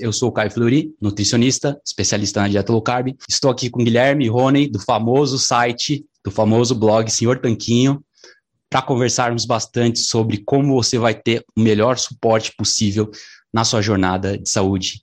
Eu 0.00 0.12
sou 0.14 0.30
o 0.30 0.32
Caio 0.32 0.50
Flori, 0.50 0.94
nutricionista, 1.00 1.78
especialista 1.84 2.40
na 2.40 2.48
dieta 2.48 2.72
low 2.72 2.80
carb. 2.80 3.14
Estou 3.28 3.50
aqui 3.50 3.68
com 3.68 3.82
o 3.82 3.84
Guilherme 3.84 4.28
Rony, 4.28 4.66
do 4.66 4.80
famoso 4.80 5.38
site, 5.38 6.06
do 6.24 6.30
famoso 6.30 6.74
blog 6.74 7.10
Senhor 7.10 7.38
Tanquinho, 7.38 8.02
para 8.70 8.80
conversarmos 8.80 9.44
bastante 9.44 9.98
sobre 9.98 10.38
como 10.38 10.74
você 10.74 10.98
vai 10.98 11.14
ter 11.14 11.44
o 11.54 11.60
melhor 11.60 11.98
suporte 11.98 12.52
possível 12.56 13.10
na 13.52 13.62
sua 13.62 13.82
jornada 13.82 14.38
de 14.38 14.48
saúde 14.48 15.02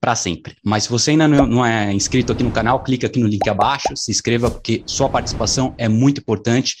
para 0.00 0.14
sempre. 0.14 0.56
Mas 0.64 0.84
se 0.84 0.90
você 0.90 1.10
ainda 1.10 1.28
não 1.28 1.64
é 1.64 1.92
inscrito 1.92 2.32
aqui 2.32 2.42
no 2.42 2.50
canal, 2.50 2.82
clica 2.82 3.06
aqui 3.06 3.20
no 3.20 3.28
link 3.28 3.46
abaixo, 3.48 3.94
se 3.96 4.10
inscreva, 4.10 4.50
porque 4.50 4.82
sua 4.86 5.10
participação 5.10 5.74
é 5.76 5.88
muito 5.88 6.20
importante 6.20 6.76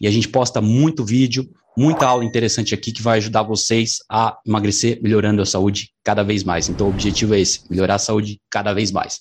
e 0.00 0.06
a 0.06 0.10
gente 0.10 0.28
posta 0.28 0.60
muito 0.62 1.04
vídeo, 1.04 1.50
muita 1.76 2.06
aula 2.06 2.24
interessante 2.24 2.74
aqui 2.74 2.92
que 2.92 3.02
vai 3.02 3.18
ajudar 3.18 3.42
vocês 3.42 3.98
a 4.10 4.38
emagrecer, 4.46 5.00
melhorando 5.02 5.42
a 5.42 5.46
saúde 5.46 5.90
cada 6.04 6.22
vez 6.22 6.44
mais. 6.44 6.68
Então, 6.68 6.86
o 6.86 6.90
objetivo 6.90 7.34
é 7.34 7.40
esse: 7.40 7.70
melhorar 7.70 7.96
a 7.96 7.98
saúde 7.98 8.40
cada 8.50 8.72
vez 8.72 8.90
mais. 8.90 9.20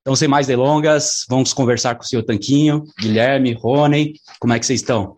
Então, 0.00 0.16
sem 0.16 0.26
mais 0.26 0.46
delongas, 0.46 1.24
vamos 1.28 1.52
conversar 1.52 1.94
com 1.94 2.02
o 2.02 2.06
senhor 2.06 2.24
Tanquinho, 2.24 2.82
Guilherme, 2.98 3.52
Rony. 3.52 4.14
Como 4.40 4.52
é 4.52 4.58
que 4.58 4.66
vocês 4.66 4.80
estão? 4.80 5.14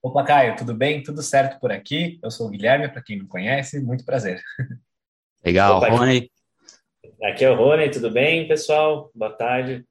Opa, 0.00 0.22
Caio, 0.22 0.54
tudo 0.54 0.72
bem? 0.72 1.02
Tudo 1.02 1.20
certo 1.20 1.58
por 1.58 1.72
aqui? 1.72 2.20
Eu 2.22 2.30
sou 2.30 2.46
o 2.46 2.50
Guilherme, 2.50 2.88
para 2.88 3.02
quem 3.02 3.18
não 3.18 3.26
conhece, 3.26 3.80
muito 3.80 4.04
prazer. 4.04 4.40
Legal, 5.44 5.78
Opa, 5.78 5.88
Rony. 5.88 6.30
Aqui 7.24 7.44
é 7.44 7.50
o 7.50 7.56
Rony, 7.56 7.90
tudo 7.90 8.08
bem, 8.08 8.46
pessoal? 8.46 9.10
Boa 9.12 9.32
tarde. 9.32 9.84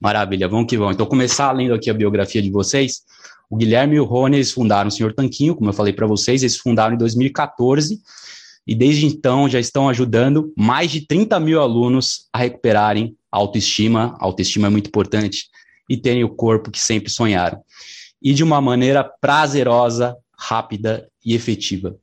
Maravilha, 0.00 0.48
vamos 0.48 0.66
que 0.66 0.78
vamos. 0.78 0.94
Então, 0.94 1.06
começar 1.06 1.52
lendo 1.52 1.74
aqui 1.74 1.90
a 1.90 1.94
biografia 1.94 2.40
de 2.40 2.50
vocês. 2.50 3.02
O 3.50 3.56
Guilherme 3.56 3.96
e 3.96 4.00
o 4.00 4.04
Rony, 4.04 4.36
eles 4.36 4.50
fundaram 4.50 4.88
o 4.88 4.90
Senhor 4.90 5.12
Tanquinho, 5.12 5.54
como 5.54 5.68
eu 5.68 5.74
falei 5.74 5.92
para 5.92 6.06
vocês, 6.06 6.42
eles 6.42 6.56
fundaram 6.56 6.94
em 6.94 6.98
2014 6.98 8.00
e 8.66 8.74
desde 8.74 9.06
então 9.06 9.48
já 9.48 9.58
estão 9.58 9.88
ajudando 9.88 10.52
mais 10.56 10.90
de 10.90 11.06
30 11.06 11.40
mil 11.40 11.60
alunos 11.60 12.28
a 12.32 12.38
recuperarem 12.38 13.16
a 13.30 13.36
autoestima, 13.36 14.16
a 14.20 14.24
autoestima 14.24 14.68
é 14.68 14.70
muito 14.70 14.88
importante, 14.88 15.48
e 15.88 15.96
terem 15.96 16.22
o 16.22 16.28
corpo 16.28 16.70
que 16.70 16.80
sempre 16.80 17.10
sonharam. 17.10 17.60
E 18.22 18.32
de 18.32 18.44
uma 18.44 18.60
maneira 18.60 19.02
prazerosa, 19.02 20.16
rápida 20.38 21.08
e 21.24 21.34
efetiva. 21.34 21.96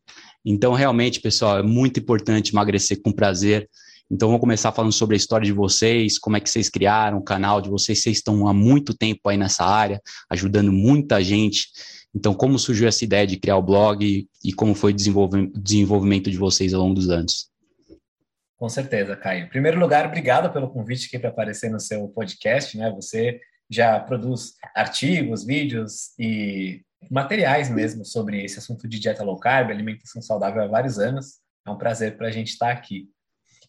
Então, 0.44 0.74
realmente, 0.74 1.22
pessoal, 1.22 1.60
é 1.60 1.64
muito 1.64 2.00
importante 2.00 2.52
emagrecer 2.52 3.02
com 3.02 3.12
prazer, 3.12 3.70
então, 4.10 4.30
vamos 4.30 4.40
começar 4.40 4.72
falando 4.72 4.94
sobre 4.94 5.16
a 5.16 5.18
história 5.18 5.46
de 5.46 5.52
vocês, 5.52 6.18
como 6.18 6.38
é 6.38 6.40
que 6.40 6.50
vocês 6.50 6.70
criaram 6.70 7.18
o 7.18 7.24
canal 7.24 7.60
de 7.60 7.70
vocês. 7.70 8.02
Vocês 8.02 8.18
estão 8.18 8.48
há 8.48 8.54
muito 8.54 8.94
tempo 8.94 9.28
aí 9.28 9.38
nessa 9.38 9.66
área, 9.66 10.02
ajudando 10.30 10.72
muita 10.72 11.22
gente. 11.22 11.68
Então, 12.16 12.34
como 12.34 12.58
surgiu 12.58 12.88
essa 12.88 13.04
ideia 13.04 13.28
de 13.28 13.38
criar 13.38 13.58
o 13.58 13.62
blog 13.62 14.28
e 14.44 14.54
como 14.54 14.74
foi 14.74 14.94
o 14.94 14.96
desenvolvimento 14.96 16.32
de 16.32 16.38
vocês 16.38 16.74
ao 16.74 16.82
longo 16.82 16.96
dos 16.96 17.10
anos? 17.10 17.52
Com 18.56 18.70
certeza, 18.70 19.16
Caio. 19.16 19.46
Em 19.46 19.50
primeiro 19.50 19.78
lugar, 19.78 20.08
obrigado 20.08 20.52
pelo 20.54 20.70
convite 20.70 21.08
aqui 21.08 21.20
para 21.20 21.30
aparecer 21.30 21.70
no 21.70 21.80
seu 21.80 22.08
podcast, 22.08 22.78
né? 22.78 22.90
Você 22.92 23.40
já 23.70 24.00
produz 24.00 24.54
artigos, 24.74 25.46
vídeos 25.46 26.18
e 26.18 26.82
materiais 27.12 27.70
mesmo 27.70 28.06
sobre 28.06 28.44
esse 28.44 28.58
assunto 28.58 28.88
de 28.88 29.00
dieta 29.00 29.24
low 29.24 29.38
carb, 29.38 29.70
alimentação 29.70 30.22
saudável 30.22 30.64
há 30.64 30.68
vários 30.68 30.98
anos. 30.98 31.40
É 31.68 31.70
um 31.70 31.78
prazer 31.78 32.18
para 32.18 32.30
a 32.30 32.32
gente 32.32 32.48
estar 32.48 32.72
aqui. 32.72 33.10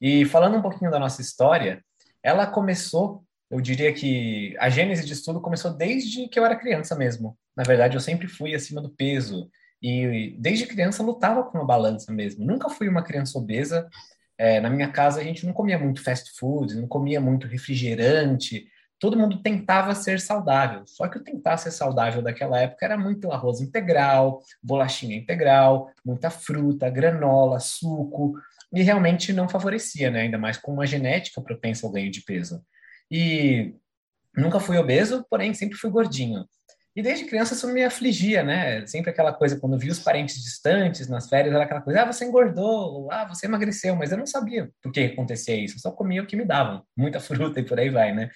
E 0.00 0.24
falando 0.24 0.56
um 0.56 0.62
pouquinho 0.62 0.91
da 0.91 0.98
nossa 0.98 1.20
história, 1.20 1.82
ela 2.22 2.46
começou, 2.46 3.24
eu 3.50 3.60
diria 3.60 3.92
que 3.92 4.56
a 4.58 4.68
gênese 4.68 5.04
de 5.04 5.12
estudo 5.12 5.41
começou 5.41 5.72
desde 5.72 6.28
que 6.28 6.38
eu 6.38 6.44
era 6.44 6.56
criança 6.56 6.94
mesmo. 6.94 7.36
Na 7.56 7.62
verdade, 7.62 7.96
eu 7.96 8.00
sempre 8.00 8.28
fui 8.28 8.54
acima 8.54 8.80
do 8.80 8.91
peso 8.91 9.50
e 9.82 10.36
desde 10.38 10.66
criança 10.66 11.02
lutava 11.02 11.44
com 11.44 11.58
uma 11.58 11.66
balança 11.66 12.12
mesmo. 12.12 12.44
Nunca 12.44 12.69
fui 12.69 12.88
uma 12.88 13.02
criança 13.02 13.38
obesa. 13.38 13.88
É, 14.36 14.60
na 14.60 14.70
minha 14.70 14.91
casa 14.91 15.20
a 15.20 15.24
gente 15.24 15.44
não 15.46 15.52
comia 15.52 15.78
muito 15.78 16.02
fast 16.02 16.38
food, 16.38 16.74
não 16.76 16.86
comia 16.86 17.20
muito 17.20 17.46
refrigerante. 17.46 18.66
Todo 19.00 19.16
mundo 19.16 19.42
tentava 19.42 19.94
ser 19.94 20.20
saudável. 20.20 20.82
Só 20.86 21.08
que 21.08 21.19
o 21.19 21.22
tentar 21.22 21.56
ser 21.56 21.70
saudável 21.70 22.20
daquela 22.20 22.60
época 22.60 22.84
era 22.84 22.98
muito 22.98 23.30
arroz 23.32 23.60
integral, 23.60 24.42
bolachinha 24.62 25.16
integral, 25.16 25.91
muita 26.04 26.30
fruta, 26.30 26.91
granola, 26.91 27.60
suco 27.60 28.34
e 28.72 28.82
realmente 28.82 29.32
não 29.32 29.48
favorecia, 29.48 30.10
né? 30.10 30.22
Ainda 30.22 30.38
mais 30.38 30.56
com 30.56 30.72
uma 30.72 30.86
genética 30.86 31.40
propensa 31.40 31.86
ao 31.86 31.92
ganho 31.92 32.10
de 32.10 32.22
peso. 32.22 32.62
E 33.10 33.74
nunca 34.36 34.60
fui 34.60 34.76
obeso, 34.76 35.24
porém 35.30 35.54
sempre 35.54 35.78
fui 35.78 35.90
gordinho. 35.90 36.44
E 36.94 37.02
desde 37.02 37.26
criança 37.26 37.54
isso 37.54 37.68
me 37.68 37.84
afligia, 37.84 38.42
né? 38.42 38.84
Sempre 38.86 39.10
aquela 39.10 39.32
coisa, 39.32 39.58
quando 39.58 39.78
via 39.78 39.92
os 39.92 40.00
parentes 40.00 40.42
distantes 40.42 41.08
nas 41.08 41.28
férias, 41.28 41.54
era 41.54 41.64
aquela 41.64 41.80
coisa, 41.80 42.02
ah, 42.02 42.12
você 42.12 42.24
engordou, 42.24 43.08
ah, 43.12 43.24
você 43.24 43.46
emagreceu, 43.46 43.94
mas 43.94 44.10
eu 44.10 44.18
não 44.18 44.26
sabia 44.26 44.68
por 44.82 44.90
que 44.90 45.00
acontecia 45.00 45.54
isso, 45.54 45.76
eu 45.76 45.80
só 45.80 45.92
comia 45.92 46.22
o 46.22 46.26
que 46.26 46.34
me 46.34 46.44
davam, 46.44 46.82
muita 46.96 47.20
fruta 47.20 47.60
e 47.60 47.64
por 47.64 47.78
aí 47.78 47.88
vai, 47.88 48.12
né? 48.12 48.30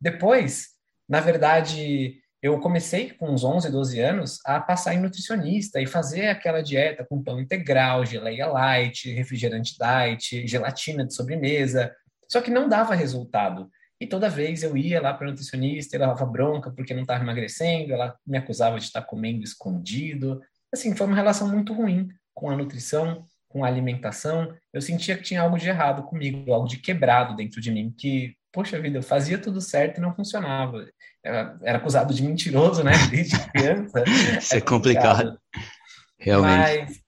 Depois, 0.00 0.68
na 1.08 1.20
verdade, 1.20 2.18
eu 2.46 2.60
comecei 2.60 3.10
com 3.10 3.30
uns 3.30 3.42
11, 3.42 3.70
12 3.70 4.00
anos 4.00 4.38
a 4.44 4.60
passar 4.60 4.94
em 4.94 5.00
nutricionista 5.00 5.80
e 5.80 5.86
fazer 5.86 6.28
aquela 6.28 6.62
dieta 6.62 7.04
com 7.04 7.22
pão 7.22 7.40
integral, 7.40 8.06
geleia 8.06 8.46
light, 8.46 9.12
refrigerante 9.12 9.76
diet, 9.76 10.46
gelatina 10.46 11.04
de 11.04 11.14
sobremesa. 11.14 11.94
Só 12.28 12.40
que 12.40 12.50
não 12.50 12.68
dava 12.68 12.94
resultado. 12.94 13.68
E 14.00 14.06
toda 14.06 14.28
vez 14.28 14.62
eu 14.62 14.76
ia 14.76 15.00
lá 15.00 15.12
para 15.12 15.26
nutricionista, 15.26 15.96
ela 15.96 16.08
dava 16.08 16.26
bronca 16.26 16.70
porque 16.70 16.94
não 16.94 17.02
estava 17.02 17.22
emagrecendo, 17.22 17.92
ela 17.92 18.14
me 18.26 18.38
acusava 18.38 18.78
de 18.78 18.84
estar 18.84 19.02
comendo 19.02 19.42
escondido. 19.42 20.40
Assim, 20.72 20.94
foi 20.94 21.06
uma 21.06 21.16
relação 21.16 21.48
muito 21.48 21.72
ruim 21.72 22.08
com 22.34 22.50
a 22.50 22.56
nutrição, 22.56 23.24
com 23.48 23.64
a 23.64 23.68
alimentação. 23.68 24.54
Eu 24.72 24.82
sentia 24.82 25.16
que 25.16 25.22
tinha 25.22 25.40
algo 25.40 25.58
de 25.58 25.68
errado 25.68 26.02
comigo, 26.02 26.52
algo 26.52 26.68
de 26.68 26.76
quebrado 26.76 27.34
dentro 27.34 27.60
de 27.60 27.72
mim, 27.72 27.94
que 27.96 28.36
poxa 28.56 28.80
vida, 28.80 28.96
eu 28.96 29.02
fazia 29.02 29.36
tudo 29.36 29.60
certo 29.60 29.98
e 29.98 30.00
não 30.00 30.14
funcionava. 30.14 30.88
Era, 31.22 31.58
era 31.62 31.76
acusado 31.76 32.14
de 32.14 32.22
mentiroso, 32.22 32.82
né? 32.82 32.92
Desde 33.10 33.38
criança. 33.50 34.02
Isso 34.06 34.54
é, 34.54 34.58
é 34.58 34.60
complicado. 34.62 35.38
Realmente. 36.18 36.56
Mas, 36.56 37.00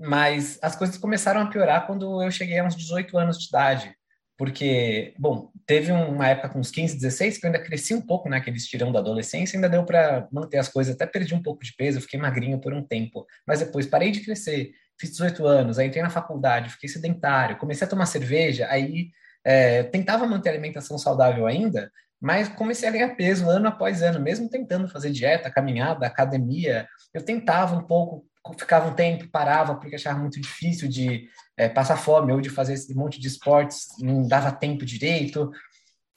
mas 0.00 0.58
as 0.62 0.74
coisas 0.74 0.96
começaram 0.96 1.42
a 1.42 1.46
piorar 1.50 1.86
quando 1.86 2.22
eu 2.22 2.30
cheguei 2.30 2.58
a 2.58 2.64
uns 2.64 2.74
18 2.74 3.18
anos 3.18 3.38
de 3.38 3.48
idade. 3.48 3.94
Porque, 4.38 5.12
bom, 5.18 5.50
teve 5.66 5.92
uma 5.92 6.28
época 6.28 6.48
com 6.48 6.60
uns 6.60 6.70
15, 6.70 6.94
16 6.96 7.36
que 7.36 7.44
eu 7.44 7.48
ainda 7.48 7.62
cresci 7.62 7.92
um 7.92 8.00
pouco, 8.00 8.30
né? 8.30 8.38
Aquele 8.38 8.56
estirão 8.56 8.90
da 8.90 9.00
adolescência, 9.00 9.58
ainda 9.58 9.68
deu 9.68 9.84
para 9.84 10.26
manter 10.32 10.56
as 10.56 10.68
coisas. 10.68 10.94
Até 10.94 11.04
perdi 11.04 11.34
um 11.34 11.42
pouco 11.42 11.62
de 11.62 11.74
peso, 11.74 12.00
fiquei 12.00 12.18
magrinho 12.18 12.58
por 12.58 12.72
um 12.72 12.82
tempo. 12.82 13.26
Mas 13.46 13.60
depois 13.60 13.86
parei 13.86 14.10
de 14.10 14.20
crescer, 14.20 14.72
fiz 14.98 15.10
18 15.10 15.46
anos, 15.46 15.78
aí 15.78 15.88
entrei 15.88 16.02
na 16.02 16.08
faculdade, 16.08 16.70
fiquei 16.70 16.88
sedentário, 16.88 17.58
comecei 17.58 17.86
a 17.86 17.90
tomar 17.90 18.06
cerveja, 18.06 18.66
aí 18.70 19.10
é, 19.46 19.84
tentava 19.84 20.26
manter 20.26 20.48
a 20.48 20.52
alimentação 20.52 20.98
saudável 20.98 21.46
ainda, 21.46 21.88
mas 22.20 22.48
comecei 22.48 22.88
a 22.88 22.92
ganhar 22.92 23.14
peso 23.14 23.48
ano 23.48 23.68
após 23.68 24.02
ano, 24.02 24.18
mesmo 24.18 24.50
tentando 24.50 24.88
fazer 24.88 25.12
dieta, 25.12 25.48
caminhada, 25.48 26.04
academia. 26.04 26.88
Eu 27.14 27.24
tentava 27.24 27.76
um 27.76 27.82
pouco, 27.82 28.26
ficava 28.58 28.88
um 28.88 28.94
tempo, 28.94 29.28
parava, 29.28 29.76
porque 29.76 29.94
achava 29.94 30.18
muito 30.18 30.40
difícil 30.40 30.88
de 30.88 31.28
é, 31.56 31.68
passar 31.68 31.96
fome 31.96 32.32
ou 32.32 32.40
de 32.40 32.50
fazer 32.50 32.72
esse 32.72 32.92
monte 32.92 33.20
de 33.20 33.28
esportes, 33.28 33.86
não 34.00 34.26
dava 34.26 34.50
tempo 34.50 34.84
direito. 34.84 35.52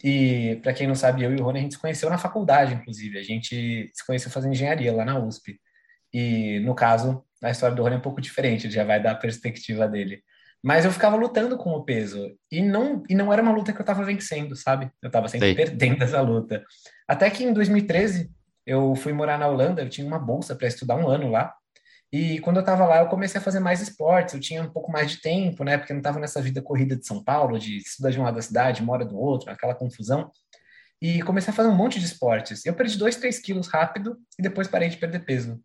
E, 0.03 0.59
para 0.63 0.73
quem 0.73 0.87
não 0.87 0.95
sabe, 0.95 1.23
eu 1.23 1.31
e 1.31 1.39
o 1.39 1.43
Rony, 1.43 1.59
a 1.59 1.61
gente 1.61 1.75
se 1.75 1.79
conheceu 1.79 2.09
na 2.09 2.17
faculdade, 2.17 2.73
inclusive. 2.73 3.19
A 3.19 3.23
gente 3.23 3.91
se 3.93 4.05
conheceu 4.07 4.31
fazendo 4.31 4.53
engenharia 4.53 4.91
lá 4.91 5.05
na 5.05 5.19
USP. 5.19 5.59
E, 6.11 6.59
no 6.61 6.73
caso, 6.73 7.23
a 7.43 7.51
história 7.51 7.75
do 7.75 7.83
Rony 7.83 7.95
é 7.95 7.97
um 7.99 8.01
pouco 8.01 8.21
diferente, 8.21 8.71
já 8.71 8.83
vai 8.83 8.99
dar 8.99 9.11
a 9.11 9.15
perspectiva 9.15 9.87
dele. 9.87 10.23
Mas 10.63 10.83
eu 10.83 10.91
ficava 10.91 11.15
lutando 11.15 11.57
com 11.57 11.71
o 11.71 11.83
peso. 11.83 12.35
E 12.51 12.61
não, 12.61 13.01
e 13.09 13.15
não 13.15 13.31
era 13.31 13.41
uma 13.41 13.51
luta 13.51 13.71
que 13.71 13.79
eu 13.79 13.83
estava 13.83 14.03
vencendo, 14.03 14.55
sabe? 14.55 14.91
Eu 15.01 15.07
estava 15.07 15.27
sempre 15.27 15.47
Sei. 15.47 15.55
perdendo 15.55 16.03
essa 16.03 16.21
luta. 16.21 16.63
Até 17.07 17.29
que 17.29 17.43
em 17.43 17.53
2013, 17.53 18.29
eu 18.65 18.93
fui 18.95 19.13
morar 19.13 19.37
na 19.37 19.47
Holanda, 19.47 19.81
eu 19.81 19.89
tinha 19.89 20.05
uma 20.05 20.19
bolsa 20.19 20.55
para 20.55 20.67
estudar 20.67 20.95
um 20.95 21.07
ano 21.07 21.31
lá. 21.31 21.53
E 22.11 22.39
quando 22.39 22.57
eu 22.57 22.61
estava 22.61 22.85
lá, 22.85 22.99
eu 22.99 23.07
comecei 23.07 23.39
a 23.39 23.43
fazer 23.43 23.59
mais 23.59 23.81
esportes. 23.81 24.33
Eu 24.33 24.39
tinha 24.39 24.61
um 24.61 24.69
pouco 24.69 24.91
mais 24.91 25.11
de 25.11 25.21
tempo, 25.21 25.63
né? 25.63 25.77
Porque 25.77 25.93
eu 25.93 25.95
não 25.95 26.01
estava 26.01 26.19
nessa 26.19 26.41
vida 26.41 26.61
corrida 26.61 26.95
de 26.95 27.05
São 27.05 27.23
Paulo, 27.23 27.57
de 27.57 27.77
estudar 27.77 28.09
de 28.09 28.19
um 28.19 28.23
lado 28.23 28.35
da 28.35 28.41
cidade, 28.41 28.83
mora 28.83 29.05
do 29.05 29.17
outro, 29.17 29.51
aquela 29.51 29.75
confusão. 29.75 30.29
E 31.01 31.21
comecei 31.21 31.53
a 31.53 31.55
fazer 31.55 31.69
um 31.69 31.75
monte 31.75 31.99
de 31.99 32.05
esportes. 32.05 32.65
Eu 32.65 32.73
perdi 32.73 32.97
2, 32.97 33.15
3 33.15 33.39
quilos 33.39 33.67
rápido 33.67 34.17
e 34.37 34.41
depois 34.41 34.67
parei 34.67 34.89
de 34.89 34.97
perder 34.97 35.23
peso. 35.23 35.61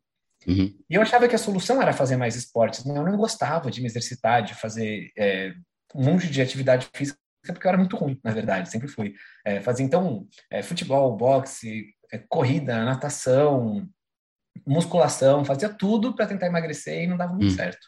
Uhum. 0.47 0.75
E 0.89 0.95
eu 0.95 1.03
achava 1.03 1.29
que 1.29 1.35
a 1.35 1.39
solução 1.39 1.81
era 1.81 1.93
fazer 1.93 2.17
mais 2.17 2.37
esportes. 2.37 2.85
Né? 2.85 2.97
Eu 2.97 3.05
não 3.05 3.17
gostava 3.17 3.71
de 3.71 3.81
me 3.81 3.87
exercitar, 3.87 4.43
de 4.43 4.55
fazer 4.55 5.11
é, 5.17 5.55
um 5.95 6.05
monte 6.05 6.29
de 6.29 6.43
atividade 6.43 6.89
física, 6.95 7.19
porque 7.47 7.67
eu 7.67 7.69
era 7.69 7.79
muito 7.79 7.97
ruim, 7.97 8.19
na 8.23 8.33
verdade, 8.33 8.71
sempre 8.71 8.89
fui. 8.89 9.15
É, 9.45 9.61
fazia 9.61 9.85
então 9.85 10.27
é, 10.51 10.63
futebol, 10.63 11.17
boxe, 11.17 11.87
é, 12.13 12.19
corrida, 12.19 12.85
natação, 12.85 13.89
musculação, 14.67 15.45
fazia 15.45 15.69
tudo 15.69 16.15
para 16.15 16.27
tentar 16.27 16.47
emagrecer 16.47 17.03
e 17.03 17.07
não 17.07 17.17
dava 17.17 17.33
muito 17.33 17.51
uhum. 17.51 17.57
certo. 17.57 17.87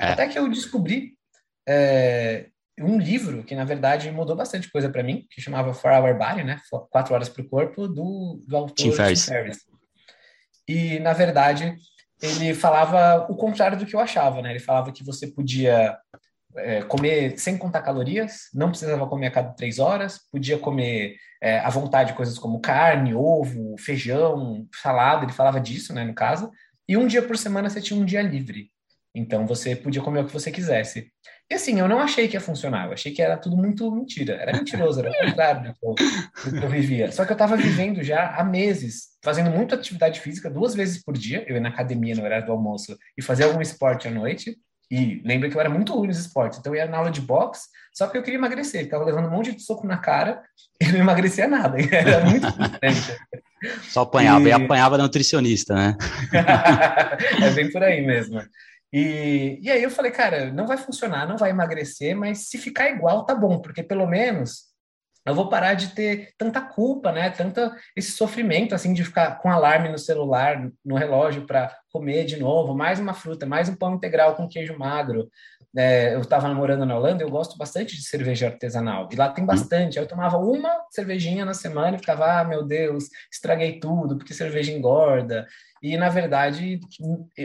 É. 0.00 0.12
Até 0.12 0.28
que 0.28 0.38
eu 0.38 0.48
descobri 0.48 1.14
é, 1.68 2.48
um 2.80 2.98
livro 2.98 3.42
que, 3.42 3.54
na 3.54 3.64
verdade, 3.64 4.10
mudou 4.10 4.36
bastante 4.36 4.70
coisa 4.70 4.88
para 4.88 5.02
mim, 5.02 5.26
que 5.30 5.40
chamava 5.40 5.74
Four 5.74 5.92
Hour 5.92 6.16
Body, 6.16 6.44
né? 6.44 6.60
Quatro 6.90 7.14
Horas 7.14 7.28
para 7.28 7.42
o 7.42 7.48
Corpo, 7.48 7.88
do, 7.88 8.42
do 8.46 8.56
autor 8.56 8.74
Tim 8.74 8.92
Ferriss. 8.92 9.24
Tim 9.24 9.30
Ferriss. 9.30 9.58
E, 10.68 10.98
na 10.98 11.12
verdade, 11.12 11.76
ele 12.20 12.54
falava 12.54 13.26
o 13.30 13.36
contrário 13.36 13.78
do 13.78 13.86
que 13.86 13.96
eu 13.96 14.00
achava, 14.00 14.42
né? 14.42 14.50
Ele 14.50 14.60
falava 14.60 14.92
que 14.92 15.04
você 15.04 15.26
podia 15.26 15.96
é, 16.56 16.82
comer 16.82 17.38
sem 17.38 17.56
contar 17.56 17.82
calorias, 17.82 18.48
não 18.52 18.70
precisava 18.70 19.06
comer 19.06 19.28
a 19.28 19.30
cada 19.30 19.54
três 19.54 19.78
horas, 19.78 20.20
podia 20.30 20.58
comer 20.58 21.16
é, 21.40 21.58
à 21.60 21.70
vontade 21.70 22.14
coisas 22.14 22.38
como 22.38 22.60
carne, 22.60 23.14
ovo, 23.14 23.76
feijão, 23.78 24.66
salada, 24.74 25.24
ele 25.24 25.32
falava 25.32 25.60
disso, 25.60 25.94
né, 25.94 26.04
no 26.04 26.14
caso, 26.14 26.50
e 26.88 26.96
um 26.96 27.06
dia 27.06 27.22
por 27.22 27.36
semana 27.36 27.70
você 27.70 27.80
tinha 27.80 28.00
um 28.00 28.04
dia 28.04 28.22
livre. 28.22 28.70
Então 29.14 29.46
você 29.46 29.74
podia 29.74 30.02
comer 30.02 30.20
o 30.20 30.26
que 30.26 30.32
você 30.32 30.50
quisesse. 30.50 31.12
E 31.50 31.54
assim, 31.54 31.80
eu 31.80 31.88
não 31.88 31.98
achei 31.98 32.28
que 32.28 32.36
ia 32.36 32.40
funcionar, 32.40 32.86
eu 32.86 32.92
achei 32.92 33.10
que 33.10 33.22
era 33.22 33.36
tudo 33.38 33.56
muito 33.56 33.90
mentira. 33.90 34.34
Era 34.34 34.52
mentiroso, 34.52 35.00
era 35.00 35.10
o 35.10 35.26
contrário 35.26 35.62
do 35.62 35.74
que, 35.74 35.86
eu, 35.86 35.94
do 36.52 36.60
que 36.60 36.66
eu 36.66 36.68
vivia. 36.68 37.10
Só 37.10 37.24
que 37.24 37.32
eu 37.32 37.34
estava 37.34 37.56
vivendo 37.56 38.02
já 38.02 38.34
há 38.36 38.44
meses, 38.44 39.08
fazendo 39.24 39.50
muita 39.50 39.74
atividade 39.74 40.20
física, 40.20 40.50
duas 40.50 40.74
vezes 40.74 41.02
por 41.02 41.16
dia. 41.16 41.44
Eu 41.48 41.54
ia 41.54 41.60
na 41.60 41.70
academia 41.70 42.14
no 42.14 42.22
horário 42.22 42.44
do 42.44 42.52
almoço 42.52 42.98
e 43.16 43.22
fazia 43.22 43.46
algum 43.46 43.62
esporte 43.62 44.06
à 44.06 44.10
noite. 44.10 44.58
E 44.90 45.22
lembra 45.24 45.48
que 45.48 45.56
eu 45.56 45.60
era 45.60 45.68
muito 45.68 45.94
ruim 45.94 46.08
nos 46.08 46.18
esportes, 46.18 46.58
então 46.58 46.74
eu 46.74 46.78
ia 46.78 46.86
na 46.86 46.96
aula 46.96 47.10
de 47.10 47.20
boxe, 47.20 47.68
só 47.92 48.06
que 48.06 48.16
eu 48.16 48.22
queria 48.22 48.38
emagrecer, 48.38 48.84
ficava 48.84 49.04
levando 49.04 49.26
um 49.26 49.30
monte 49.30 49.54
de 49.54 49.62
soco 49.62 49.86
na 49.86 49.98
cara 49.98 50.42
e 50.80 50.86
não 50.86 51.00
emagrecia 51.00 51.46
nada. 51.46 51.76
Era 51.92 52.24
muito 52.24 52.46
Só 53.82 54.02
apanhava, 54.02 54.44
e... 54.44 54.48
e 54.48 54.52
apanhava 54.52 54.96
da 54.96 55.02
nutricionista, 55.02 55.74
né? 55.74 55.96
é 57.42 57.50
bem 57.50 57.70
por 57.70 57.82
aí 57.82 58.04
mesmo. 58.04 58.40
E, 58.92 59.58
e 59.62 59.70
aí 59.70 59.82
eu 59.82 59.90
falei, 59.90 60.10
cara, 60.10 60.50
não 60.52 60.66
vai 60.66 60.78
funcionar, 60.78 61.28
não 61.28 61.36
vai 61.36 61.50
emagrecer, 61.50 62.16
mas 62.16 62.48
se 62.48 62.58
ficar 62.58 62.88
igual, 62.90 63.24
tá 63.24 63.34
bom, 63.34 63.60
porque 63.60 63.82
pelo 63.82 64.06
menos 64.06 64.68
eu 65.28 65.34
vou 65.34 65.48
parar 65.48 65.74
de 65.74 65.88
ter 65.88 66.30
tanta 66.38 66.60
culpa, 66.60 67.12
né? 67.12 67.28
Tanta 67.28 67.76
esse 67.94 68.12
sofrimento 68.12 68.74
assim 68.74 68.94
de 68.94 69.04
ficar 69.04 69.38
com 69.38 69.50
alarme 69.50 69.90
no 69.90 69.98
celular, 69.98 70.70
no 70.82 70.96
relógio 70.96 71.46
para 71.46 71.76
comer 71.92 72.24
de 72.24 72.38
novo, 72.38 72.74
mais 72.74 72.98
uma 72.98 73.12
fruta, 73.12 73.44
mais 73.44 73.68
um 73.68 73.76
pão 73.76 73.94
integral 73.94 74.34
com 74.36 74.48
queijo 74.48 74.78
magro. 74.78 75.28
É, 75.76 76.14
eu 76.14 76.22
estava 76.22 76.48
namorando 76.48 76.86
na 76.86 76.96
Holanda, 76.96 77.22
eu 77.22 77.30
gosto 77.30 77.58
bastante 77.58 77.94
de 77.94 78.02
cerveja 78.02 78.46
artesanal 78.46 79.06
e 79.12 79.16
lá 79.16 79.28
tem 79.28 79.42
uhum. 79.42 79.48
bastante. 79.48 79.98
Eu 79.98 80.08
tomava 80.08 80.38
uma 80.38 80.70
cervejinha 80.90 81.44
na 81.44 81.52
semana 81.52 81.96
e 81.96 82.00
ficava, 82.00 82.40
ah, 82.40 82.44
meu 82.44 82.64
Deus, 82.64 83.04
estraguei 83.30 83.78
tudo 83.78 84.16
porque 84.16 84.32
cerveja 84.32 84.72
engorda. 84.72 85.46
E 85.82 85.96
na 85.96 86.08
verdade, 86.08 86.80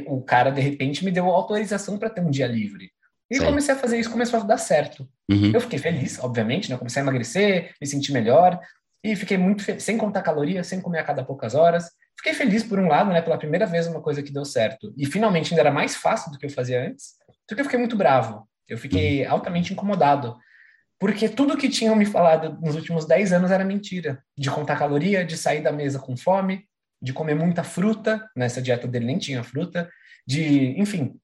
o 0.08 0.22
cara 0.22 0.52
de 0.52 0.62
repente 0.62 1.04
me 1.04 1.12
deu 1.12 1.28
autorização 1.28 1.98
para 1.98 2.10
ter 2.10 2.22
um 2.22 2.30
dia 2.30 2.48
livre. 2.48 2.92
E 3.30 3.38
Sim. 3.38 3.46
comecei 3.46 3.74
a 3.74 3.78
fazer 3.78 4.00
isso, 4.00 4.12
começou 4.12 4.40
a 4.40 4.44
dar 4.44 4.58
certo. 4.58 5.08
Uhum. 5.30 5.52
Eu 5.54 5.62
fiquei 5.62 5.80
feliz, 5.80 6.20
obviamente, 6.20 6.70
né? 6.70 6.78
Comecei 6.78 7.02
a 7.02 7.04
emagrecer, 7.04 7.74
me 7.82 7.88
senti 7.88 8.12
melhor 8.12 8.60
e 9.04 9.16
fiquei 9.16 9.38
muito 9.38 9.64
feliz, 9.64 9.84
sem 9.84 9.98
contar 9.98 10.22
calorias, 10.22 10.68
sem 10.68 10.80
comer 10.80 11.00
a 11.00 11.04
cada 11.04 11.24
poucas 11.24 11.56
horas. 11.56 11.90
Fiquei 12.18 12.34
feliz 12.34 12.64
por 12.64 12.80
um 12.80 12.88
lado, 12.88 13.12
né? 13.12 13.22
Pela 13.22 13.38
primeira 13.38 13.66
vez 13.66 13.88
uma 13.88 14.02
coisa 14.02 14.22
que 14.22 14.32
deu 14.32 14.46
certo. 14.46 14.94
E 14.98 15.06
finalmente 15.06 15.52
ainda 15.52 15.62
era 15.62 15.72
mais 15.72 15.96
fácil 15.96 16.32
do 16.32 16.38
que 16.38 16.46
eu 16.46 16.50
fazia 16.50 16.88
antes. 16.88 17.16
Só 17.50 17.56
que 17.56 17.62
eu 17.62 17.66
fiquei 17.66 17.80
muito 17.80 17.98
bravo. 17.98 18.48
Eu 18.68 18.78
fiquei 18.78 19.26
uhum. 19.26 19.32
altamente 19.32 19.74
incomodado. 19.74 20.38
Porque 21.00 21.28
tudo 21.28 21.58
que 21.58 21.68
tinham 21.68 21.96
me 21.96 22.06
falado 22.06 22.58
nos 22.62 22.76
últimos 22.76 23.06
10 23.06 23.34
anos 23.34 23.52
era 23.52 23.66
mentira. 23.66 24.24
De 24.38 24.50
contar 24.50 24.78
caloria, 24.78 25.26
de 25.26 25.36
sair 25.36 25.62
da 25.62 25.72
mesa 25.72 26.00
com 26.00 26.16
fome, 26.16 26.66
de 27.04 27.12
comer 27.12 27.36
muita 27.36 27.64
fruta. 27.64 28.26
Nessa 28.36 28.62
dieta 28.62 28.88
dele 28.88 29.06
nem 29.06 29.20
tinha 29.20 29.44
fruta. 29.44 29.90
De, 30.26 30.80
enfim, 30.80 31.20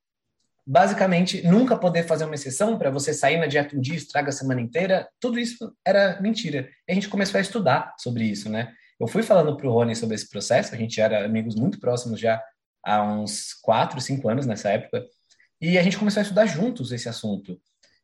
basicamente 0.68 1.42
nunca 1.48 1.78
poder 1.78 2.04
fazer 2.04 2.26
uma 2.26 2.36
exceção 2.36 2.78
para 2.78 2.92
você 2.92 3.14
sair 3.14 3.38
na 3.38 3.48
dieta 3.48 3.76
um 3.76 3.82
dia, 3.82 3.96
estraga 3.96 4.30
a 4.30 4.34
semana 4.34 4.60
inteira, 4.60 5.08
tudo 5.20 5.40
isso 5.40 5.74
era 5.88 6.22
mentira. 6.22 6.70
E 6.88 6.92
a 6.92 6.94
gente 6.94 7.08
começou 7.08 7.38
a 7.38 7.42
estudar 7.42 7.96
sobre 7.98 8.26
isso, 8.26 8.50
né? 8.50 8.74
Eu 9.00 9.08
fui 9.08 9.24
falando 9.24 9.56
para 9.56 9.68
o 9.68 9.72
Rony 9.72 9.96
sobre 9.96 10.16
esse 10.16 10.30
processo, 10.30 10.76
a 10.76 10.78
gente 10.78 11.00
era 11.00 11.26
amigos 11.26 11.56
muito 11.56 11.80
próximos 11.80 12.20
já 12.20 12.44
há 12.86 13.02
uns 13.02 13.54
quatro, 13.54 14.02
cinco 14.02 14.28
anos 14.28 14.46
nessa 14.46 14.70
época, 14.70 15.06
e 15.62 15.78
a 15.78 15.82
gente 15.82 15.98
começou 15.98 16.20
a 16.20 16.24
estudar 16.24 16.46
juntos 16.46 16.92
esse 16.92 17.08
assunto. 17.08 17.60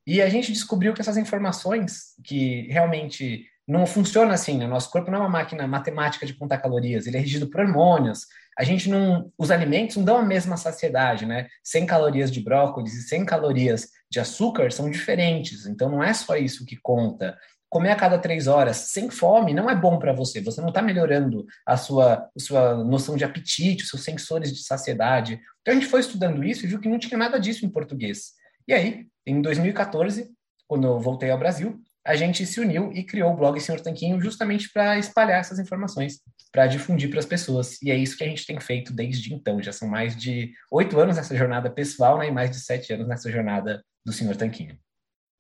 E 0.08 0.22
a 0.22 0.30
gente 0.30 0.52
descobriu 0.52 0.94
que 0.94 1.02
essas 1.02 1.18
informações 1.18 2.16
que 2.24 2.68
realmente 2.70 3.46
não 3.68 3.86
funciona 3.88 4.34
assim, 4.34 4.58
né? 4.58 4.68
Nosso 4.68 4.92
corpo 4.92 5.10
não 5.10 5.20
é 5.20 5.22
uma 5.22 5.30
máquina 5.30 5.68
matemática 5.68 6.26
de 6.26 6.34
contar 6.34 6.60
calorias, 6.60 7.08
ele 7.08 7.18
é 7.18 7.20
regido 7.20 7.48
por 7.48 7.62
hormônios. 7.62 8.28
A 8.58 8.64
gente 8.64 8.90
não, 8.90 9.32
os 9.38 9.52
alimentos 9.52 9.98
não 9.98 10.04
dão 10.04 10.18
a 10.18 10.26
mesma 10.26 10.56
saciedade, 10.56 11.26
né? 11.26 11.48
100 11.64 11.86
calorias 11.86 12.32
de 12.32 12.42
brócolis 12.42 12.94
e 12.94 13.02
100 13.02 13.26
calorias 13.26 13.90
de 14.10 14.20
açúcar 14.20 14.72
são 14.72 14.90
diferentes, 14.90 15.66
então 15.66 15.90
não 15.90 16.04
é 16.04 16.14
só 16.14 16.36
isso 16.36 16.66
que 16.66 16.78
conta. 16.78 17.38
Comer 17.68 17.92
a 17.92 17.96
cada 17.96 18.20
três 18.20 18.48
horas 18.48 18.78
sem 18.78 19.10
fome 19.10 19.54
não 19.54 19.70
é 19.70 19.76
bom 19.76 19.98
para 19.98 20.14
você, 20.14 20.40
você 20.40 20.62
não 20.62 20.70
está 20.70 20.82
melhorando 20.82 21.46
a 21.66 21.76
sua, 21.76 22.30
a 22.36 22.40
sua 22.40 22.84
noção 22.84 23.18
de 23.18 23.26
apetite, 23.26 23.84
os 23.84 23.90
seus 23.90 24.04
sensores 24.04 24.54
de 24.54 24.64
saciedade. 24.64 25.42
Então 25.62 25.74
a 25.74 25.76
gente 25.76 25.90
foi 25.90 26.00
estudando 26.00 26.44
isso 26.44 26.64
e 26.64 26.68
viu 26.68 26.80
que 26.80 26.88
não 26.88 27.00
tinha 27.00 27.18
nada 27.18 27.40
disso 27.40 27.66
em 27.66 27.70
português. 27.70 28.34
E 28.68 28.74
aí, 28.74 29.08
em 29.26 29.42
2014, 29.42 30.32
quando 30.68 30.88
eu 30.88 31.00
voltei 31.00 31.32
ao 31.32 31.38
Brasil, 31.38 31.82
a 32.06 32.16
gente 32.16 32.46
se 32.46 32.60
uniu 32.60 32.92
e 32.94 33.04
criou 33.04 33.34
o 33.34 33.36
blog 33.36 33.60
Senhor 33.60 33.82
Tanquinho 33.82 34.22
justamente 34.22 34.72
para 34.72 35.00
espalhar 35.00 35.40
essas 35.40 35.58
informações, 35.58 36.22
para 36.52 36.68
difundir 36.68 37.10
para 37.10 37.20
as 37.20 37.26
pessoas. 37.26 37.82
E 37.82 37.90
é 37.90 37.98
isso 37.98 38.16
que 38.16 38.24
a 38.24 38.28
gente 38.28 38.46
tem 38.46 38.60
feito 38.60 38.94
desde 38.94 39.34
então. 39.34 39.62
Já 39.62 39.72
são 39.72 39.88
mais 39.88 40.16
de 40.16 40.52
oito 40.72 41.00
anos 41.00 41.18
nessa 41.18 41.36
jornada 41.36 41.70
pessoal 41.70 42.20
né, 42.20 42.28
e 42.28 42.32
mais 42.32 42.52
de 42.52 42.60
sete 42.60 42.94
anos 42.94 43.08
nessa 43.08 43.32
jornada 43.32 43.84
do 44.06 44.14
Senhor 44.14 44.36
Tanquinho. 44.36 44.78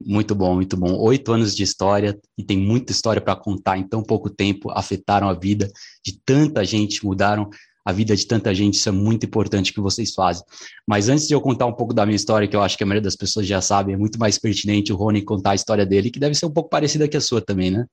Muito 0.03 0.33
bom, 0.33 0.55
muito 0.55 0.75
bom. 0.75 0.97
Oito 0.97 1.31
anos 1.31 1.55
de 1.55 1.61
história 1.61 2.19
e 2.35 2.43
tem 2.43 2.57
muita 2.57 2.91
história 2.91 3.21
para 3.21 3.35
contar 3.35 3.77
em 3.77 3.87
tão 3.87 4.01
pouco 4.01 4.29
tempo, 4.29 4.71
afetaram 4.71 5.29
a 5.29 5.33
vida 5.33 5.71
de 6.03 6.19
tanta 6.25 6.65
gente, 6.65 7.05
mudaram 7.05 7.49
a 7.85 7.91
vida 7.91 8.15
de 8.15 8.25
tanta 8.25 8.53
gente, 8.53 8.73
isso 8.73 8.89
é 8.89 8.91
muito 8.91 9.27
importante 9.27 9.71
que 9.71 9.79
vocês 9.79 10.13
fazem. 10.13 10.43
Mas 10.87 11.07
antes 11.07 11.27
de 11.27 11.35
eu 11.35 11.39
contar 11.39 11.67
um 11.67 11.73
pouco 11.73 11.93
da 11.93 12.03
minha 12.03 12.15
história, 12.15 12.47
que 12.47 12.55
eu 12.55 12.61
acho 12.61 12.75
que 12.75 12.83
a 12.83 12.87
maioria 12.87 13.03
das 13.03 13.15
pessoas 13.15 13.45
já 13.45 13.61
sabe, 13.61 13.93
é 13.93 13.97
muito 13.97 14.17
mais 14.17 14.39
pertinente 14.39 14.91
o 14.91 14.95
Rony 14.95 15.21
contar 15.21 15.51
a 15.51 15.55
história 15.55 15.85
dele, 15.85 16.09
que 16.09 16.19
deve 16.19 16.33
ser 16.33 16.47
um 16.47 16.51
pouco 16.51 16.69
parecida 16.69 17.07
com 17.07 17.15
a 17.15 17.21
sua 17.21 17.41
também, 17.41 17.69
né? 17.69 17.85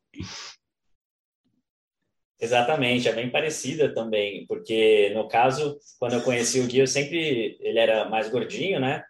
Exatamente, 2.40 3.06
é 3.06 3.12
bem 3.12 3.30
parecida 3.30 3.94
também, 3.94 4.46
porque 4.48 5.12
no 5.14 5.28
caso, 5.28 5.76
quando 5.98 6.14
eu 6.14 6.22
conheci 6.22 6.58
o 6.58 6.66
Gui, 6.66 6.78
eu 6.78 6.86
sempre, 6.88 7.56
ele 7.60 7.78
era 7.78 8.08
mais 8.08 8.28
gordinho, 8.30 8.80
né? 8.80 9.04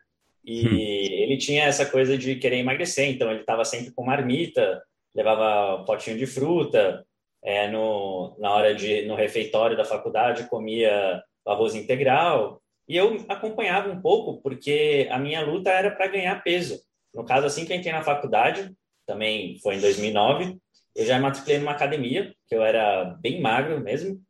E 0.45 0.67
hum. 0.67 0.77
ele 0.77 1.39
tinha 1.39 1.65
essa 1.65 1.87
coisa 1.87 2.19
de 2.19 2.35
querer 2.37 2.59
emagrecer, 2.59 3.09
então 3.09 3.31
ele 3.31 3.41
estava 3.41 3.65
sempre 3.65 3.93
com 3.93 4.05
marmita, 4.05 4.83
levava 5.15 5.81
um 5.81 5.85
potinho 5.85 6.19
de 6.19 6.27
fruta, 6.27 7.07
é, 7.43 7.69
no, 7.69 8.37
na 8.39 8.51
hora 8.53 8.75
de 8.75 9.03
no 9.03 9.15
refeitório 9.15 9.77
da 9.77 9.85
faculdade 9.85 10.49
comia 10.49 11.23
arroz 11.47 11.75
integral 11.75 12.63
e 12.89 12.97
eu 12.97 13.25
acompanhava 13.29 13.91
um 13.91 14.01
pouco 14.01 14.41
porque 14.41 15.09
a 15.11 15.19
minha 15.19 15.45
luta 15.45 15.71
era 15.71 15.91
para 15.91 16.07
ganhar 16.07 16.43
peso. 16.43 16.81
No 17.15 17.25
caso 17.25 17.47
assim 17.47 17.65
que 17.65 17.75
entrei 17.75 17.93
na 17.93 18.03
faculdade, 18.03 18.73
também 19.07 19.59
foi 19.61 19.77
em 19.77 19.81
2009, 19.81 20.59
eu 20.95 21.07
já 21.07 21.17
me 21.17 21.23
matriculei 21.23 21.59
numa 21.59 21.73
academia 21.73 22.35
que 22.47 22.55
eu 22.55 22.63
era 22.63 23.05
bem 23.21 23.41
magro 23.41 23.81
mesmo 23.81 24.21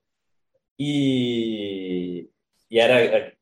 e, 0.79 2.29
e 2.71 2.79
era 2.79 3.33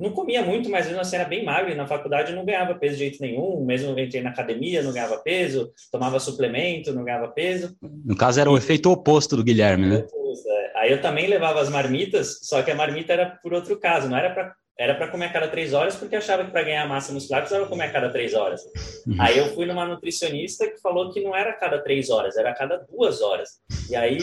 não 0.00 0.10
comia 0.10 0.42
muito, 0.42 0.70
mas 0.70 0.86
mesmo 0.86 1.00
assim 1.00 1.16
era 1.16 1.26
bem 1.28 1.44
magro. 1.44 1.70
E 1.70 1.74
na 1.74 1.86
faculdade 1.86 2.32
não 2.32 2.44
ganhava 2.44 2.74
peso 2.74 2.94
de 2.94 3.00
jeito 3.00 3.20
nenhum. 3.20 3.62
Mesmo 3.64 3.96
entrei 3.98 4.22
na 4.22 4.30
academia, 4.30 4.82
não 4.82 4.92
ganhava 4.92 5.18
peso. 5.18 5.70
Tomava 5.92 6.18
suplemento, 6.18 6.92
não 6.92 7.04
ganhava 7.04 7.28
peso. 7.28 7.76
No 7.82 8.16
caso, 8.16 8.40
era 8.40 8.50
o 8.50 8.56
efeito 8.56 8.90
oposto 8.90 9.36
do 9.36 9.44
Guilherme, 9.44 9.86
né? 9.86 10.06
É. 10.46 10.78
Aí 10.78 10.92
eu 10.92 11.02
também 11.02 11.26
levava 11.26 11.60
as 11.60 11.68
marmitas, 11.68 12.38
só 12.42 12.62
que 12.62 12.70
a 12.70 12.74
marmita 12.74 13.12
era 13.12 13.38
por 13.42 13.52
outro 13.52 13.78
caso. 13.78 14.08
Não 14.08 14.16
era 14.16 14.30
para 14.30 14.54
era 14.78 14.94
para 14.94 15.08
comer 15.08 15.26
a 15.26 15.32
cada 15.32 15.48
três 15.48 15.74
horas, 15.74 15.94
porque 15.94 16.16
achava 16.16 16.42
que 16.42 16.50
para 16.50 16.62
ganhar 16.62 16.88
massa 16.88 17.12
muscular 17.12 17.42
precisava 17.42 17.68
comer 17.68 17.84
a 17.84 17.92
cada 17.92 18.08
três 18.08 18.32
horas. 18.32 18.62
Uhum. 19.06 19.14
Aí 19.20 19.36
eu 19.36 19.54
fui 19.54 19.66
numa 19.66 19.84
nutricionista 19.84 20.66
que 20.66 20.80
falou 20.80 21.12
que 21.12 21.20
não 21.20 21.36
era 21.36 21.50
a 21.50 21.52
cada 21.52 21.82
três 21.82 22.08
horas, 22.08 22.38
era 22.38 22.48
a 22.48 22.54
cada 22.54 22.78
duas 22.90 23.20
horas. 23.20 23.60
E 23.90 23.94
aí 23.94 24.16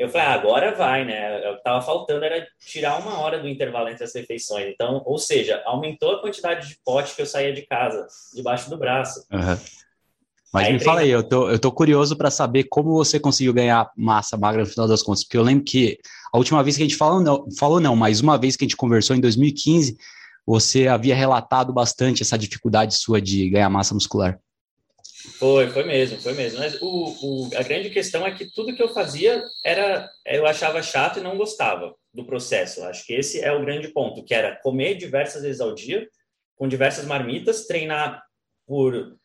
eu 0.00 0.08
falei, 0.08 0.26
ah, 0.28 0.32
agora 0.32 0.74
vai, 0.74 1.04
né? 1.04 1.50
O 1.50 1.56
que 1.56 1.62
tava 1.62 1.82
faltando 1.82 2.24
era 2.24 2.46
tirar 2.66 2.98
uma 2.98 3.18
hora 3.18 3.38
do 3.38 3.46
intervalo 3.46 3.90
entre 3.90 4.02
as 4.02 4.14
refeições. 4.14 4.68
Então, 4.72 5.02
ou 5.04 5.18
seja, 5.18 5.62
aumentou 5.66 6.12
a 6.12 6.22
quantidade 6.22 6.66
de 6.66 6.78
pote 6.82 7.14
que 7.14 7.20
eu 7.20 7.26
saía 7.26 7.52
de 7.52 7.66
casa, 7.66 8.06
debaixo 8.34 8.70
do 8.70 8.78
braço. 8.78 9.26
Uhum. 9.30 9.58
Mas 10.54 10.66
aí, 10.66 10.72
me 10.72 10.80
fala 10.80 11.00
aí, 11.00 11.10
eu 11.10 11.22
tô, 11.22 11.50
eu 11.50 11.58
tô 11.58 11.70
curioso 11.70 12.16
para 12.16 12.30
saber 12.30 12.64
como 12.64 12.94
você 12.94 13.20
conseguiu 13.20 13.52
ganhar 13.52 13.90
massa 13.94 14.38
magra 14.38 14.62
no 14.62 14.66
final 14.66 14.88
das 14.88 15.02
contas, 15.02 15.22
porque 15.22 15.36
eu 15.36 15.42
lembro 15.42 15.64
que 15.64 15.98
a 16.32 16.38
última 16.38 16.62
vez 16.62 16.78
que 16.78 16.82
a 16.82 16.86
gente 16.86 16.96
falou 16.96 17.20
não, 17.20 17.46
falou 17.58 17.78
não, 17.78 17.94
mas 17.94 18.20
uma 18.20 18.38
vez 18.38 18.56
que 18.56 18.64
a 18.64 18.66
gente 18.66 18.78
conversou 18.78 19.14
em 19.14 19.20
2015, 19.20 19.98
você 20.46 20.88
havia 20.88 21.14
relatado 21.14 21.74
bastante 21.74 22.22
essa 22.22 22.38
dificuldade 22.38 22.94
sua 22.94 23.20
de 23.20 23.50
ganhar 23.50 23.68
massa 23.68 23.92
muscular. 23.92 24.40
Foi, 25.38 25.68
foi 25.68 25.84
mesmo, 25.84 26.20
foi 26.20 26.32
mesmo. 26.32 26.58
Mas 26.58 26.80
o, 26.80 26.86
o, 26.86 27.50
a 27.56 27.62
grande 27.62 27.90
questão 27.90 28.26
é 28.26 28.34
que 28.34 28.46
tudo 28.46 28.74
que 28.74 28.82
eu 28.82 28.92
fazia 28.92 29.42
era, 29.64 30.08
eu 30.24 30.46
achava 30.46 30.82
chato 30.82 31.18
e 31.18 31.22
não 31.22 31.36
gostava 31.36 31.94
do 32.12 32.24
processo. 32.24 32.82
Acho 32.84 33.04
que 33.04 33.12
esse 33.12 33.40
é 33.40 33.52
o 33.52 33.60
grande 33.60 33.88
ponto, 33.88 34.24
que 34.24 34.34
era 34.34 34.56
comer 34.56 34.94
diversas 34.96 35.42
vezes 35.42 35.60
ao 35.60 35.74
dia, 35.74 36.08
com 36.56 36.66
diversas 36.66 37.04
marmitas, 37.04 37.66
treinar 37.66 38.22
por 38.66 39.16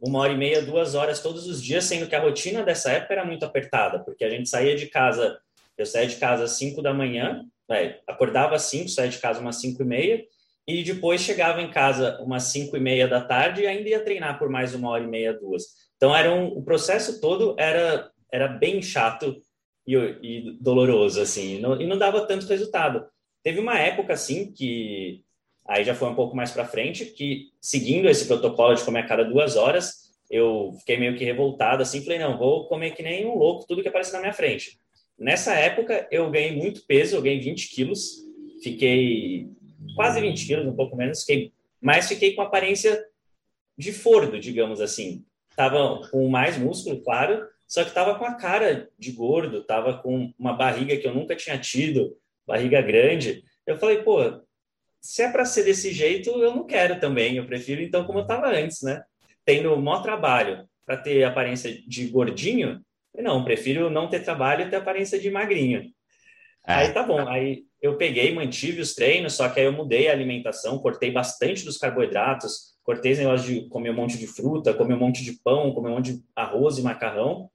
uma 0.00 0.20
hora 0.20 0.32
e 0.32 0.36
meia, 0.36 0.62
duas 0.62 0.94
horas 0.94 1.20
todos 1.20 1.46
os 1.46 1.62
dias, 1.62 1.84
sendo 1.84 2.06
que 2.06 2.14
a 2.14 2.20
rotina 2.20 2.62
dessa 2.62 2.92
época 2.92 3.14
era 3.14 3.24
muito 3.24 3.44
apertada, 3.44 3.98
porque 4.00 4.24
a 4.24 4.30
gente 4.30 4.48
saía 4.48 4.76
de 4.76 4.86
casa, 4.86 5.38
eu 5.76 5.86
saía 5.86 6.06
de 6.06 6.16
casa 6.16 6.44
às 6.44 6.52
cinco 6.52 6.80
da 6.82 6.94
manhã, 6.94 7.44
é, 7.70 8.00
acordava 8.06 8.54
às 8.54 8.62
cinco, 8.62 8.88
saía 8.88 9.10
de 9.10 9.18
casa 9.18 9.40
umas 9.40 9.56
cinco 9.56 9.82
e 9.82 9.84
meia, 9.84 10.24
e 10.68 10.82
depois 10.82 11.22
chegava 11.22 11.62
em 11.62 11.70
casa 11.70 12.20
umas 12.20 12.42
5 12.44 12.76
e 12.76 12.80
meia 12.80 13.08
da 13.08 13.22
tarde 13.22 13.62
e 13.62 13.66
ainda 13.66 13.88
ia 13.88 14.04
treinar 14.04 14.38
por 14.38 14.50
mais 14.50 14.74
uma 14.74 14.90
hora 14.90 15.02
e 15.02 15.06
meia, 15.06 15.32
duas. 15.32 15.64
Então 15.96 16.14
era 16.14 16.30
um, 16.30 16.48
o 16.48 16.62
processo 16.62 17.22
todo 17.22 17.56
era, 17.58 18.10
era 18.30 18.46
bem 18.46 18.82
chato 18.82 19.40
e, 19.86 19.96
e 19.96 20.58
doloroso, 20.60 21.22
assim, 21.22 21.58
não, 21.58 21.80
e 21.80 21.86
não 21.86 21.96
dava 21.96 22.26
tanto 22.26 22.46
resultado. 22.46 23.06
Teve 23.42 23.58
uma 23.60 23.78
época, 23.78 24.12
assim, 24.12 24.52
que 24.52 25.22
aí 25.66 25.82
já 25.84 25.94
foi 25.94 26.10
um 26.10 26.14
pouco 26.14 26.36
mais 26.36 26.50
para 26.50 26.66
frente, 26.66 27.06
que 27.06 27.46
seguindo 27.62 28.06
esse 28.06 28.26
protocolo 28.26 28.74
de 28.74 28.84
comer 28.84 29.00
a 29.00 29.06
cada 29.06 29.24
duas 29.24 29.56
horas, 29.56 30.12
eu 30.30 30.74
fiquei 30.80 30.98
meio 30.98 31.16
que 31.16 31.24
revoltado, 31.24 31.82
assim, 31.82 32.02
falei, 32.02 32.18
não, 32.18 32.36
vou 32.36 32.68
comer 32.68 32.90
que 32.90 33.02
nem 33.02 33.24
um 33.24 33.38
louco 33.38 33.66
tudo 33.66 33.80
que 33.80 33.88
aparece 33.88 34.12
na 34.12 34.20
minha 34.20 34.34
frente. 34.34 34.78
Nessa 35.18 35.54
época, 35.54 36.06
eu 36.10 36.30
ganhei 36.30 36.54
muito 36.54 36.84
peso, 36.86 37.16
eu 37.16 37.22
ganhei 37.22 37.40
20 37.40 37.70
quilos, 37.70 38.18
fiquei 38.62 39.48
quase 39.94 40.20
20 40.20 40.46
quilos, 40.46 40.66
um 40.66 40.76
pouco 40.76 40.96
menos, 40.96 41.20
fiquei, 41.20 41.52
mas 41.80 42.08
fiquei 42.08 42.34
com 42.34 42.42
aparência 42.42 43.04
de 43.76 43.92
fordo, 43.92 44.38
digamos 44.38 44.80
assim. 44.80 45.24
Tava 45.54 46.08
com 46.10 46.28
mais 46.28 46.56
músculo, 46.56 47.02
claro, 47.02 47.46
só 47.66 47.84
que 47.84 47.92
tava 47.92 48.18
com 48.18 48.24
a 48.24 48.34
cara 48.34 48.88
de 48.98 49.12
gordo, 49.12 49.64
tava 49.64 49.98
com 49.98 50.32
uma 50.38 50.52
barriga 50.52 50.96
que 50.96 51.06
eu 51.06 51.14
nunca 51.14 51.36
tinha 51.36 51.58
tido, 51.58 52.16
barriga 52.46 52.80
grande. 52.80 53.44
Eu 53.66 53.76
falei, 53.78 54.02
pô, 54.02 54.40
se 55.00 55.22
é 55.22 55.30
para 55.30 55.44
ser 55.44 55.64
desse 55.64 55.92
jeito, 55.92 56.30
eu 56.30 56.54
não 56.54 56.64
quero 56.64 56.98
também, 56.98 57.36
eu 57.36 57.46
prefiro 57.46 57.82
então 57.82 58.04
como 58.04 58.20
eu 58.20 58.26
tava 58.26 58.48
antes, 58.48 58.82
né? 58.82 59.02
Tendo 59.44 59.72
o 59.72 59.80
maior 59.80 60.02
trabalho 60.02 60.68
para 60.84 60.96
ter 60.96 61.24
aparência 61.24 61.72
de 61.86 62.06
gordinho, 62.08 62.82
não, 63.14 63.44
prefiro 63.44 63.90
não 63.90 64.08
ter 64.08 64.20
trabalho 64.20 64.66
e 64.66 64.70
ter 64.70 64.76
aparência 64.76 65.18
de 65.18 65.30
magrinho. 65.30 65.92
É. 66.68 66.74
Aí 66.74 66.92
tá 66.92 67.02
bom, 67.02 67.26
aí 67.26 67.64
eu 67.80 67.96
peguei, 67.96 68.34
mantive 68.34 68.82
os 68.82 68.94
treinos, 68.94 69.32
só 69.32 69.48
que 69.48 69.58
aí 69.58 69.64
eu 69.64 69.72
mudei 69.72 70.08
a 70.08 70.12
alimentação, 70.12 70.78
cortei 70.78 71.10
bastante 71.10 71.64
dos 71.64 71.78
carboidratos, 71.78 72.76
cortei 72.84 73.12
esse 73.12 73.22
negócio 73.22 73.46
de 73.46 73.68
comer 73.70 73.90
um 73.90 73.94
monte 73.94 74.18
de 74.18 74.26
fruta, 74.26 74.74
comer 74.74 74.92
um 74.92 74.98
monte 74.98 75.24
de 75.24 75.32
pão, 75.32 75.72
comer 75.72 75.88
um 75.88 75.94
monte 75.94 76.12
de 76.12 76.22
arroz 76.36 76.76
e 76.76 76.82
macarrão. 76.82 77.48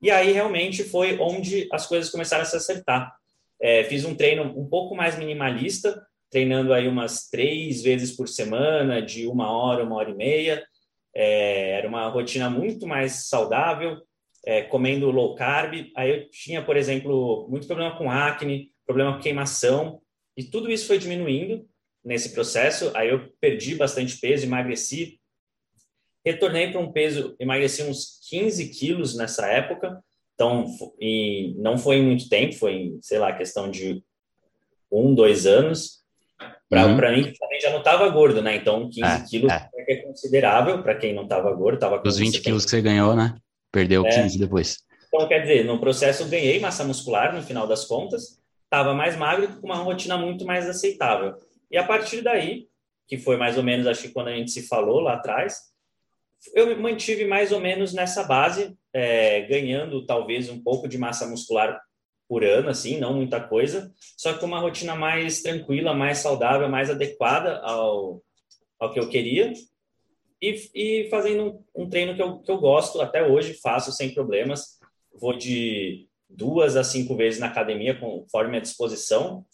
E 0.00 0.10
aí 0.10 0.32
realmente 0.32 0.82
foi 0.82 1.16
onde 1.20 1.68
as 1.70 1.86
coisas 1.86 2.10
começaram 2.10 2.42
a 2.42 2.44
se 2.44 2.56
acertar. 2.56 3.14
É, 3.60 3.84
fiz 3.84 4.04
um 4.04 4.16
treino 4.16 4.42
um 4.42 4.68
pouco 4.68 4.96
mais 4.96 5.16
minimalista, 5.16 6.04
treinando 6.28 6.72
aí 6.72 6.88
umas 6.88 7.28
três 7.28 7.80
vezes 7.80 8.16
por 8.16 8.28
semana, 8.28 9.00
de 9.00 9.28
uma 9.28 9.52
hora, 9.52 9.84
uma 9.84 9.94
hora 9.94 10.10
e 10.10 10.14
meia. 10.14 10.66
É, 11.14 11.78
era 11.78 11.86
uma 11.86 12.08
rotina 12.08 12.50
muito 12.50 12.88
mais 12.88 13.28
saudável, 13.28 13.98
é, 14.44 14.62
comendo 14.62 15.10
low 15.10 15.34
carb. 15.34 15.90
Aí 15.96 16.10
eu 16.10 16.30
tinha, 16.30 16.62
por 16.62 16.76
exemplo, 16.76 17.46
muito 17.48 17.66
problema 17.66 17.96
com 17.96 18.10
acne, 18.10 18.70
problema 18.86 19.14
com 19.14 19.22
queimação, 19.22 20.00
e 20.36 20.42
tudo 20.42 20.70
isso 20.70 20.86
foi 20.86 20.98
diminuindo 20.98 21.66
nesse 22.04 22.32
processo. 22.32 22.90
Aí 22.94 23.08
eu 23.08 23.32
perdi 23.40 23.74
bastante 23.74 24.18
peso, 24.18 24.46
emagreci, 24.46 25.20
retornei 26.24 26.70
para 26.70 26.80
um 26.80 26.92
peso, 26.92 27.36
emagreci 27.38 27.82
uns 27.82 28.20
15 28.28 28.68
quilos 28.70 29.16
nessa 29.16 29.46
época, 29.46 30.02
então 30.34 30.66
e 31.00 31.54
não 31.58 31.76
foi 31.78 31.96
em 31.96 32.02
muito 32.04 32.28
tempo, 32.28 32.54
foi 32.54 32.74
em, 32.74 32.98
sei 33.02 33.18
lá, 33.18 33.32
questão 33.32 33.70
de 33.70 34.02
um, 34.90 35.14
dois 35.14 35.46
anos. 35.46 36.02
Para 36.68 36.86
uhum. 36.86 36.94
mim, 36.94 37.32
também 37.38 37.60
já 37.60 37.70
não 37.70 37.78
estava 37.78 38.08
gordo, 38.08 38.40
né? 38.40 38.56
Então, 38.56 38.88
15 38.88 39.00
é, 39.02 39.24
quilos 39.28 39.52
é. 39.52 39.68
é 39.88 39.96
considerável 39.96 40.82
para 40.82 40.94
quem 40.94 41.14
não 41.14 41.24
estava 41.24 41.52
gordo. 41.52 41.78
Tava 41.78 42.00
com 42.00 42.08
Os 42.08 42.16
20 42.16 42.40
quilos 42.40 42.64
que 42.64 42.70
você 42.70 42.80
ganhou, 42.80 43.14
né? 43.14 43.36
Perdeu 43.72 44.06
é. 44.06 44.10
15 44.10 44.38
depois. 44.38 44.78
Então, 45.08 45.26
quer 45.26 45.40
dizer, 45.40 45.64
no 45.64 45.80
processo 45.80 46.28
ganhei 46.28 46.60
massa 46.60 46.84
muscular 46.84 47.34
no 47.34 47.42
final 47.42 47.66
das 47.66 47.84
contas, 47.84 48.40
estava 48.64 48.94
mais 48.94 49.16
magro 49.16 49.60
com 49.60 49.66
uma 49.66 49.76
rotina 49.76 50.16
muito 50.16 50.44
mais 50.46 50.68
aceitável. 50.68 51.34
E 51.70 51.76
a 51.76 51.84
partir 51.84 52.22
daí, 52.22 52.68
que 53.06 53.18
foi 53.18 53.36
mais 53.36 53.56
ou 53.56 53.62
menos, 53.62 53.86
acho 53.86 54.02
que 54.02 54.10
quando 54.10 54.28
a 54.28 54.34
gente 54.34 54.50
se 54.50 54.66
falou 54.68 55.00
lá 55.00 55.14
atrás, 55.14 55.72
eu 56.54 56.66
me 56.66 56.74
mantive 56.74 57.24
mais 57.24 57.52
ou 57.52 57.60
menos 57.60 57.92
nessa 57.92 58.24
base, 58.24 58.76
é, 58.92 59.42
ganhando 59.42 60.04
talvez 60.06 60.48
um 60.48 60.62
pouco 60.62 60.88
de 60.88 60.98
massa 60.98 61.26
muscular 61.26 61.80
por 62.28 62.44
ano, 62.44 62.70
assim, 62.70 62.98
não 62.98 63.14
muita 63.14 63.40
coisa, 63.40 63.92
só 64.16 64.32
que 64.32 64.40
com 64.40 64.46
uma 64.46 64.60
rotina 64.60 64.94
mais 64.94 65.42
tranquila, 65.42 65.94
mais 65.94 66.18
saudável, 66.18 66.68
mais 66.68 66.88
adequada 66.88 67.58
ao, 67.58 68.22
ao 68.80 68.90
que 68.90 68.98
eu 68.98 69.08
queria. 69.08 69.52
E, 70.42 70.70
e 70.74 71.08
fazendo 71.08 71.64
um, 71.72 71.88
treino 71.88 72.16
que 72.16 72.20
eu, 72.20 72.40
que 72.40 72.50
eu 72.50 72.58
gosto, 72.58 73.00
até 73.00 73.24
hoje 73.24 73.54
faço 73.54 73.92
sem 73.92 74.12
problemas. 74.12 74.80
Vou 75.14 75.32
de 75.32 76.08
duas 76.28 76.76
a 76.76 76.82
cinco 76.82 77.14
vezes 77.14 77.38
na 77.38 77.46
academia, 77.46 77.94
conforme 77.94 78.56
a 78.56 78.60
disposição. 78.60 79.46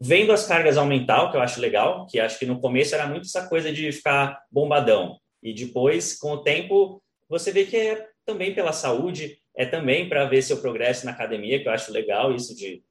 Vendo 0.00 0.32
as 0.32 0.44
cargas 0.44 0.76
aumentar, 0.76 1.22
o 1.22 1.30
que 1.30 1.36
eu 1.36 1.40
acho 1.40 1.60
legal, 1.60 2.06
que 2.06 2.18
acho 2.18 2.36
que 2.36 2.46
no 2.46 2.60
começo 2.60 2.96
era 2.96 3.06
muito 3.06 3.26
essa 3.26 3.48
coisa 3.48 3.72
de 3.72 3.92
ficar 3.92 4.42
bombadão. 4.50 5.20
E 5.40 5.54
depois, 5.54 6.18
com 6.18 6.32
o 6.32 6.42
tempo, 6.42 7.00
você 7.28 7.52
vê 7.52 7.64
que 7.64 7.76
é 7.76 8.08
também 8.26 8.52
pela 8.52 8.72
saúde, 8.72 9.38
é 9.56 9.64
também 9.64 10.08
para 10.08 10.24
ver 10.24 10.42
seu 10.42 10.56
progresso 10.56 11.06
na 11.06 11.12
academia, 11.12 11.62
que 11.62 11.68
eu 11.68 11.72
acho 11.72 11.92
legal 11.92 12.34
isso 12.34 12.56
de 12.56 12.82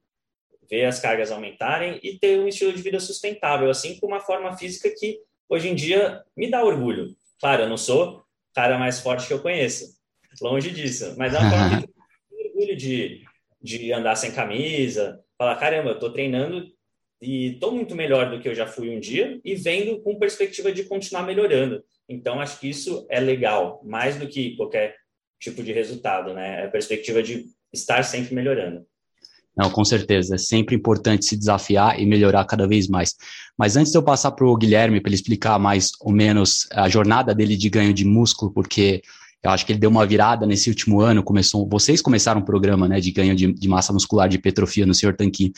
ver 0.70 0.86
as 0.86 1.00
cargas 1.00 1.30
aumentarem 1.30 2.00
e 2.02 2.18
ter 2.18 2.40
um 2.40 2.48
estilo 2.48 2.72
de 2.72 2.82
vida 2.82 3.00
sustentável, 3.02 3.70
assim, 3.70 4.00
com 4.00 4.08
uma 4.08 4.22
forma 4.22 4.56
física 4.56 4.90
que 4.98 5.20
hoje 5.50 5.68
em 5.68 5.76
dia 5.76 6.24
me 6.38 6.50
dá 6.50 6.64
orgulho. 6.64 7.14
Claro, 7.44 7.64
eu 7.64 7.70
não 7.70 7.76
sou 7.76 8.20
o 8.20 8.24
cara 8.56 8.78
mais 8.78 9.02
forte 9.02 9.28
que 9.28 9.34
eu 9.34 9.42
conheço, 9.42 9.98
longe 10.42 10.72
disso, 10.72 11.14
mas 11.18 11.34
é 11.34 11.40
uma 11.40 11.50
forma 11.50 11.82
que 11.82 11.90
orgulho 12.48 12.78
de, 12.78 13.26
de 13.62 13.92
andar 13.92 14.16
sem 14.16 14.32
camisa, 14.32 15.20
falar, 15.38 15.58
caramba, 15.58 15.90
eu 15.90 15.96
estou 15.96 16.14
treinando 16.14 16.66
e 17.22 17.48
estou 17.48 17.74
muito 17.74 17.98
melhor 17.98 18.32
do 18.32 18.40
que 18.40 18.48
eu 18.48 18.56
já 18.56 18.66
fui 18.66 18.96
um 18.96 18.98
dia 18.98 19.42
e 19.44 19.56
vendo 19.56 20.02
com 20.02 20.18
perspectiva 20.18 20.72
de 20.72 20.86
continuar 20.86 21.24
melhorando. 21.24 21.84
Então, 22.08 22.40
acho 22.40 22.62
que 22.62 22.70
isso 22.70 23.06
é 23.10 23.20
legal, 23.20 23.82
mais 23.84 24.18
do 24.18 24.26
que 24.26 24.56
qualquer 24.56 24.96
tipo 25.38 25.62
de 25.62 25.74
resultado, 25.74 26.34
né? 26.34 26.62
É 26.62 26.66
a 26.68 26.72
perspectiva 26.72 27.22
de 27.22 27.44
estar 27.74 28.04
sempre 28.04 28.34
melhorando. 28.34 28.88
Não, 29.56 29.70
com 29.70 29.86
certeza. 29.86 30.36
É 30.36 30.38
sempre 30.38 30.76
importante 30.76 31.26
se 31.26 31.38
desafiar 31.38 32.00
e 32.00 32.06
melhorar 32.06 32.44
cada 32.46 32.68
vez 32.68 32.88
mais. 32.88 33.16
Mas 33.58 33.78
antes 33.78 33.92
de 33.92 33.98
eu 33.98 34.04
passar 34.04 34.32
para 34.32 34.46
o 34.46 34.58
Guilherme, 34.58 35.00
para 35.00 35.10
ele 35.10 35.16
explicar 35.16 35.60
mais 35.60 35.92
ou 36.00 36.12
menos 36.12 36.68
a 36.72 36.90
jornada 36.90 37.36
dele 37.36 37.56
de 37.56 37.70
ganho 37.70 37.94
de 37.94 38.04
músculo, 38.04 38.52
porque 38.52 39.04
eu 39.44 39.52
acho 39.52 39.66
que 39.66 39.74
ele 39.74 39.80
deu 39.80 39.90
uma 39.90 40.06
virada 40.06 40.46
nesse 40.46 40.70
último 40.70 41.02
ano. 41.02 41.22
Começou, 41.22 41.68
vocês 41.68 42.02
começaram 42.02 42.42
um 42.42 42.46
programa 42.46 42.88
né, 42.88 43.00
de 43.00 43.12
ganho 43.12 43.36
de, 43.36 43.54
de 43.54 43.68
massa 43.68 43.94
muscular, 43.94 44.28
de 44.28 44.38
hipertrofia 44.38 44.86
no 44.86 44.94
Senhor 44.94 45.16
Tanquinho. 45.16 45.52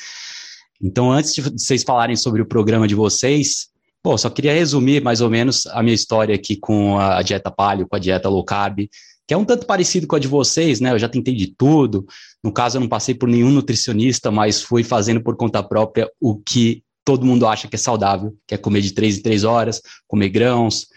Então, 0.81 1.11
antes 1.11 1.33
de 1.33 1.41
vocês 1.41 1.83
falarem 1.83 2.15
sobre 2.15 2.41
o 2.41 2.45
programa 2.45 2.87
de 2.87 2.95
vocês, 2.95 3.69
pô, 4.03 4.17
só 4.17 4.29
queria 4.29 4.53
resumir 4.53 5.01
mais 5.01 5.21
ou 5.21 5.29
menos 5.29 5.65
a 5.67 5.81
minha 5.81 5.95
história 5.95 6.35
aqui 6.35 6.57
com 6.57 6.99
a 6.99 7.21
dieta 7.21 7.49
paleo, 7.49 7.87
com 7.87 7.95
a 7.95 7.99
dieta 7.99 8.27
low 8.27 8.43
carb, 8.43 8.89
que 9.27 9.33
é 9.33 9.37
um 9.37 9.45
tanto 9.45 9.65
parecido 9.65 10.07
com 10.07 10.15
a 10.15 10.19
de 10.19 10.27
vocês, 10.27 10.79
né? 10.79 10.91
Eu 10.91 10.99
já 10.99 11.09
tentei 11.09 11.33
de 11.33 11.47
tudo. 11.47 12.05
No 12.43 12.51
caso, 12.51 12.77
eu 12.77 12.81
não 12.81 12.87
passei 12.87 13.15
por 13.15 13.27
nenhum 13.27 13.51
nutricionista, 13.51 14.29
mas 14.29 14.61
fui 14.61 14.83
fazendo 14.83 15.21
por 15.21 15.35
conta 15.35 15.63
própria 15.63 16.09
o 16.19 16.37
que 16.37 16.83
todo 17.03 17.25
mundo 17.25 17.47
acha 17.47 17.67
que 17.67 17.75
é 17.75 17.79
saudável, 17.79 18.35
que 18.47 18.55
é 18.55 18.57
comer 18.57 18.81
de 18.81 18.91
três 18.91 19.17
em 19.17 19.21
três 19.21 19.43
horas, 19.43 19.81
comer 20.07 20.29
grãos, 20.29 20.87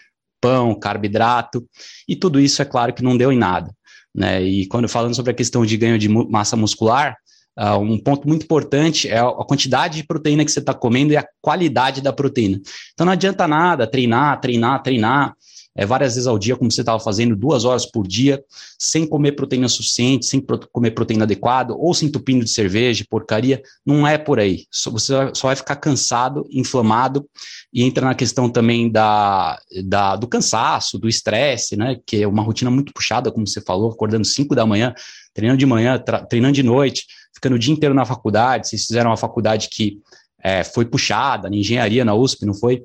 pão, 0.41 0.73
carboidrato, 0.73 1.65
e 2.07 2.15
tudo 2.15 2.39
isso 2.39 2.61
é 2.61 2.65
claro 2.65 2.93
que 2.93 3.03
não 3.03 3.17
deu 3.17 3.31
em 3.31 3.37
nada. 3.37 3.71
Né? 4.15 4.41
E 4.41 4.67
quando 4.67 4.87
falando 4.89 5.15
sobre 5.15 5.31
a 5.31 5.35
questão 5.35 5.65
de 5.65 5.77
ganho 5.77 5.99
de 5.99 6.09
massa 6.09 6.55
muscular, 6.55 7.15
uh, 7.59 7.77
um 7.77 7.99
ponto 7.99 8.27
muito 8.27 8.43
importante 8.43 9.07
é 9.07 9.19
a 9.19 9.45
quantidade 9.45 9.97
de 9.97 10.07
proteína 10.07 10.43
que 10.43 10.51
você 10.51 10.59
está 10.59 10.73
comendo 10.73 11.13
e 11.13 11.17
a 11.17 11.25
qualidade 11.41 12.01
da 12.01 12.11
proteína. 12.11 12.59
Então 12.93 13.05
não 13.05 13.13
adianta 13.13 13.47
nada 13.47 13.85
treinar, 13.85 14.39
treinar, 14.39 14.81
treinar, 14.81 15.33
é, 15.79 15.85
várias 15.85 16.15
vezes 16.15 16.27
ao 16.27 16.37
dia, 16.37 16.57
como 16.57 16.69
você 16.69 16.81
estava 16.81 16.99
fazendo, 16.99 17.37
duas 17.37 17.63
horas 17.63 17.85
por 17.85 18.05
dia, 18.05 18.43
sem 18.77 19.07
comer 19.07 19.31
proteína 19.31 19.69
suficiente, 19.69 20.25
sem 20.25 20.41
pro 20.41 20.59
comer 20.73 20.91
proteína 20.91 21.23
adequada, 21.23 21.73
ou 21.73 21.93
se 21.93 22.05
entupindo 22.05 22.43
de 22.43 22.51
cerveja, 22.51 23.05
porcaria, 23.09 23.61
não 23.85 24.05
é 24.05 24.17
por 24.17 24.41
aí. 24.41 24.65
Você 24.69 25.13
só 25.33 25.47
vai 25.47 25.55
ficar 25.55 25.77
cansado, 25.77 26.45
inflamado, 26.51 27.25
e 27.73 27.81
entra 27.81 28.05
na 28.05 28.13
questão 28.13 28.49
também 28.49 28.91
da, 28.91 29.57
da 29.85 30.17
do 30.17 30.27
cansaço, 30.27 30.99
do 30.99 31.07
estresse, 31.07 31.77
né? 31.77 31.97
Que 32.05 32.23
é 32.23 32.27
uma 32.27 32.43
rotina 32.43 32.69
muito 32.69 32.91
puxada, 32.91 33.31
como 33.31 33.47
você 33.47 33.61
falou, 33.61 33.89
acordando 33.89 34.25
5 34.25 34.53
da 34.53 34.65
manhã, 34.65 34.93
treinando 35.33 35.59
de 35.59 35.65
manhã, 35.65 35.97
treinando 36.29 36.55
de 36.55 36.63
noite, 36.63 37.05
ficando 37.33 37.55
o 37.55 37.59
dia 37.59 37.73
inteiro 37.73 37.95
na 37.95 38.03
faculdade. 38.03 38.67
Vocês 38.67 38.85
fizeram 38.85 39.11
uma 39.11 39.17
faculdade 39.17 39.69
que 39.71 39.97
é, 40.43 40.61
foi 40.61 40.83
puxada, 40.83 41.49
na 41.49 41.55
engenharia 41.55 42.03
na 42.03 42.13
USP, 42.13 42.45
não 42.45 42.53
foi? 42.53 42.83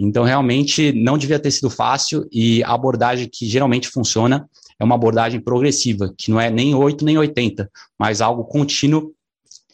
Então, 0.00 0.24
realmente, 0.24 0.92
não 0.92 1.18
devia 1.18 1.38
ter 1.38 1.50
sido 1.50 1.68
fácil 1.68 2.26
e 2.32 2.64
a 2.64 2.72
abordagem 2.72 3.28
que 3.30 3.46
geralmente 3.46 3.86
funciona 3.88 4.48
é 4.78 4.84
uma 4.84 4.94
abordagem 4.94 5.38
progressiva, 5.38 6.14
que 6.16 6.30
não 6.30 6.40
é 6.40 6.50
nem 6.50 6.74
8 6.74 7.04
nem 7.04 7.18
80, 7.18 7.70
mas 7.98 8.22
algo 8.22 8.44
contínuo 8.44 9.12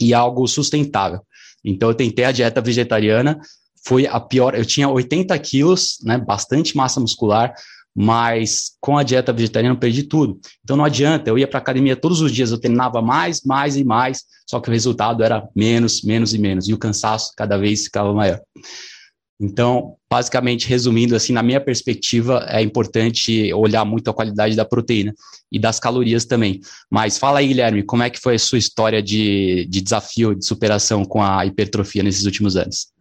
e 0.00 0.12
algo 0.12 0.49
sustentável. 0.49 1.21
Então, 1.64 1.88
eu 1.88 1.95
tentei 1.95 2.25
a 2.25 2.33
dieta 2.33 2.61
vegetariana, 2.61 3.38
foi 3.87 4.09
a 4.09 4.18
pior, 4.18 4.56
eu 4.56 4.64
tinha 4.64 4.88
80 4.88 5.38
quilos, 5.38 5.99
né, 6.02 6.18
bastante 6.18 6.76
massa 6.76 6.99
muscular, 6.99 7.54
mas 7.95 8.73
com 8.80 8.99
a 8.99 9.04
dieta 9.04 9.33
vegetariana 9.33 9.76
eu 9.76 9.78
perdi 9.78 10.02
tudo. 10.02 10.38
Então 10.62 10.76
não 10.76 10.85
adianta, 10.85 11.30
eu 11.30 11.38
ia 11.38 11.49
para 11.49 11.61
academia 11.61 11.97
todos 11.97 12.21
os 12.21 12.30
dias, 12.33 12.50
eu 12.50 12.59
treinava 12.59 13.00
mais, 13.00 13.42
mais 13.42 13.76
e 13.76 13.85
mais, 13.85 14.25
só 14.45 14.61
que 14.61 14.68
o 14.68 14.73
resultado 14.73 15.23
era 15.23 15.49
menos, 15.54 16.02
menos 16.02 16.35
e 16.35 16.38
menos, 16.38 16.68
e 16.68 16.75
o 16.75 16.78
cansaço 16.78 17.33
cada 17.37 17.56
vez 17.56 17.85
ficava 17.85 18.12
maior. 18.12 18.40
Então, 19.38 19.97
basicamente, 20.11 20.66
resumindo 20.66 21.14
assim, 21.14 21.33
na 21.33 21.43
minha 21.43 21.61
perspectiva, 21.61 22.47
é 22.49 22.62
importante 22.62 23.52
olhar 23.52 23.85
muito 23.85 24.11
a 24.11 24.14
qualidade 24.14 24.57
da 24.57 24.64
proteína 24.64 25.14
e 25.52 25.59
das 25.59 25.78
calorias 25.78 26.25
também. 26.25 26.61
Mas 26.90 27.19
fala 27.19 27.40
aí, 27.40 27.49
Guilherme, 27.49 27.83
como 27.83 28.02
é 28.02 28.09
que 28.09 28.19
foi 28.19 28.37
a 28.37 28.38
sua 28.38 28.59
história 28.59 29.02
de, 29.02 29.66
de 29.69 29.83
desafio, 29.83 30.35
de 30.35 30.47
superação 30.47 31.05
com 31.05 31.23
a 31.23 31.45
hipertrofia 31.45 32.02
nesses 32.02 32.25
últimos 32.25 32.57
anos? 32.57 32.93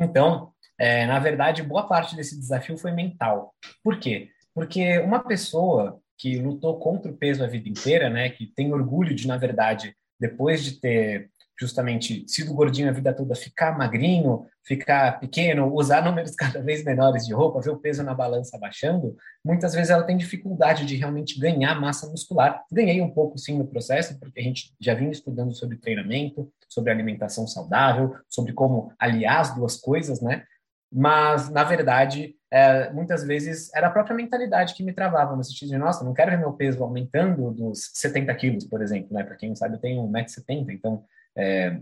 Então, 0.00 0.50
é, 0.78 1.06
na 1.06 1.18
verdade, 1.18 1.62
boa 1.62 1.86
parte 1.86 2.16
desse 2.16 2.38
desafio 2.38 2.78
foi 2.78 2.92
mental. 2.92 3.54
Por 3.82 3.98
quê? 3.98 4.28
Porque 4.54 4.98
uma 5.00 5.18
pessoa 5.18 6.00
que 6.16 6.38
lutou 6.38 6.78
contra 6.78 7.10
o 7.10 7.16
peso 7.16 7.44
a 7.44 7.46
vida 7.46 7.68
inteira, 7.68 8.08
né, 8.08 8.30
que 8.30 8.46
tem 8.46 8.72
orgulho 8.72 9.14
de, 9.14 9.26
na 9.26 9.36
verdade, 9.36 9.94
depois 10.18 10.64
de 10.64 10.80
ter 10.80 11.30
justamente 11.58 12.24
sido 12.28 12.54
gordinho 12.54 12.88
a 12.88 12.92
vida 12.92 13.12
toda, 13.12 13.34
ficar 13.34 13.76
magrinho, 13.76 14.46
ficar 14.64 15.18
pequeno, 15.18 15.74
usar 15.74 16.02
números 16.02 16.34
cada 16.36 16.62
vez 16.62 16.84
menores 16.84 17.26
de 17.26 17.34
roupa, 17.34 17.60
ver 17.60 17.70
o 17.70 17.78
peso 17.78 18.02
na 18.02 18.14
balança 18.14 18.58
baixando, 18.58 19.16
muitas 19.44 19.74
vezes 19.74 19.90
ela 19.90 20.04
tem 20.04 20.16
dificuldade 20.16 20.86
de 20.86 20.96
realmente 20.96 21.38
ganhar 21.40 21.80
massa 21.80 22.08
muscular. 22.08 22.62
Ganhei 22.70 23.00
um 23.00 23.10
pouco 23.10 23.38
sim 23.38 23.58
no 23.58 23.66
processo, 23.66 24.18
porque 24.20 24.40
a 24.40 24.42
gente 24.42 24.74
já 24.80 24.94
vinha 24.94 25.10
estudando 25.10 25.52
sobre 25.54 25.78
treinamento, 25.78 26.50
sobre 26.68 26.92
alimentação 26.92 27.46
saudável, 27.46 28.14
sobre 28.28 28.52
como 28.52 28.92
aliar 28.98 29.40
as 29.40 29.54
duas 29.54 29.76
coisas, 29.76 30.20
né? 30.20 30.44
Mas, 30.90 31.50
na 31.50 31.64
verdade, 31.64 32.34
é, 32.50 32.90
muitas 32.92 33.22
vezes 33.22 33.70
era 33.74 33.88
a 33.88 33.90
própria 33.90 34.16
mentalidade 34.16 34.74
que 34.74 34.82
me 34.82 34.92
travava, 34.92 35.36
no 35.36 35.44
sentido 35.44 35.68
de, 35.68 35.78
nossa, 35.78 36.02
não 36.02 36.14
quero 36.14 36.30
ver 36.30 36.38
meu 36.38 36.52
peso 36.54 36.82
aumentando 36.82 37.50
dos 37.50 37.90
70 37.94 38.34
quilos, 38.36 38.64
por 38.64 38.80
exemplo, 38.80 39.12
né? 39.12 39.22
Para 39.22 39.36
quem 39.36 39.50
não 39.50 39.56
sabe, 39.56 39.74
eu 39.74 39.80
tenho 39.80 40.02
1,70m, 40.02 40.70
então 40.70 41.04
é, 41.38 41.80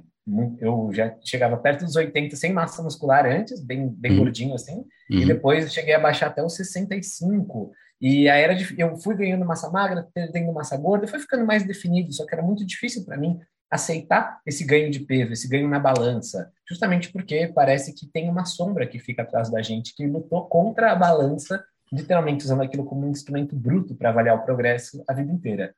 eu 0.59 0.91
já 0.93 1.17
chegava 1.25 1.57
perto 1.57 1.85
dos 1.85 1.97
80 1.97 2.37
sem 2.37 2.53
massa 2.53 2.83
muscular 2.83 3.25
antes, 3.27 3.61
bem, 3.61 3.89
bem 3.89 4.13
uhum. 4.13 4.19
gordinho 4.19 4.55
assim, 4.55 4.79
uhum. 4.79 4.87
e 5.09 5.25
depois 5.25 5.73
cheguei 5.73 5.95
a 5.95 6.01
baixar 6.01 6.27
até 6.27 6.43
os 6.43 6.55
65. 6.55 7.73
E 8.01 8.29
aí 8.29 8.43
era 8.43 8.57
eu 8.77 8.97
fui 8.97 9.15
ganhando 9.17 9.47
massa 9.47 9.71
magra, 9.71 10.07
perdendo 10.13 10.53
massa 10.53 10.77
gorda, 10.77 11.07
foi 11.07 11.19
ficando 11.19 11.47
mais 11.47 11.65
definido, 11.65 12.13
só 12.13 12.27
que 12.27 12.35
era 12.35 12.43
muito 12.43 12.67
difícil 12.67 13.05
para 13.05 13.17
mim 13.17 13.41
aceitar 13.71 14.41
esse 14.45 14.65
ganho 14.65 14.91
de 14.91 15.01
peso, 15.01 15.33
esse 15.33 15.49
ganho 15.49 15.69
na 15.69 15.79
balança, 15.79 16.53
justamente 16.69 17.11
porque 17.11 17.49
parece 17.49 17.95
que 17.95 18.07
tem 18.07 18.29
uma 18.29 18.45
sombra 18.45 18.87
que 18.87 18.99
fica 18.99 19.23
atrás 19.23 19.51
da 19.51 19.63
gente 19.63 19.95
que 19.95 20.07
lutou 20.07 20.47
contra 20.47 20.93
a 20.93 20.97
balança, 20.97 21.65
literalmente 21.93 22.45
usando 22.45 22.63
aquilo 22.63 22.85
como 22.85 23.07
um 23.07 23.11
instrumento 23.11 23.57
bruto 23.57 23.95
para 23.95 24.11
avaliar 24.11 24.37
o 24.37 24.45
progresso 24.45 25.03
a 25.09 25.15
vida 25.15 25.33
inteira. 25.33 25.75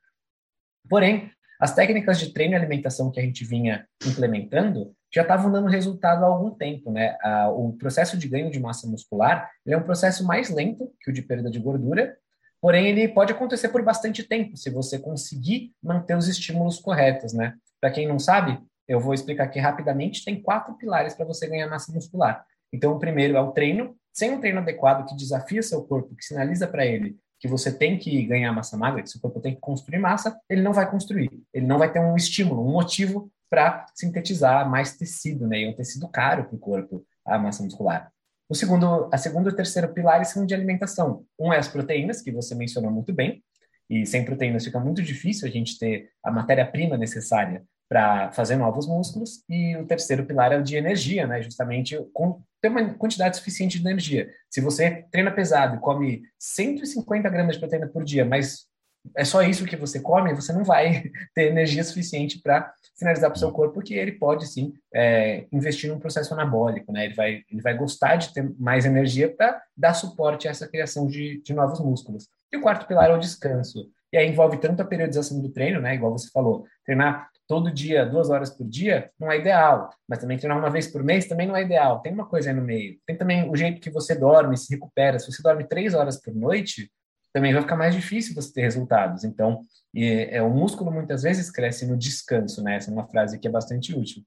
Porém, 0.89 1.31
as 1.59 1.75
técnicas 1.75 2.17
de 2.17 2.31
treino 2.31 2.53
e 2.53 2.55
alimentação 2.55 3.11
que 3.11 3.19
a 3.19 3.23
gente 3.23 3.43
vinha 3.43 3.85
implementando 4.07 4.95
já 5.13 5.23
estavam 5.23 5.51
dando 5.51 5.67
resultado 5.67 6.23
há 6.23 6.27
algum 6.27 6.51
tempo, 6.51 6.91
né? 6.91 7.17
o 7.53 7.73
processo 7.73 8.17
de 8.17 8.27
ganho 8.29 8.49
de 8.49 8.59
massa 8.59 8.87
muscular 8.87 9.49
é 9.67 9.75
um 9.75 9.83
processo 9.83 10.25
mais 10.25 10.49
lento 10.49 10.91
que 11.01 11.11
o 11.11 11.13
de 11.13 11.21
perda 11.21 11.49
de 11.49 11.59
gordura, 11.59 12.15
porém 12.61 12.87
ele 12.87 13.07
pode 13.09 13.33
acontecer 13.33 13.69
por 13.69 13.83
bastante 13.83 14.23
tempo 14.23 14.55
se 14.55 14.69
você 14.69 14.97
conseguir 14.97 15.73
manter 15.83 16.15
os 16.15 16.27
estímulos 16.27 16.79
corretos, 16.79 17.33
né? 17.33 17.55
Para 17.81 17.91
quem 17.91 18.07
não 18.07 18.19
sabe, 18.19 18.57
eu 18.87 18.99
vou 18.99 19.13
explicar 19.13 19.45
aqui 19.45 19.59
rapidamente. 19.59 20.25
Tem 20.25 20.41
quatro 20.41 20.75
pilares 20.75 21.13
para 21.13 21.25
você 21.25 21.47
ganhar 21.47 21.69
massa 21.69 21.93
muscular. 21.93 22.45
Então, 22.73 22.93
o 22.93 22.99
primeiro 22.99 23.37
é 23.37 23.41
o 23.41 23.51
treino. 23.51 23.95
Sem 24.11 24.31
um 24.31 24.39
treino 24.39 24.59
adequado 24.59 25.07
que 25.07 25.15
desafia 25.15 25.61
seu 25.61 25.83
corpo, 25.83 26.15
que 26.15 26.25
sinaliza 26.25 26.67
para 26.67 26.85
ele 26.85 27.17
que 27.39 27.47
você 27.47 27.71
tem 27.71 27.97
que 27.97 28.23
ganhar 28.25 28.51
massa 28.51 28.77
magra, 28.77 29.01
que 29.01 29.09
seu 29.09 29.21
corpo 29.21 29.39
tem 29.39 29.55
que 29.55 29.61
construir 29.61 29.99
massa, 29.99 30.37
ele 30.49 30.61
não 30.61 30.73
vai 30.73 30.89
construir. 30.89 31.31
Ele 31.53 31.65
não 31.65 31.77
vai 31.77 31.91
ter 31.91 31.99
um 31.99 32.15
estímulo, 32.15 32.67
um 32.67 32.71
motivo 32.71 33.31
para 33.49 33.85
sintetizar 33.95 34.69
mais 34.69 34.95
tecido, 34.95 35.47
né? 35.47 35.61
E 35.61 35.67
um 35.67 35.73
tecido 35.73 36.07
caro 36.07 36.45
para 36.45 36.55
o 36.55 36.59
corpo, 36.59 37.05
a 37.25 37.37
massa 37.39 37.63
muscular. 37.63 38.11
O 38.47 38.55
segundo, 38.55 39.09
a 39.11 39.17
segundo 39.17 39.49
e 39.49 39.55
terceiro 39.55 39.93
pilares 39.93 40.29
são 40.29 40.45
de 40.45 40.53
alimentação. 40.53 41.23
Um 41.39 41.53
é 41.53 41.57
as 41.57 41.67
proteínas, 41.67 42.21
que 42.21 42.31
você 42.31 42.53
mencionou 42.55 42.91
muito 42.91 43.13
bem, 43.13 43.43
e 43.89 44.05
sem 44.05 44.25
proteínas 44.25 44.65
fica 44.65 44.79
muito 44.79 45.01
difícil 45.01 45.47
a 45.47 45.51
gente 45.51 45.79
ter 45.79 46.09
a 46.23 46.31
matéria-prima 46.31 46.97
necessária 46.97 47.63
para 47.87 48.31
fazer 48.31 48.55
novos 48.55 48.87
músculos. 48.87 49.43
E 49.49 49.75
o 49.77 49.85
terceiro 49.85 50.25
pilar 50.25 50.51
é 50.51 50.57
o 50.57 50.63
de 50.63 50.75
energia, 50.75 51.25
né? 51.25 51.41
Justamente 51.41 51.97
com, 52.13 52.41
ter 52.61 52.69
uma 52.69 52.93
quantidade 52.93 53.37
suficiente 53.37 53.79
de 53.79 53.87
energia. 53.87 54.29
Se 54.49 54.61
você 54.61 55.05
treina 55.11 55.31
pesado 55.31 55.77
e 55.77 55.79
come 55.79 56.23
150 56.37 57.29
gramas 57.29 57.55
de 57.55 57.59
proteína 57.59 57.87
por 57.87 58.03
dia, 58.03 58.25
mas 58.25 58.69
é 59.15 59.23
só 59.23 59.41
isso 59.41 59.65
que 59.65 59.75
você 59.75 59.99
come, 59.99 60.33
você 60.33 60.51
não 60.51 60.63
vai 60.63 61.03
ter 61.33 61.47
energia 61.47 61.83
suficiente 61.83 62.41
para 62.41 62.71
sinalizar 62.93 63.29
para 63.29 63.37
o 63.37 63.39
seu 63.39 63.51
corpo 63.51 63.75
porque 63.75 63.93
ele 63.93 64.13
pode 64.13 64.47
sim 64.47 64.73
é, 64.93 65.45
investir 65.51 65.89
num 65.89 65.99
processo 65.99 66.33
anabólico, 66.33 66.91
né? 66.91 67.05
Ele 67.05 67.13
vai, 67.13 67.43
ele 67.49 67.61
vai 67.61 67.75
gostar 67.75 68.17
de 68.17 68.33
ter 68.33 68.51
mais 68.59 68.85
energia 68.85 69.33
para 69.33 69.61
dar 69.75 69.93
suporte 69.93 70.47
a 70.47 70.51
essa 70.51 70.67
criação 70.67 71.07
de, 71.07 71.41
de 71.41 71.53
novos 71.53 71.79
músculos. 71.79 72.27
E 72.51 72.57
o 72.57 72.61
quarto 72.61 72.87
pilar 72.87 73.09
é 73.09 73.13
o 73.13 73.19
descanso. 73.19 73.89
E 74.11 74.17
aí 74.17 74.27
envolve 74.27 74.57
tanto 74.57 74.81
a 74.81 74.85
periodização 74.85 75.39
do 75.39 75.49
treino, 75.49 75.79
né? 75.79 75.95
Igual 75.95 76.11
você 76.11 76.29
falou, 76.31 76.65
treinar 76.83 77.28
todo 77.49 77.71
dia, 77.71 78.05
duas 78.05 78.29
horas 78.29 78.51
por 78.51 78.69
dia, 78.69 79.09
não 79.19 79.31
é 79.31 79.39
ideal. 79.39 79.89
Mas 80.07 80.19
também 80.19 80.37
treinar 80.37 80.59
uma 80.59 80.69
vez 80.69 80.85
por 80.85 81.03
mês 81.03 81.27
também 81.27 81.47
não 81.47 81.55
é 81.55 81.63
ideal. 81.63 81.99
Tem 81.99 82.13
uma 82.13 82.27
coisa 82.27 82.51
aí 82.51 82.55
no 82.55 82.61
meio. 82.61 82.99
Tem 83.07 83.17
também 83.17 83.49
o 83.49 83.55
jeito 83.55 83.81
que 83.81 83.89
você 83.89 84.13
dorme, 84.13 84.55
se 84.55 84.71
recupera. 84.71 85.17
Se 85.17 85.31
você 85.31 85.41
dorme 85.41 85.67
três 85.67 85.95
horas 85.95 86.21
por 86.21 86.33
noite, 86.35 86.91
também 87.33 87.51
vai 87.51 87.63
ficar 87.63 87.75
mais 87.75 87.95
difícil 87.95 88.35
você 88.35 88.53
ter 88.53 88.61
resultados. 88.61 89.23
Então, 89.23 89.63
é, 89.95 90.39
o 90.43 90.49
músculo 90.51 90.91
muitas 90.91 91.23
vezes 91.23 91.49
cresce 91.49 91.87
no 91.87 91.97
descanso, 91.97 92.61
né? 92.61 92.75
Essa 92.75 92.91
é 92.91 92.93
uma 92.93 93.07
frase 93.07 93.39
que 93.39 93.47
é 93.47 93.51
bastante 93.51 93.95
útil. 93.95 94.21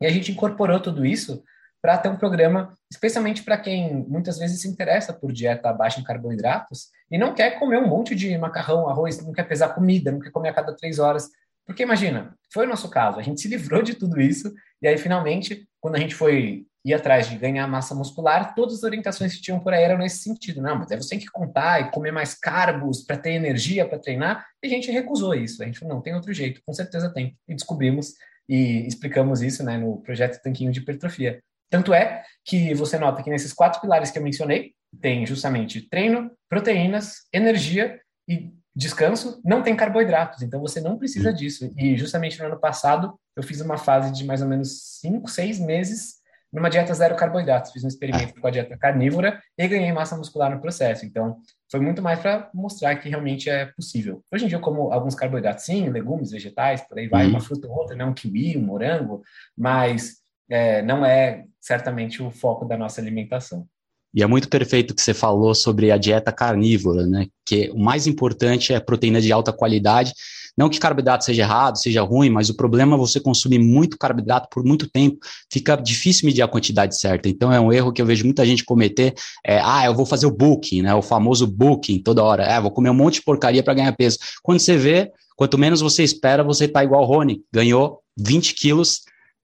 E 0.00 0.06
a 0.06 0.10
gente 0.10 0.32
incorporou 0.32 0.80
tudo 0.80 1.04
isso 1.04 1.44
para 1.82 1.98
ter 1.98 2.08
um 2.08 2.16
programa, 2.16 2.72
especialmente 2.90 3.42
para 3.42 3.58
quem 3.58 4.06
muitas 4.08 4.38
vezes 4.38 4.62
se 4.62 4.68
interessa 4.68 5.12
por 5.12 5.30
dieta 5.30 5.70
baixa 5.70 6.00
em 6.00 6.04
carboidratos 6.04 6.88
e 7.10 7.18
não 7.18 7.34
quer 7.34 7.58
comer 7.58 7.76
um 7.76 7.86
monte 7.86 8.14
de 8.14 8.38
macarrão, 8.38 8.88
arroz, 8.88 9.22
não 9.22 9.34
quer 9.34 9.42
pesar 9.42 9.74
comida, 9.74 10.10
não 10.10 10.18
quer 10.18 10.30
comer 10.30 10.48
a 10.48 10.54
cada 10.54 10.74
três 10.74 10.98
horas. 10.98 11.28
Porque 11.66 11.82
imagina, 11.82 12.36
foi 12.52 12.66
o 12.66 12.68
nosso 12.68 12.90
caso, 12.90 13.18
a 13.18 13.22
gente 13.22 13.40
se 13.40 13.48
livrou 13.48 13.82
de 13.82 13.94
tudo 13.94 14.20
isso 14.20 14.52
e 14.82 14.86
aí 14.86 14.98
finalmente, 14.98 15.66
quando 15.80 15.96
a 15.96 15.98
gente 15.98 16.14
foi 16.14 16.66
ir 16.84 16.92
atrás 16.92 17.28
de 17.28 17.38
ganhar 17.38 17.66
massa 17.66 17.94
muscular, 17.94 18.54
todas 18.54 18.74
as 18.74 18.82
orientações 18.82 19.34
que 19.34 19.40
tinham 19.40 19.58
por 19.58 19.72
aí 19.72 19.82
eram 19.82 19.96
nesse 19.96 20.18
sentido. 20.18 20.60
Não, 20.60 20.76
mas 20.76 20.90
aí 20.92 20.98
você 20.98 21.10
tem 21.10 21.18
que 21.18 21.30
contar 21.30 21.80
e 21.80 21.90
comer 21.90 22.12
mais 22.12 22.34
carbos 22.34 23.02
para 23.02 23.16
ter 23.16 23.30
energia 23.30 23.88
para 23.88 23.98
treinar. 23.98 24.46
E 24.62 24.66
a 24.66 24.70
gente 24.70 24.90
recusou 24.90 25.34
isso. 25.34 25.62
A 25.62 25.66
gente 25.66 25.78
falou, 25.78 25.94
não, 25.94 26.02
tem 26.02 26.14
outro 26.14 26.32
jeito, 26.34 26.60
com 26.66 26.74
certeza 26.74 27.12
tem. 27.12 27.38
E 27.48 27.54
descobrimos 27.54 28.12
e 28.46 28.86
explicamos 28.86 29.40
isso 29.40 29.64
né, 29.64 29.78
no 29.78 30.02
projeto 30.02 30.42
Tanquinho 30.42 30.70
de 30.70 30.80
Hipertrofia. 30.80 31.42
Tanto 31.70 31.94
é 31.94 32.22
que 32.44 32.74
você 32.74 32.98
nota 32.98 33.22
que 33.22 33.30
nesses 33.30 33.54
quatro 33.54 33.80
pilares 33.80 34.10
que 34.10 34.18
eu 34.18 34.22
mencionei, 34.22 34.74
tem 35.00 35.26
justamente 35.26 35.88
treino, 35.88 36.30
proteínas, 36.48 37.26
energia 37.32 37.98
e 38.28 38.52
descanso, 38.74 39.40
não 39.44 39.62
tem 39.62 39.76
carboidratos, 39.76 40.42
então 40.42 40.60
você 40.60 40.80
não 40.80 40.98
precisa 40.98 41.32
disso. 41.32 41.70
E 41.76 41.96
justamente 41.96 42.38
no 42.38 42.46
ano 42.46 42.58
passado, 42.58 43.18
eu 43.36 43.42
fiz 43.42 43.60
uma 43.60 43.76
fase 43.76 44.12
de 44.12 44.24
mais 44.24 44.42
ou 44.42 44.48
menos 44.48 44.98
cinco, 45.00 45.28
seis 45.28 45.60
meses 45.60 46.22
numa 46.54 46.70
dieta 46.70 46.94
zero 46.94 47.16
carboidratos. 47.16 47.72
Fiz 47.72 47.82
um 47.82 47.88
experimento 47.88 48.40
com 48.40 48.46
a 48.46 48.50
dieta 48.50 48.78
carnívora 48.78 49.40
e 49.58 49.66
ganhei 49.66 49.92
massa 49.92 50.16
muscular 50.16 50.50
no 50.50 50.60
processo. 50.60 51.04
Então, 51.04 51.36
foi 51.70 51.80
muito 51.80 52.00
mais 52.00 52.20
para 52.20 52.48
mostrar 52.54 52.94
que 52.96 53.08
realmente 53.08 53.50
é 53.50 53.66
possível. 53.66 54.22
Hoje 54.32 54.44
em 54.44 54.48
dia 54.48 54.56
eu 54.56 54.62
como 54.62 54.92
alguns 54.92 55.16
carboidratos, 55.16 55.64
sim, 55.64 55.88
legumes, 55.88 56.30
vegetais, 56.30 56.80
por 56.82 56.96
aí 56.96 57.08
vai, 57.08 57.24
uhum. 57.24 57.30
uma 57.30 57.40
fruta 57.40 57.66
ou 57.66 57.76
outra, 57.76 57.96
né? 57.96 58.04
um 58.04 58.14
kiwi, 58.14 58.56
um 58.56 58.62
morango, 58.62 59.22
mas 59.58 60.18
é, 60.48 60.80
não 60.82 61.04
é 61.04 61.44
certamente 61.60 62.22
o 62.22 62.30
foco 62.30 62.64
da 62.64 62.76
nossa 62.76 63.00
alimentação. 63.00 63.66
E 64.14 64.22
é 64.22 64.26
muito 64.26 64.48
perfeito 64.48 64.92
o 64.92 64.94
que 64.94 65.02
você 65.02 65.12
falou 65.12 65.54
sobre 65.54 65.90
a 65.90 65.96
dieta 65.96 66.30
carnívora, 66.30 67.04
né? 67.04 67.26
Que 67.44 67.70
o 67.74 67.78
mais 67.78 68.06
importante 68.06 68.72
é 68.72 68.78
proteína 68.78 69.20
de 69.20 69.32
alta 69.32 69.52
qualidade. 69.52 70.12
Não 70.56 70.68
que 70.68 70.78
carboidrato 70.78 71.24
seja 71.24 71.42
errado, 71.42 71.76
seja 71.78 72.00
ruim, 72.02 72.30
mas 72.30 72.48
o 72.48 72.54
problema 72.54 72.94
é 72.94 72.98
você 72.98 73.18
consumir 73.18 73.58
muito 73.58 73.98
carboidrato 73.98 74.48
por 74.48 74.64
muito 74.64 74.88
tempo. 74.88 75.18
Fica 75.52 75.74
difícil 75.74 76.26
medir 76.26 76.42
a 76.42 76.48
quantidade 76.48 76.96
certa. 76.96 77.28
Então 77.28 77.52
é 77.52 77.58
um 77.58 77.72
erro 77.72 77.92
que 77.92 78.00
eu 78.00 78.06
vejo 78.06 78.24
muita 78.24 78.46
gente 78.46 78.64
cometer. 78.64 79.14
É, 79.44 79.58
ah, 79.60 79.84
eu 79.84 79.94
vou 79.94 80.06
fazer 80.06 80.26
o 80.26 80.30
booking, 80.30 80.82
né? 80.82 80.94
O 80.94 81.02
famoso 81.02 81.46
booking 81.46 81.98
toda 81.98 82.22
hora. 82.22 82.44
É, 82.44 82.60
vou 82.60 82.70
comer 82.70 82.90
um 82.90 82.94
monte 82.94 83.14
de 83.14 83.22
porcaria 83.22 83.64
para 83.64 83.74
ganhar 83.74 83.92
peso. 83.96 84.18
Quando 84.44 84.60
você 84.60 84.76
vê, 84.76 85.10
quanto 85.36 85.58
menos 85.58 85.80
você 85.80 86.04
espera, 86.04 86.44
você 86.44 86.68
tá 86.68 86.84
igual 86.84 87.02
o 87.02 87.06
Rony. 87.06 87.42
Ganhou 87.52 87.98
20 88.16 88.54
quilos 88.54 89.00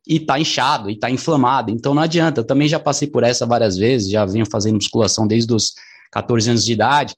e 0.06 0.18
tá 0.18 0.38
inchado, 0.38 0.90
e 0.90 0.98
tá 0.98 1.10
inflamado. 1.10 1.70
Então 1.70 1.94
não 1.94 2.02
adianta. 2.02 2.40
Eu 2.40 2.44
também 2.44 2.68
já 2.68 2.78
passei 2.78 3.08
por 3.08 3.22
essa 3.22 3.46
várias 3.46 3.76
vezes, 3.76 4.10
já 4.10 4.24
venho 4.24 4.46
fazendo 4.46 4.74
musculação 4.74 5.26
desde 5.26 5.52
os 5.52 5.74
14 6.10 6.50
anos 6.50 6.64
de 6.64 6.72
idade. 6.72 7.14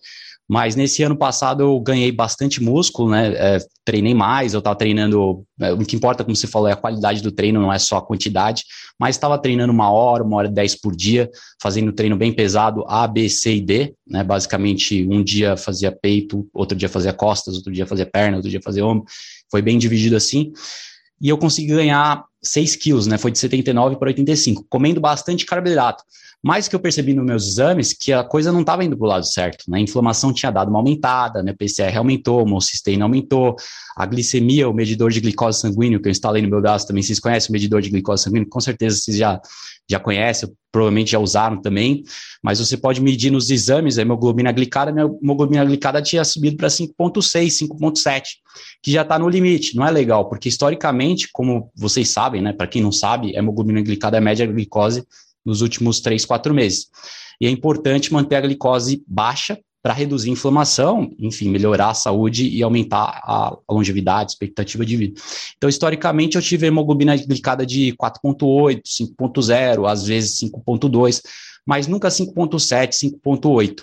Mas 0.48 0.74
nesse 0.74 1.02
ano 1.02 1.16
passado 1.16 1.62
eu 1.62 1.80
ganhei 1.80 2.12
bastante 2.12 2.62
músculo, 2.62 3.10
né? 3.10 3.32
É, 3.34 3.58
treinei 3.84 4.12
mais, 4.12 4.52
eu 4.52 4.58
estava 4.58 4.76
treinando. 4.76 5.46
É, 5.58 5.72
o 5.72 5.78
que 5.78 5.96
importa, 5.96 6.24
como 6.24 6.36
você 6.36 6.46
falou, 6.46 6.68
é 6.68 6.72
a 6.72 6.76
qualidade 6.76 7.22
do 7.22 7.32
treino, 7.32 7.60
não 7.60 7.72
é 7.72 7.78
só 7.78 7.96
a 7.96 8.02
quantidade. 8.02 8.64
Mas 8.98 9.16
estava 9.16 9.38
treinando 9.38 9.72
uma 9.72 9.90
hora, 9.90 10.22
uma 10.22 10.36
hora 10.36 10.48
e 10.48 10.52
dez 10.52 10.74
por 10.74 10.94
dia, 10.94 11.30
fazendo 11.60 11.92
treino 11.92 12.16
bem 12.16 12.32
pesado, 12.32 12.84
A, 12.86 13.06
B, 13.06 13.28
C 13.30 13.54
e 13.54 13.60
D, 13.60 13.94
né? 14.06 14.22
Basicamente, 14.22 15.06
um 15.08 15.22
dia 15.22 15.56
fazia 15.56 15.90
peito, 15.90 16.46
outro 16.52 16.76
dia 16.76 16.88
fazia 16.88 17.12
costas, 17.12 17.54
outro 17.54 17.72
dia 17.72 17.86
fazia 17.86 18.04
perna, 18.04 18.36
outro 18.36 18.50
dia 18.50 18.60
fazia 18.62 18.84
ombro. 18.84 19.06
Foi 19.50 19.62
bem 19.62 19.78
dividido 19.78 20.16
assim. 20.16 20.52
E 21.20 21.28
eu 21.28 21.38
consegui 21.38 21.68
ganhar 21.68 22.24
6 22.42 22.76
quilos, 22.76 23.06
né? 23.06 23.18
Foi 23.18 23.30
de 23.30 23.38
79 23.38 23.96
para 23.96 24.08
85, 24.08 24.66
comendo 24.68 25.00
bastante 25.00 25.46
carboidrato. 25.46 26.02
Mas 26.44 26.66
que 26.66 26.74
eu 26.74 26.80
percebi 26.80 27.14
nos 27.14 27.24
meus 27.24 27.46
exames 27.46 27.92
que 27.92 28.12
a 28.12 28.24
coisa 28.24 28.50
não 28.50 28.62
estava 28.62 28.84
indo 28.84 28.96
para 28.96 29.06
o 29.06 29.08
lado 29.08 29.24
certo, 29.24 29.64
né? 29.68 29.78
A 29.78 29.80
inflamação 29.80 30.32
tinha 30.32 30.50
dado 30.50 30.70
uma 30.70 30.80
aumentada, 30.80 31.40
né? 31.40 31.52
PCR 31.52 31.96
aumentou, 31.96 32.40
o 32.40 32.42
homocisteína 32.42 33.04
aumentou, 33.04 33.54
a 33.96 34.04
glicemia, 34.04 34.68
o 34.68 34.74
medidor 34.74 35.12
de 35.12 35.20
glicose 35.20 35.60
sanguíneo 35.60 36.00
que 36.00 36.08
eu 36.08 36.10
instalei 36.10 36.42
no 36.42 36.48
meu 36.48 36.60
braço 36.60 36.86
também, 36.86 37.02
vocês 37.02 37.20
conhecem 37.20 37.50
o 37.50 37.52
medidor 37.52 37.80
de 37.80 37.90
glicose 37.90 38.24
sanguíneo? 38.24 38.48
Com 38.48 38.60
certeza 38.60 38.96
vocês 38.96 39.16
já, 39.16 39.40
já 39.88 40.00
conhecem, 40.00 40.50
provavelmente 40.72 41.12
já 41.12 41.18
usaram 41.18 41.60
também, 41.60 42.02
mas 42.42 42.58
você 42.58 42.76
pode 42.76 43.00
medir 43.00 43.30
nos 43.30 43.50
exames 43.50 43.98
a 43.98 44.02
hemoglobina 44.02 44.50
glicada, 44.50 44.90
minha 44.90 45.04
hemoglobina 45.22 45.64
glicada 45.64 46.00
tinha 46.00 46.24
subido 46.24 46.56
para 46.56 46.68
5.6, 46.68 47.68
5.7, 47.68 48.22
que 48.82 48.90
já 48.90 49.02
está 49.02 49.18
no 49.18 49.28
limite, 49.28 49.76
não 49.76 49.86
é 49.86 49.90
legal, 49.90 50.28
porque 50.28 50.48
historicamente, 50.48 51.28
como 51.30 51.70
vocês 51.76 52.08
sabem, 52.08 52.31
né? 52.40 52.52
Para 52.52 52.66
quem 52.66 52.82
não 52.82 52.92
sabe, 52.92 53.34
hemoglobina 53.36 53.82
glicada 53.82 54.16
é 54.16 54.18
a 54.18 54.22
média 54.22 54.46
glicose 54.46 55.04
nos 55.44 55.60
últimos 55.60 56.00
três, 56.00 56.24
quatro 56.24 56.54
meses. 56.54 56.88
E 57.40 57.46
é 57.46 57.50
importante 57.50 58.12
manter 58.12 58.36
a 58.36 58.40
glicose 58.40 59.02
baixa 59.06 59.58
para 59.82 59.92
reduzir 59.92 60.30
a 60.30 60.32
inflamação, 60.32 61.12
enfim, 61.18 61.48
melhorar 61.48 61.90
a 61.90 61.94
saúde 61.94 62.48
e 62.48 62.62
aumentar 62.62 63.20
a 63.24 63.58
longevidade, 63.68 64.30
expectativa 64.30 64.86
de 64.86 64.96
vida. 64.96 65.20
Então, 65.56 65.68
historicamente, 65.68 66.36
eu 66.36 66.42
tive 66.42 66.68
hemoglobina 66.68 67.16
glicada 67.16 67.66
de 67.66 67.92
4.8, 68.00 68.82
5.0, 68.86 69.90
às 69.90 70.06
vezes 70.06 70.38
5.2, 70.38 71.20
mas 71.66 71.88
nunca 71.88 72.08
5.7, 72.08 73.10
5.8. 73.24 73.82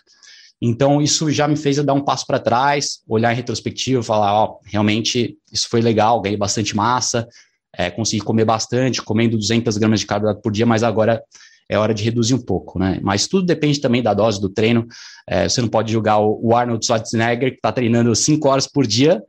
Então, 0.62 1.02
isso 1.02 1.30
já 1.32 1.48
me 1.48 1.58
fez 1.58 1.84
dar 1.84 1.94
um 1.94 2.04
passo 2.04 2.26
para 2.26 2.40
trás, 2.40 3.00
olhar 3.08 3.34
em 3.34 3.36
retrospectiva, 3.36 4.02
falar, 4.02 4.34
ó, 4.34 4.60
realmente 4.66 5.38
isso 5.52 5.68
foi 5.70 5.82
legal, 5.82 6.22
ganhei 6.22 6.38
bastante 6.38 6.76
massa, 6.76 7.28
é, 7.76 7.90
consegui 7.90 8.24
comer 8.24 8.46
bastante, 8.46 9.02
comendo 9.02 9.38
200 9.38 9.78
gramas 9.78 10.00
de 10.00 10.06
carboidrato 10.06 10.42
por 10.42 10.52
dia, 10.52 10.66
mas 10.66 10.84
agora 10.84 11.22
é 11.70 11.78
hora 11.78 11.94
de 11.94 12.04
reduzir 12.04 12.34
um 12.34 12.42
pouco, 12.42 12.80
né? 12.80 13.00
Mas 13.04 13.28
tudo 13.28 13.46
depende 13.46 13.80
também 13.80 14.02
da 14.02 14.14
dose 14.14 14.42
do 14.42 14.50
treino. 14.50 14.88
É, 15.28 15.48
você 15.48 15.62
não 15.62 15.68
pode 15.68 15.92
julgar 15.92 16.20
o, 16.20 16.56
Arnold 16.56 16.84
Schwarzenegger, 16.84 17.52
que 17.52 17.58
está 17.58 17.72
treinando 17.72 18.16
5 18.16 18.48
horas 18.48 18.66
por 18.66 18.88
dia 18.88 19.22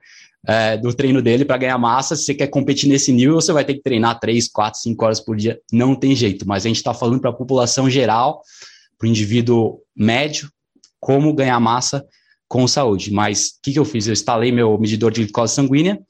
é, 0.46 0.78
do 0.78 0.92
treino 0.94 1.20
dele 1.20 1.44
para 1.44 1.58
ganhar 1.58 1.76
massa. 1.76 2.16
Se 2.16 2.24
você 2.24 2.34
quer 2.34 2.46
competir 2.46 2.88
nesse 2.88 3.12
nível, 3.12 3.34
você 3.34 3.52
vai 3.52 3.64
ter 3.64 3.74
que 3.74 3.82
treinar 3.82 4.18
3, 4.18 4.48
4, 4.48 4.80
5 4.80 5.04
horas 5.04 5.20
por 5.20 5.36
dia. 5.36 5.60
Não 5.70 5.94
tem 5.94 6.16
jeito. 6.16 6.48
Mas 6.48 6.64
a 6.64 6.68
gente 6.68 6.78
está 6.78 6.94
falando 6.94 7.20
para 7.20 7.28
a 7.28 7.34
população 7.34 7.90
geral, 7.90 8.40
para 8.98 9.06
o 9.06 9.10
indivíduo 9.10 9.80
médio, 9.94 10.50
como 10.98 11.34
ganhar 11.34 11.60
massa 11.60 12.04
com 12.50 12.66
saúde. 12.66 13.12
Mas 13.12 13.50
o 13.50 13.62
que, 13.62 13.72
que 13.72 13.78
eu 13.78 13.84
fiz? 13.84 14.08
Eu 14.08 14.12
instalei 14.12 14.50
meu 14.50 14.76
medidor 14.76 15.12
de 15.12 15.22
glicose 15.22 15.54
sanguínea 15.54 16.00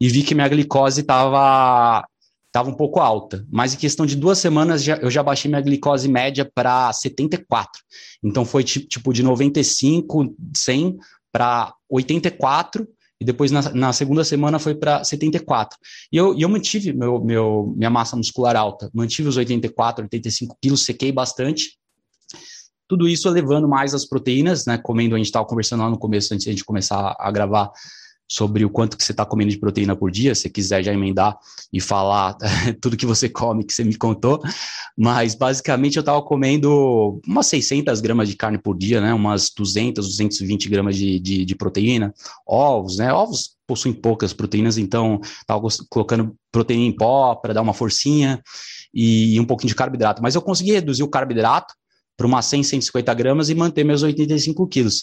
e 0.00 0.08
vi 0.08 0.22
que 0.22 0.34
minha 0.34 0.48
glicose 0.48 1.00
estava 1.00 2.06
estava 2.46 2.70
um 2.70 2.74
pouco 2.74 2.98
alta, 2.98 3.46
mas 3.52 3.74
em 3.74 3.76
questão 3.76 4.06
de 4.06 4.16
duas 4.16 4.38
semanas 4.38 4.82
já, 4.82 4.96
eu 4.96 5.10
já 5.10 5.22
baixei 5.22 5.50
minha 5.50 5.60
glicose 5.60 6.08
média 6.08 6.50
para 6.54 6.90
74. 6.92 7.82
Então 8.24 8.42
foi 8.42 8.64
tipo 8.64 9.12
de 9.12 9.22
95, 9.22 10.34
100 10.56 10.96
para 11.30 11.74
84 11.90 12.88
e 13.20 13.24
depois 13.24 13.50
na, 13.50 13.70
na 13.74 13.92
segunda 13.92 14.24
semana 14.24 14.58
foi 14.58 14.74
para 14.74 15.04
74. 15.04 15.76
E 16.10 16.16
eu, 16.16 16.34
e 16.34 16.42
eu 16.42 16.48
mantive 16.48 16.92
meu, 16.92 17.22
meu, 17.22 17.74
minha 17.76 17.90
massa 17.90 18.16
muscular 18.16 18.56
alta, 18.56 18.90
mantive 18.94 19.28
os 19.28 19.36
84, 19.36 20.04
85 20.04 20.56
quilos, 20.62 20.84
sequei 20.84 21.12
bastante. 21.12 21.77
Tudo 22.88 23.08
isso 23.08 23.28
levando 23.28 23.68
mais 23.68 23.94
as 23.94 24.04
proteínas, 24.04 24.66
né? 24.66 24.78
Comendo, 24.78 25.14
a 25.14 25.18
gente 25.18 25.26
estava 25.26 25.46
conversando 25.46 25.82
lá 25.82 25.90
no 25.90 25.98
começo, 25.98 26.32
antes 26.32 26.44
de 26.44 26.50
a 26.50 26.52
gente 26.52 26.64
começar 26.64 27.14
a 27.18 27.30
gravar, 27.30 27.70
sobre 28.30 28.64
o 28.64 28.70
quanto 28.70 28.96
que 28.96 29.02
você 29.02 29.12
está 29.12 29.24
comendo 29.24 29.50
de 29.50 29.58
proteína 29.58 29.96
por 29.96 30.10
dia, 30.10 30.34
se 30.34 30.50
quiser 30.50 30.82
já 30.82 30.92
emendar 30.92 31.38
e 31.72 31.80
falar 31.80 32.36
tudo 32.80 32.96
que 32.96 33.06
você 33.06 33.28
come, 33.28 33.64
que 33.64 33.72
você 33.72 33.82
me 33.82 33.96
contou, 33.96 34.42
mas 34.96 35.34
basicamente 35.34 35.96
eu 35.96 36.00
estava 36.00 36.20
comendo 36.20 37.20
umas 37.26 37.46
600 37.46 38.00
gramas 38.00 38.28
de 38.28 38.36
carne 38.36 38.58
por 38.58 38.76
dia, 38.76 39.00
né, 39.00 39.14
umas 39.14 39.50
200, 39.50 40.06
220 40.06 40.68
gramas 40.68 40.96
de, 40.96 41.18
de, 41.18 41.44
de 41.44 41.54
proteína, 41.54 42.12
ovos, 42.46 42.98
né, 42.98 43.10
ovos 43.12 43.56
possuem 43.66 43.94
poucas 43.94 44.34
proteínas, 44.34 44.76
então 44.76 45.20
estava 45.22 45.66
colocando 45.88 46.34
proteína 46.52 46.84
em 46.84 46.92
pó 46.92 47.34
para 47.34 47.54
dar 47.54 47.62
uma 47.62 47.74
forcinha 47.74 48.42
e 48.92 49.40
um 49.40 49.44
pouquinho 49.44 49.68
de 49.68 49.74
carboidrato, 49.74 50.22
mas 50.22 50.34
eu 50.34 50.42
consegui 50.42 50.72
reduzir 50.72 51.02
o 51.02 51.08
carboidrato 51.08 51.74
para 52.18 52.26
umas 52.26 52.46
100, 52.46 52.64
150 52.64 53.14
gramas 53.14 53.48
e 53.48 53.54
manter 53.54 53.84
meus 53.84 54.02
85 54.02 54.66
quilos. 54.66 55.02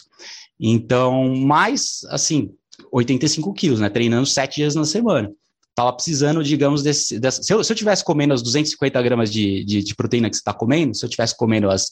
Então, 0.60 1.34
mais 1.34 2.02
assim, 2.10 2.52
85 2.92 3.54
quilos, 3.54 3.80
né? 3.80 3.90
Treinando 3.90 4.28
sete 4.28 4.58
dias 4.58 4.76
na 4.76 4.84
semana. 4.84 5.32
Tava 5.74 5.94
precisando, 5.94 6.44
digamos, 6.44 6.84
desse. 6.84 7.18
Dessa, 7.18 7.42
se, 7.42 7.54
eu, 7.54 7.64
se 7.64 7.72
eu 7.72 7.76
tivesse 7.76 8.04
comendo 8.04 8.34
as 8.34 8.42
250 8.42 9.02
gramas 9.02 9.32
de, 9.32 9.64
de, 9.64 9.82
de 9.82 9.96
proteína 9.96 10.30
que 10.30 10.36
você 10.36 10.42
está 10.42 10.54
comendo, 10.54 10.94
se 10.94 11.06
eu 11.06 11.10
tivesse 11.10 11.36
comendo 11.36 11.70
as 11.70 11.90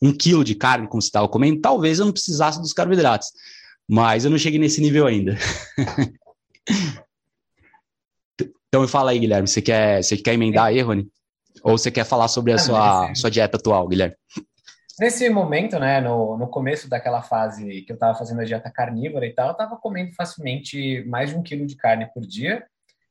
um 0.00 0.12
quilo 0.12 0.44
de 0.44 0.54
carne 0.54 0.86
como 0.86 1.00
você 1.00 1.08
estava 1.08 1.26
comendo, 1.26 1.58
talvez 1.58 1.98
eu 1.98 2.04
não 2.04 2.12
precisasse 2.12 2.60
dos 2.60 2.74
carboidratos. 2.74 3.28
Mas 3.88 4.26
eu 4.26 4.30
não 4.30 4.36
cheguei 4.36 4.58
nesse 4.58 4.80
nível 4.82 5.06
ainda. 5.06 5.38
então 8.68 8.82
me 8.82 8.88
fala 8.88 9.12
aí, 9.12 9.18
Guilherme, 9.18 9.48
você 9.48 9.62
quer, 9.62 10.02
você 10.02 10.18
quer 10.18 10.34
emendar 10.34 10.66
aí, 10.66 10.82
Rony? 10.82 11.08
Ou 11.62 11.78
você 11.78 11.90
quer 11.90 12.04
falar 12.04 12.28
sobre 12.28 12.52
a 12.52 12.58
sua, 12.58 13.14
sua 13.14 13.30
dieta 13.30 13.56
atual, 13.56 13.88
Guilherme? 13.88 14.14
Nesse 14.98 15.28
momento, 15.28 15.78
né, 15.78 16.00
no, 16.00 16.38
no 16.38 16.48
começo 16.48 16.88
daquela 16.88 17.22
fase 17.22 17.82
que 17.82 17.92
eu 17.92 17.94
estava 17.94 18.16
fazendo 18.16 18.40
a 18.40 18.44
dieta 18.44 18.70
carnívora 18.70 19.26
e 19.26 19.32
tal, 19.32 19.48
eu 19.48 19.52
estava 19.52 19.76
comendo 19.76 20.14
facilmente 20.14 21.04
mais 21.06 21.30
de 21.30 21.36
um 21.36 21.42
quilo 21.42 21.66
de 21.66 21.76
carne 21.76 22.06
por 22.14 22.22
dia 22.22 22.64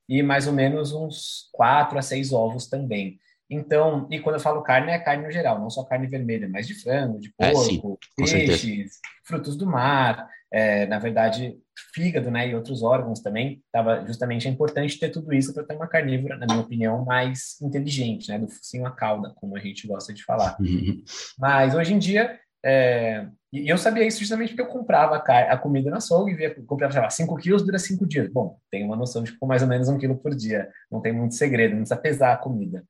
e 0.10 0.24
mais 0.24 0.48
ou 0.48 0.54
menos 0.54 0.94
uns 0.94 1.50
quatro 1.52 1.98
a 1.98 2.02
seis 2.02 2.34
ovos 2.34 2.68
também. 2.68 3.20
Então, 3.48 4.08
e 4.10 4.20
quando 4.20 4.36
eu 4.36 4.42
falo 4.42 4.64
carne, 4.64 4.92
é 4.92 4.98
carne 4.98 5.24
no 5.24 5.32
geral, 5.32 5.60
não 5.60 5.70
só 5.70 5.84
carne 5.84 6.08
vermelha, 6.08 6.50
mas 6.50 6.66
de 6.66 6.74
frango, 6.74 7.20
de 7.20 7.32
porco, 7.38 8.00
é, 8.20 8.24
peixes, 8.24 9.00
frutos 9.24 9.56
do 9.56 9.68
mar, 9.68 10.28
é, 10.56 10.86
na 10.86 11.00
verdade, 11.00 11.58
fígado, 11.94 12.32
né, 12.32 12.48
e 12.48 12.56
outros 12.56 12.82
órgãos 12.82 13.20
também. 13.20 13.62
Tava 13.74 14.06
justamente 14.08 14.48
é 14.48 14.52
importante 14.52 14.98
ter 14.98 15.10
tudo 15.10 15.34
isso 15.34 15.54
para 15.54 15.66
ter 15.66 15.76
uma 15.76 15.86
carnívora, 15.86 16.38
na 16.38 16.46
minha 16.46 16.62
opinião, 16.62 17.04
mais 17.04 17.60
inteligente, 17.62 18.30
né, 18.30 18.40
do 18.40 18.48
focinho 18.48 18.86
a 18.86 18.92
cauda, 18.92 19.34
como 19.36 19.58
a 19.58 19.60
gente 19.60 19.86
gosta 19.86 20.14
de 20.14 20.24
falar. 20.24 20.56
Uhum. 20.62 21.04
Mas 21.38 21.76
hoje 21.76 21.94
em 21.94 22.00
dia, 22.00 22.40
é, 22.66 23.28
e 23.52 23.68
eu 23.68 23.78
sabia 23.78 24.08
isso 24.08 24.22
justamente 24.22 24.50
porque 24.56 24.62
eu 24.62 24.74
comprava 24.74 25.18
a, 25.18 25.54
a 25.54 25.58
comida 25.58 25.92
na 25.92 25.98
açougue 25.98 26.32
e 26.32 26.36
via, 26.36 26.56
comprava, 26.66 26.94
sei 26.94 27.02
lá, 27.02 27.10
5 27.10 27.36
quilos 27.36 27.62
dura 27.62 27.78
5 27.78 28.08
dias. 28.08 28.32
Bom, 28.32 28.58
tem 28.72 28.86
uma 28.86 28.96
noção 28.96 29.24
de 29.24 29.34
que 29.34 29.46
mais 29.46 29.62
ou 29.62 29.68
menos 29.68 29.90
um 29.90 29.98
quilo 29.98 30.16
por 30.16 30.34
dia. 30.34 30.70
Não 30.90 31.02
tem 31.02 31.12
muito 31.12 31.36
segredo, 31.36 31.72
não 31.72 31.80
precisa 31.80 32.00
pesar 32.00 32.32
a 32.32 32.38
comida. 32.38 32.82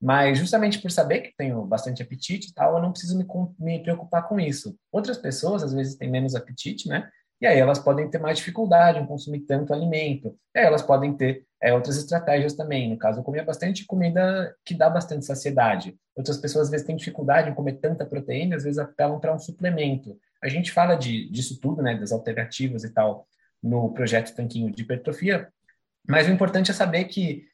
Mas 0.00 0.38
justamente 0.38 0.78
por 0.80 0.90
saber 0.90 1.20
que 1.20 1.36
tenho 1.36 1.62
bastante 1.66 2.02
apetite 2.02 2.48
e 2.48 2.54
tal, 2.54 2.76
eu 2.76 2.82
não 2.82 2.90
preciso 2.90 3.18
me, 3.18 3.26
me 3.58 3.82
preocupar 3.82 4.26
com 4.26 4.40
isso. 4.40 4.74
Outras 4.90 5.18
pessoas, 5.18 5.62
às 5.62 5.74
vezes, 5.74 5.96
têm 5.96 6.10
menos 6.10 6.34
apetite, 6.34 6.88
né? 6.88 7.08
E 7.40 7.46
aí 7.46 7.58
elas 7.58 7.78
podem 7.78 8.08
ter 8.08 8.18
mais 8.18 8.38
dificuldade 8.38 8.98
em 8.98 9.06
consumir 9.06 9.40
tanto 9.40 9.72
alimento. 9.72 10.36
E 10.54 10.58
aí 10.58 10.64
elas 10.64 10.82
podem 10.82 11.14
ter 11.14 11.44
é, 11.60 11.72
outras 11.72 11.96
estratégias 11.96 12.54
também. 12.54 12.88
No 12.88 12.98
caso, 12.98 13.20
eu 13.20 13.24
comia 13.24 13.42
bastante 13.42 13.84
comida 13.86 14.54
que 14.64 14.74
dá 14.74 14.88
bastante 14.88 15.24
saciedade. 15.24 15.96
Outras 16.14 16.36
pessoas, 16.38 16.66
às 16.66 16.70
vezes, 16.70 16.86
têm 16.86 16.96
dificuldade 16.96 17.50
em 17.50 17.54
comer 17.54 17.74
tanta 17.74 18.04
proteína, 18.04 18.56
às 18.56 18.64
vezes 18.64 18.78
apelam 18.78 19.18
para 19.18 19.34
um 19.34 19.38
suplemento. 19.38 20.18
A 20.42 20.48
gente 20.48 20.72
fala 20.72 20.94
de, 20.94 21.30
disso 21.30 21.58
tudo, 21.60 21.82
né, 21.82 21.96
das 21.96 22.12
alternativas 22.12 22.84
e 22.84 22.90
tal, 22.90 23.26
no 23.62 23.92
projeto 23.92 24.34
Tanquinho 24.34 24.70
de 24.70 24.82
Hipertrofia, 24.82 25.48
mas 26.08 26.26
o 26.26 26.30
importante 26.30 26.70
é 26.70 26.74
saber 26.74 27.04
que 27.04 27.44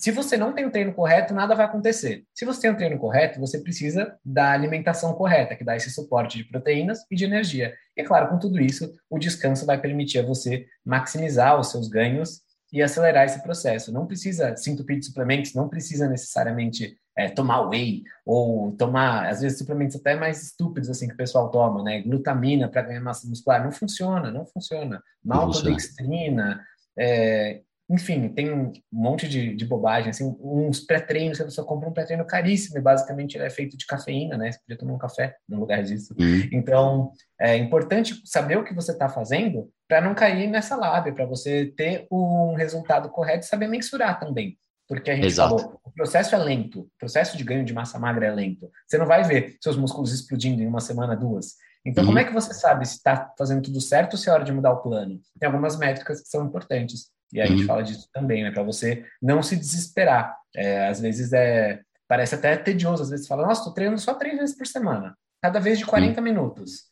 se 0.00 0.10
você 0.10 0.34
não 0.38 0.54
tem 0.54 0.64
o 0.64 0.70
treino 0.70 0.94
correto, 0.94 1.34
nada 1.34 1.54
vai 1.54 1.66
acontecer. 1.66 2.24
Se 2.34 2.46
você 2.46 2.62
tem 2.62 2.70
o 2.70 2.76
treino 2.76 2.98
correto, 2.98 3.38
você 3.38 3.58
precisa 3.58 4.16
da 4.24 4.50
alimentação 4.50 5.12
correta, 5.12 5.54
que 5.54 5.62
dá 5.62 5.76
esse 5.76 5.90
suporte 5.90 6.38
de 6.38 6.44
proteínas 6.44 7.00
e 7.10 7.14
de 7.14 7.26
energia. 7.26 7.74
E, 7.94 8.02
claro, 8.02 8.30
com 8.30 8.38
tudo 8.38 8.58
isso, 8.58 8.90
o 9.10 9.18
descanso 9.18 9.66
vai 9.66 9.78
permitir 9.78 10.20
a 10.20 10.26
você 10.26 10.64
maximizar 10.82 11.60
os 11.60 11.70
seus 11.70 11.86
ganhos 11.86 12.40
e 12.72 12.82
acelerar 12.82 13.26
esse 13.26 13.42
processo. 13.42 13.92
Não 13.92 14.06
precisa 14.06 14.56
se 14.56 14.70
entupir 14.70 14.98
de 14.98 15.04
suplementos, 15.04 15.52
não 15.52 15.68
precisa 15.68 16.08
necessariamente 16.08 16.96
é, 17.14 17.28
tomar 17.28 17.68
whey 17.68 18.02
ou 18.24 18.72
tomar, 18.72 19.28
às 19.28 19.42
vezes, 19.42 19.58
suplementos 19.58 19.96
até 19.96 20.16
mais 20.16 20.42
estúpidos 20.42 20.88
assim 20.88 21.08
que 21.08 21.14
o 21.14 21.18
pessoal 21.18 21.50
toma, 21.50 21.82
né? 21.82 22.00
Glutamina 22.00 22.70
para 22.70 22.80
ganhar 22.80 23.02
massa 23.02 23.28
muscular. 23.28 23.62
Não 23.62 23.70
funciona, 23.70 24.30
não 24.30 24.46
funciona. 24.46 25.02
Maltodextrina, 25.22 26.64
é, 26.98 27.60
enfim, 27.90 28.28
tem 28.28 28.52
um 28.52 28.72
monte 28.92 29.28
de, 29.28 29.52
de 29.52 29.66
bobagem, 29.66 30.10
assim, 30.10 30.36
uns 30.40 30.78
pré-treinos, 30.78 31.38
você 31.38 31.50
só 31.50 31.64
compra 31.64 31.88
um 31.88 31.92
pré-treino 31.92 32.24
caríssimo 32.24 32.78
e 32.78 32.80
basicamente 32.80 33.36
ele 33.36 33.44
é 33.44 33.50
feito 33.50 33.76
de 33.76 33.84
cafeína, 33.84 34.36
né? 34.36 34.52
Você 34.52 34.60
podia 34.60 34.78
tomar 34.78 34.92
um 34.94 34.98
café 34.98 35.34
no 35.48 35.58
lugar 35.58 35.82
disso. 35.82 36.14
Uhum. 36.16 36.48
Então, 36.52 37.10
é 37.40 37.56
importante 37.56 38.22
saber 38.24 38.56
o 38.56 38.62
que 38.62 38.72
você 38.72 38.92
está 38.92 39.08
fazendo 39.08 39.68
para 39.88 40.00
não 40.00 40.14
cair 40.14 40.46
nessa 40.46 40.76
lábia, 40.76 41.12
para 41.12 41.26
você 41.26 41.66
ter 41.76 42.06
um 42.12 42.54
resultado 42.54 43.08
correto 43.08 43.44
e 43.44 43.48
saber 43.48 43.66
mensurar 43.66 44.20
também. 44.20 44.56
Porque 44.86 45.10
a 45.10 45.16
gente 45.16 45.26
Exato. 45.26 45.58
falou, 45.58 45.80
o 45.84 45.90
processo 45.90 46.34
é 46.34 46.38
lento, 46.38 46.82
o 46.82 46.90
processo 46.96 47.36
de 47.36 47.42
ganho 47.42 47.64
de 47.64 47.74
massa 47.74 47.98
magra 47.98 48.26
é 48.26 48.30
lento. 48.30 48.70
Você 48.86 48.98
não 48.98 49.06
vai 49.06 49.24
ver 49.24 49.56
seus 49.60 49.76
músculos 49.76 50.12
explodindo 50.12 50.62
em 50.62 50.66
uma 50.66 50.80
semana, 50.80 51.16
duas. 51.16 51.56
Então, 51.84 52.04
uhum. 52.04 52.10
como 52.10 52.18
é 52.20 52.24
que 52.24 52.32
você 52.32 52.54
sabe 52.54 52.86
se 52.86 52.96
está 52.96 53.32
fazendo 53.36 53.62
tudo 53.62 53.80
certo 53.80 54.12
ou 54.12 54.18
se 54.18 54.28
é 54.28 54.32
hora 54.32 54.44
de 54.44 54.52
mudar 54.52 54.72
o 54.72 54.82
plano? 54.82 55.20
Tem 55.38 55.46
algumas 55.48 55.76
métricas 55.76 56.20
que 56.20 56.28
são 56.28 56.44
importantes. 56.44 57.10
E 57.32 57.40
a 57.40 57.44
uhum. 57.44 57.50
gente 57.50 57.66
fala 57.66 57.82
disso 57.82 58.08
também, 58.12 58.42
né? 58.42 58.50
Para 58.50 58.62
você 58.62 59.04
não 59.20 59.42
se 59.42 59.56
desesperar. 59.56 60.36
É, 60.54 60.88
às 60.88 61.00
vezes 61.00 61.32
é 61.32 61.80
parece 62.10 62.34
até 62.34 62.56
tedioso, 62.56 63.04
às 63.04 63.10
vezes 63.10 63.24
você 63.24 63.28
fala, 63.28 63.46
nossa, 63.46 63.62
tô 63.62 63.72
treinando 63.72 64.00
só 64.00 64.14
três 64.14 64.36
vezes 64.36 64.56
por 64.56 64.66
semana, 64.66 65.16
cada 65.40 65.60
vez 65.60 65.78
de 65.78 65.86
40 65.86 66.18
uhum. 66.18 66.24
minutos. 66.24 66.90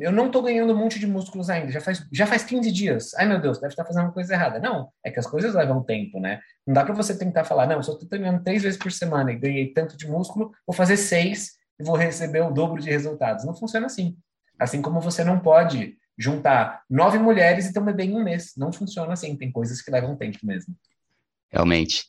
Eu 0.00 0.12
não 0.12 0.30
tô 0.30 0.40
ganhando 0.40 0.72
um 0.72 0.76
monte 0.76 1.00
de 1.00 1.06
músculos 1.06 1.50
ainda, 1.50 1.72
já 1.72 1.80
faz, 1.80 2.06
já 2.12 2.26
faz 2.26 2.44
15 2.44 2.70
dias. 2.70 3.12
Ai, 3.14 3.26
meu 3.26 3.40
Deus, 3.40 3.58
deve 3.58 3.72
estar 3.72 3.84
fazendo 3.84 4.04
uma 4.04 4.12
coisa 4.12 4.32
errada. 4.32 4.60
Não, 4.60 4.88
é 5.04 5.10
que 5.10 5.18
as 5.18 5.26
coisas 5.26 5.54
levam 5.54 5.82
tempo, 5.82 6.20
né? 6.20 6.38
Não 6.64 6.72
dá 6.72 6.84
para 6.84 6.94
você 6.94 7.18
tentar 7.18 7.42
falar, 7.42 7.66
não, 7.66 7.82
se 7.82 7.90
eu 7.90 7.98
tô 7.98 8.06
treinando 8.06 8.42
três 8.44 8.62
vezes 8.62 8.78
por 8.78 8.92
semana 8.92 9.32
e 9.32 9.36
ganhei 9.36 9.72
tanto 9.72 9.96
de 9.96 10.08
músculo, 10.08 10.52
vou 10.64 10.74
fazer 10.74 10.96
seis 10.96 11.54
e 11.80 11.82
vou 11.82 11.96
receber 11.96 12.42
o 12.42 12.52
dobro 12.52 12.80
de 12.80 12.88
resultados. 12.88 13.44
Não 13.44 13.56
funciona 13.56 13.86
assim. 13.86 14.16
Assim 14.60 14.80
como 14.80 15.00
você 15.00 15.24
não 15.24 15.40
pode 15.40 15.96
juntar 16.18 16.82
nove 16.88 17.18
mulheres 17.18 17.66
e 17.66 17.72
ter 17.72 17.80
um 17.80 17.84
bebê 17.84 18.04
em 18.04 18.14
um 18.14 18.22
mês. 18.22 18.52
Não 18.56 18.72
funciona 18.72 19.12
assim, 19.12 19.36
tem 19.36 19.50
coisas 19.50 19.80
que 19.80 19.90
levam 19.90 20.16
tempo 20.16 20.38
mesmo. 20.42 20.74
Realmente. 21.50 22.04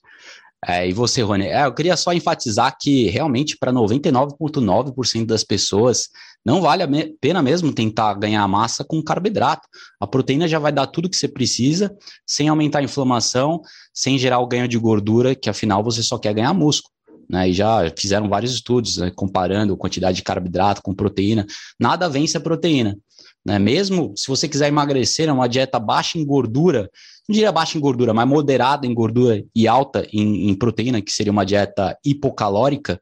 É, 0.66 0.88
e 0.88 0.94
você, 0.94 1.22
Rony? 1.22 1.48
É, 1.48 1.66
eu 1.66 1.74
queria 1.74 1.98
só 1.98 2.14
enfatizar 2.14 2.78
que 2.80 3.10
realmente 3.10 3.58
para 3.58 3.72
99,9% 3.74 5.26
das 5.26 5.44
pessoas 5.44 6.10
não 6.46 6.62
vale 6.62 6.84
a 6.84 6.88
pena 7.20 7.42
mesmo 7.42 7.74
tentar 7.74 8.14
ganhar 8.14 8.48
massa 8.48 8.84
com 8.84 9.04
carboidrato. 9.04 9.68
A 10.00 10.08
proteína 10.08 10.48
já 10.48 10.60
vai 10.60 10.72
dar 10.72 10.88
tudo 10.88 11.10
que 11.10 11.18
você 11.18 11.28
precisa, 11.28 11.94
sem 12.26 12.48
aumentar 12.48 12.80
a 12.80 12.84
inflamação, 12.84 13.62
sem 13.94 14.18
gerar 14.18 14.40
o 14.40 14.48
ganho 14.48 14.68
de 14.68 14.78
gordura, 14.78 15.36
que 15.36 15.50
afinal 15.50 15.84
você 15.84 16.02
só 16.02 16.18
quer 16.18 16.34
ganhar 16.34 16.54
músculo. 16.54 16.94
Né, 17.30 17.50
e 17.50 17.54
já 17.54 17.90
fizeram 17.98 18.28
vários 18.28 18.54
estudos 18.54 18.98
né, 18.98 19.10
comparando 19.16 19.78
quantidade 19.78 20.18
de 20.18 20.24
carboidrato 20.24 20.82
com 20.82 20.94
proteína. 20.94 21.46
Nada 21.80 22.10
vence 22.10 22.38
a 22.38 22.42
proteína. 22.42 22.98
Né? 23.46 23.60
Mesmo 23.60 24.14
se 24.16 24.28
você 24.28 24.48
quiser 24.48 24.68
emagrecer, 24.68 25.28
é 25.28 25.32
uma 25.32 25.48
dieta 25.48 25.80
baixa 25.80 26.18
em 26.18 26.26
gordura, 26.26 26.90
não 27.28 27.34
diria 27.34 27.52
baixa 27.52 27.78
em 27.78 27.82
gordura, 27.82 28.14
mas 28.14 28.28
moderada 28.28 28.88
em 28.88 28.94
gordura 28.94 29.44
e 29.56 29.68
alta 29.68 30.08
em, 30.12 30.50
em 30.50 30.56
proteína, 30.56 31.02
que 31.02 31.12
seria 31.12 31.32
uma 31.32 31.46
dieta 31.46 31.98
hipocalórica, 32.06 33.00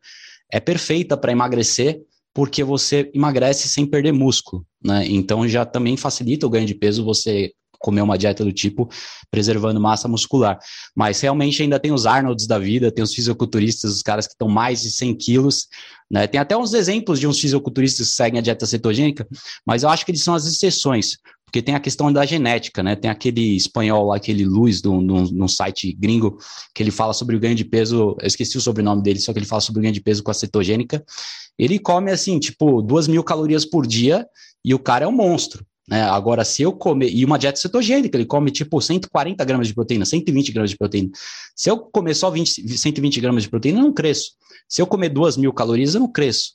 é 0.51 0.59
perfeita 0.59 1.15
para 1.15 1.31
emagrecer, 1.31 2.01
porque 2.33 2.63
você 2.63 3.09
emagrece 3.13 3.67
sem 3.67 3.85
perder 3.85 4.13
músculo, 4.13 4.65
né? 4.83 5.05
Então 5.07 5.47
já 5.47 5.65
também 5.65 5.97
facilita 5.97 6.45
o 6.47 6.49
ganho 6.49 6.65
de 6.65 6.75
peso 6.75 7.03
você 7.03 7.51
comer 7.81 8.01
uma 8.01 8.17
dieta 8.17 8.43
do 8.45 8.53
tipo, 8.53 8.89
preservando 9.29 9.79
massa 9.79 10.07
muscular. 10.07 10.57
Mas 10.95 11.19
realmente 11.19 11.61
ainda 11.61 11.79
tem 11.79 11.91
os 11.91 12.05
Arnolds 12.05 12.47
da 12.47 12.59
vida, 12.59 12.91
tem 12.91 13.03
os 13.03 13.13
fisiculturistas, 13.13 13.91
os 13.91 14.01
caras 14.01 14.27
que 14.27 14.33
estão 14.33 14.47
mais 14.47 14.81
de 14.81 14.91
100 14.91 15.15
quilos, 15.15 15.67
né? 16.09 16.27
Tem 16.27 16.39
até 16.39 16.55
uns 16.55 16.73
exemplos 16.73 17.19
de 17.19 17.27
uns 17.27 17.39
fisiculturistas 17.39 18.09
que 18.09 18.13
seguem 18.13 18.39
a 18.39 18.41
dieta 18.41 18.65
cetogênica, 18.65 19.27
mas 19.65 19.83
eu 19.83 19.89
acho 19.89 20.05
que 20.05 20.11
eles 20.11 20.23
são 20.23 20.33
as 20.33 20.45
exceções, 20.45 21.17
porque 21.45 21.61
tem 21.61 21.75
a 21.75 21.79
questão 21.79 22.11
da 22.13 22.25
genética, 22.25 22.83
né? 22.83 22.95
Tem 22.95 23.09
aquele 23.09 23.55
espanhol 23.55 24.07
lá, 24.07 24.17
aquele 24.17 24.45
Luiz, 24.45 24.81
num 24.83 25.47
site 25.47 25.91
gringo, 25.93 26.37
que 26.73 26.83
ele 26.83 26.91
fala 26.91 27.13
sobre 27.13 27.35
o 27.35 27.39
ganho 27.39 27.55
de 27.55 27.65
peso, 27.65 28.15
eu 28.21 28.27
esqueci 28.27 28.57
o 28.57 28.61
sobrenome 28.61 29.01
dele, 29.01 29.19
só 29.19 29.33
que 29.33 29.39
ele 29.39 29.45
fala 29.45 29.61
sobre 29.61 29.79
o 29.79 29.81
ganho 29.81 29.93
de 29.93 30.01
peso 30.01 30.23
com 30.23 30.31
a 30.31 30.33
cetogênica. 30.33 31.03
Ele 31.57 31.77
come, 31.77 32.11
assim, 32.11 32.39
tipo, 32.39 32.81
duas 32.81 33.07
mil 33.07 33.23
calorias 33.23 33.65
por 33.65 33.85
dia 33.85 34.25
e 34.63 34.73
o 34.73 34.79
cara 34.79 35.05
é 35.05 35.07
um 35.07 35.11
monstro. 35.11 35.65
Né? 35.91 36.03
Agora, 36.03 36.45
se 36.45 36.61
eu 36.61 36.71
comer, 36.71 37.09
e 37.09 37.25
uma 37.25 37.37
dieta 37.37 37.59
cetogênica, 37.59 38.15
ele 38.17 38.25
come 38.25 38.49
tipo 38.49 38.79
140 38.79 39.43
gramas 39.43 39.67
de 39.67 39.73
proteína, 39.73 40.05
120 40.05 40.53
gramas 40.53 40.69
de 40.69 40.77
proteína. 40.77 41.09
Se 41.53 41.69
eu 41.69 41.77
comer 41.77 42.13
só 42.13 42.31
20, 42.31 42.77
120 42.77 43.19
gramas 43.19 43.43
de 43.43 43.49
proteína, 43.49 43.79
eu 43.79 43.83
não 43.83 43.93
cresço. 43.93 44.31
Se 44.69 44.81
eu 44.81 44.87
comer 44.87 45.09
duas 45.09 45.35
mil 45.35 45.51
calorias, 45.51 45.93
eu 45.93 45.99
não 45.99 46.09
cresço. 46.09 46.53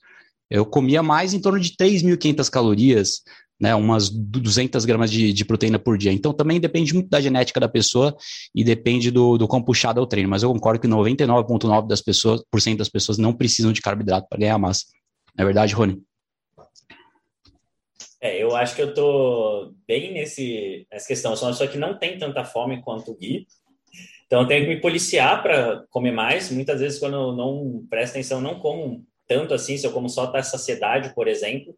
Eu 0.50 0.64
comia 0.64 1.02
mais 1.02 1.34
em 1.34 1.40
torno 1.40 1.60
de 1.60 1.76
3.500 1.76 2.48
calorias, 2.48 3.20
né, 3.60 3.74
umas 3.74 4.08
200 4.08 4.84
gramas 4.86 5.10
de, 5.10 5.34
de, 5.34 5.44
proteína 5.44 5.78
por 5.78 5.98
dia. 5.98 6.12
Então 6.12 6.32
também 6.32 6.58
depende 6.58 6.94
muito 6.94 7.10
da 7.10 7.20
genética 7.20 7.60
da 7.60 7.68
pessoa 7.68 8.16
e 8.54 8.64
depende 8.64 9.10
do, 9.10 9.36
do 9.36 9.46
quão 9.46 9.62
puxado 9.62 10.00
é 10.00 10.02
o 10.02 10.06
treino. 10.06 10.30
Mas 10.30 10.44
eu 10.44 10.52
concordo 10.52 10.80
que 10.80 10.88
99,9% 10.88 11.86
das 11.86 12.00
pessoas, 12.00 12.42
por 12.50 12.62
cento 12.62 12.78
das 12.78 12.88
pessoas 12.88 13.18
não 13.18 13.34
precisam 13.34 13.72
de 13.72 13.82
carboidrato 13.82 14.28
para 14.30 14.38
ganhar 14.38 14.56
massa. 14.56 14.84
Não 15.36 15.42
é 15.42 15.44
verdade, 15.44 15.74
Rony? 15.74 16.00
É, 18.26 18.42
eu 18.42 18.54
acho 18.56 18.74
que 18.74 18.82
eu 18.82 18.94
tô 18.94 19.72
bem 19.86 20.12
nesse, 20.12 20.86
nessa 20.90 21.06
questão. 21.06 21.32
Eu 21.32 21.36
sou 21.36 21.48
uma 21.48 21.52
pessoa 21.52 21.70
que 21.70 21.78
não 21.78 21.98
tem 21.98 22.18
tanta 22.18 22.44
fome 22.44 22.82
quanto 22.82 23.12
o 23.12 23.16
Gui. 23.16 23.46
Então 24.26 24.42
eu 24.42 24.48
tenho 24.48 24.64
que 24.64 24.74
me 24.74 24.80
policiar 24.80 25.42
para 25.42 25.84
comer 25.90 26.12
mais. 26.12 26.50
Muitas 26.50 26.80
vezes, 26.80 26.98
quando 26.98 27.14
eu 27.14 27.32
não 27.32 27.86
presto 27.88 28.12
atenção, 28.12 28.40
não 28.40 28.58
como 28.58 29.04
tanto 29.28 29.54
assim. 29.54 29.76
Se 29.76 29.86
eu 29.86 29.92
como 29.92 30.08
só 30.08 30.24
até 30.24 30.42
saciedade, 30.42 31.14
por 31.14 31.28
exemplo, 31.28 31.76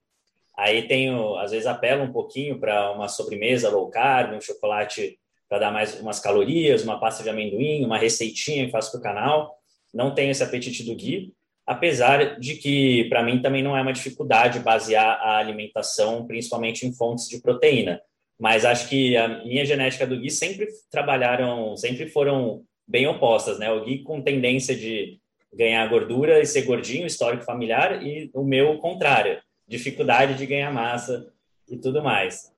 Aí 0.58 0.88
tenho, 0.88 1.36
às 1.36 1.52
vezes 1.52 1.68
apelo 1.68 2.02
um 2.02 2.12
pouquinho 2.12 2.58
para 2.58 2.90
uma 2.90 3.06
sobremesa 3.06 3.70
low 3.70 3.88
carb, 3.88 4.34
um 4.34 4.40
chocolate 4.40 5.16
para 5.48 5.60
dar 5.60 5.70
mais 5.70 6.00
umas 6.00 6.18
calorias, 6.18 6.82
uma 6.82 6.98
pasta 6.98 7.22
de 7.22 7.30
amendoim, 7.30 7.84
uma 7.84 7.96
receitinha 7.96 8.66
que 8.66 8.72
faço 8.72 8.90
para 8.90 8.98
o 8.98 9.02
canal. 9.02 9.56
Não 9.94 10.12
tenho 10.12 10.32
esse 10.32 10.42
apetite 10.42 10.82
do 10.82 10.96
Gui, 10.96 11.32
apesar 11.68 12.40
de 12.40 12.54
que 12.54 13.04
para 13.10 13.22
mim 13.22 13.42
também 13.42 13.62
não 13.62 13.76
é 13.76 13.82
uma 13.82 13.92
dificuldade 13.92 14.58
basear 14.58 15.20
a 15.20 15.36
alimentação 15.36 16.26
principalmente 16.26 16.86
em 16.86 16.94
fontes 16.94 17.28
de 17.28 17.42
proteína. 17.42 18.00
Mas 18.40 18.64
acho 18.64 18.88
que 18.88 19.14
a 19.18 19.44
minha 19.44 19.66
genética 19.66 20.06
do 20.06 20.18
Gui 20.18 20.30
sempre 20.30 20.66
trabalharam, 20.90 21.76
sempre 21.76 22.08
foram 22.08 22.62
bem 22.86 23.06
opostas, 23.06 23.58
né? 23.58 23.70
O 23.70 23.84
Gui 23.84 24.02
com 24.02 24.22
tendência 24.22 24.74
de 24.74 25.18
ganhar 25.52 25.86
gordura 25.88 26.40
e 26.40 26.46
ser 26.46 26.62
gordinho, 26.62 27.06
histórico 27.06 27.44
familiar, 27.44 28.02
e 28.02 28.30
o 28.32 28.42
meu 28.42 28.78
contrário 28.78 29.38
dificuldade 29.66 30.38
de 30.38 30.46
ganhar 30.46 30.72
massa 30.72 31.30
e 31.68 31.76
tudo 31.76 32.02
mais. 32.02 32.50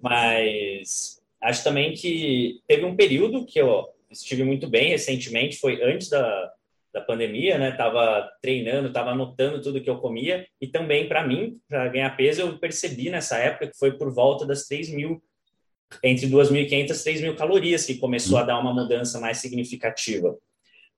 Mas 0.00 1.20
acho 1.42 1.64
também 1.64 1.92
que 1.92 2.60
teve 2.68 2.84
um 2.84 2.94
período 2.94 3.44
que 3.44 3.60
eu 3.60 3.88
estive 4.08 4.44
muito 4.44 4.68
bem 4.68 4.90
recentemente, 4.90 5.58
foi 5.58 5.82
antes 5.82 6.08
da, 6.08 6.52
da 6.94 7.00
pandemia, 7.00 7.58
né? 7.58 7.72
Tava 7.72 8.30
treinando, 8.40 8.92
tava 8.92 9.10
anotando 9.10 9.60
tudo 9.60 9.80
que 9.80 9.90
eu 9.90 9.98
comia 9.98 10.46
e 10.60 10.68
também 10.68 11.08
para 11.08 11.26
mim, 11.26 11.58
para 11.68 11.88
ganhar 11.88 12.16
peso, 12.16 12.42
eu 12.42 12.58
percebi 12.58 13.10
nessa 13.10 13.36
época 13.36 13.66
que 13.66 13.76
foi 13.76 13.98
por 13.98 14.14
volta 14.14 14.46
das 14.46 14.66
3 14.68 14.90
mil, 14.90 15.20
entre 16.04 16.28
2.500 16.28 16.70
e 16.70 16.86
3.000 16.86 17.36
calorias 17.36 17.84
que 17.84 17.96
começou 17.96 18.38
a 18.38 18.44
dar 18.44 18.60
uma 18.60 18.72
mudança 18.72 19.18
mais 19.18 19.38
significativa. 19.38 20.38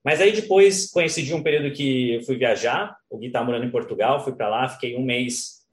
Mas 0.03 0.21
aí 0.21 0.31
depois 0.31 0.89
coincidiu 0.91 1.35
um 1.35 1.43
período 1.43 1.73
que 1.73 2.13
eu 2.13 2.21
fui 2.21 2.37
viajar, 2.37 2.95
o 3.09 3.17
Gui 3.17 3.31
tá 3.31 3.43
morando 3.43 3.65
em 3.65 3.71
Portugal, 3.71 4.23
fui 4.23 4.33
para 4.33 4.47
lá, 4.47 4.69
fiquei 4.69 4.95
um 4.95 5.03
mês 5.03 5.65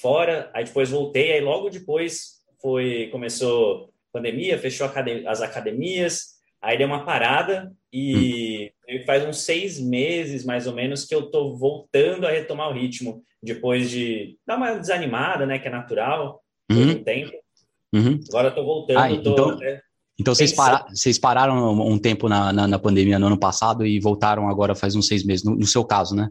fora, 0.00 0.50
aí 0.54 0.64
depois 0.64 0.88
voltei, 0.88 1.32
aí 1.32 1.40
logo 1.42 1.68
depois 1.68 2.42
foi 2.62 3.08
começou 3.12 3.92
pandemia, 4.10 4.58
fechou 4.58 4.90
as 5.26 5.42
academias, 5.42 6.36
aí 6.62 6.78
deu 6.78 6.86
uma 6.86 7.04
parada 7.04 7.70
e 7.92 8.72
hum. 8.72 8.75
Faz 9.04 9.24
uns 9.24 9.38
seis 9.38 9.80
meses 9.80 10.44
mais 10.44 10.66
ou 10.66 10.74
menos 10.74 11.04
que 11.04 11.14
eu 11.14 11.30
tô 11.30 11.56
voltando 11.56 12.26
a 12.26 12.30
retomar 12.30 12.68
o 12.70 12.72
ritmo 12.72 13.22
depois 13.42 13.90
de 13.90 14.38
dar 14.46 14.56
uma 14.56 14.74
desanimada, 14.74 15.46
né, 15.46 15.58
que 15.58 15.68
é 15.68 15.70
natural, 15.70 16.42
uhum. 16.70 16.90
um 16.90 17.04
tempo. 17.04 17.32
Uhum. 17.94 18.20
Agora 18.28 18.48
eu 18.48 18.54
tô 18.54 18.64
voltando, 18.64 18.98
ah, 18.98 19.08
tô, 19.08 19.32
então... 19.32 19.56
Né, 19.56 19.80
então 20.18 20.34
vocês, 20.34 20.52
para, 20.52 20.86
vocês 20.88 21.18
pararam 21.18 21.72
um 21.72 21.98
tempo 21.98 22.26
na, 22.26 22.50
na, 22.50 22.66
na, 22.66 22.78
pandemia 22.78 23.18
no 23.18 23.26
ano 23.26 23.38
passado 23.38 23.84
e 23.84 24.00
voltaram 24.00 24.48
agora 24.48 24.74
faz 24.74 24.96
uns 24.96 25.06
seis 25.06 25.22
meses, 25.22 25.44
no, 25.44 25.54
no 25.54 25.66
seu 25.66 25.84
caso, 25.84 26.14
né? 26.14 26.30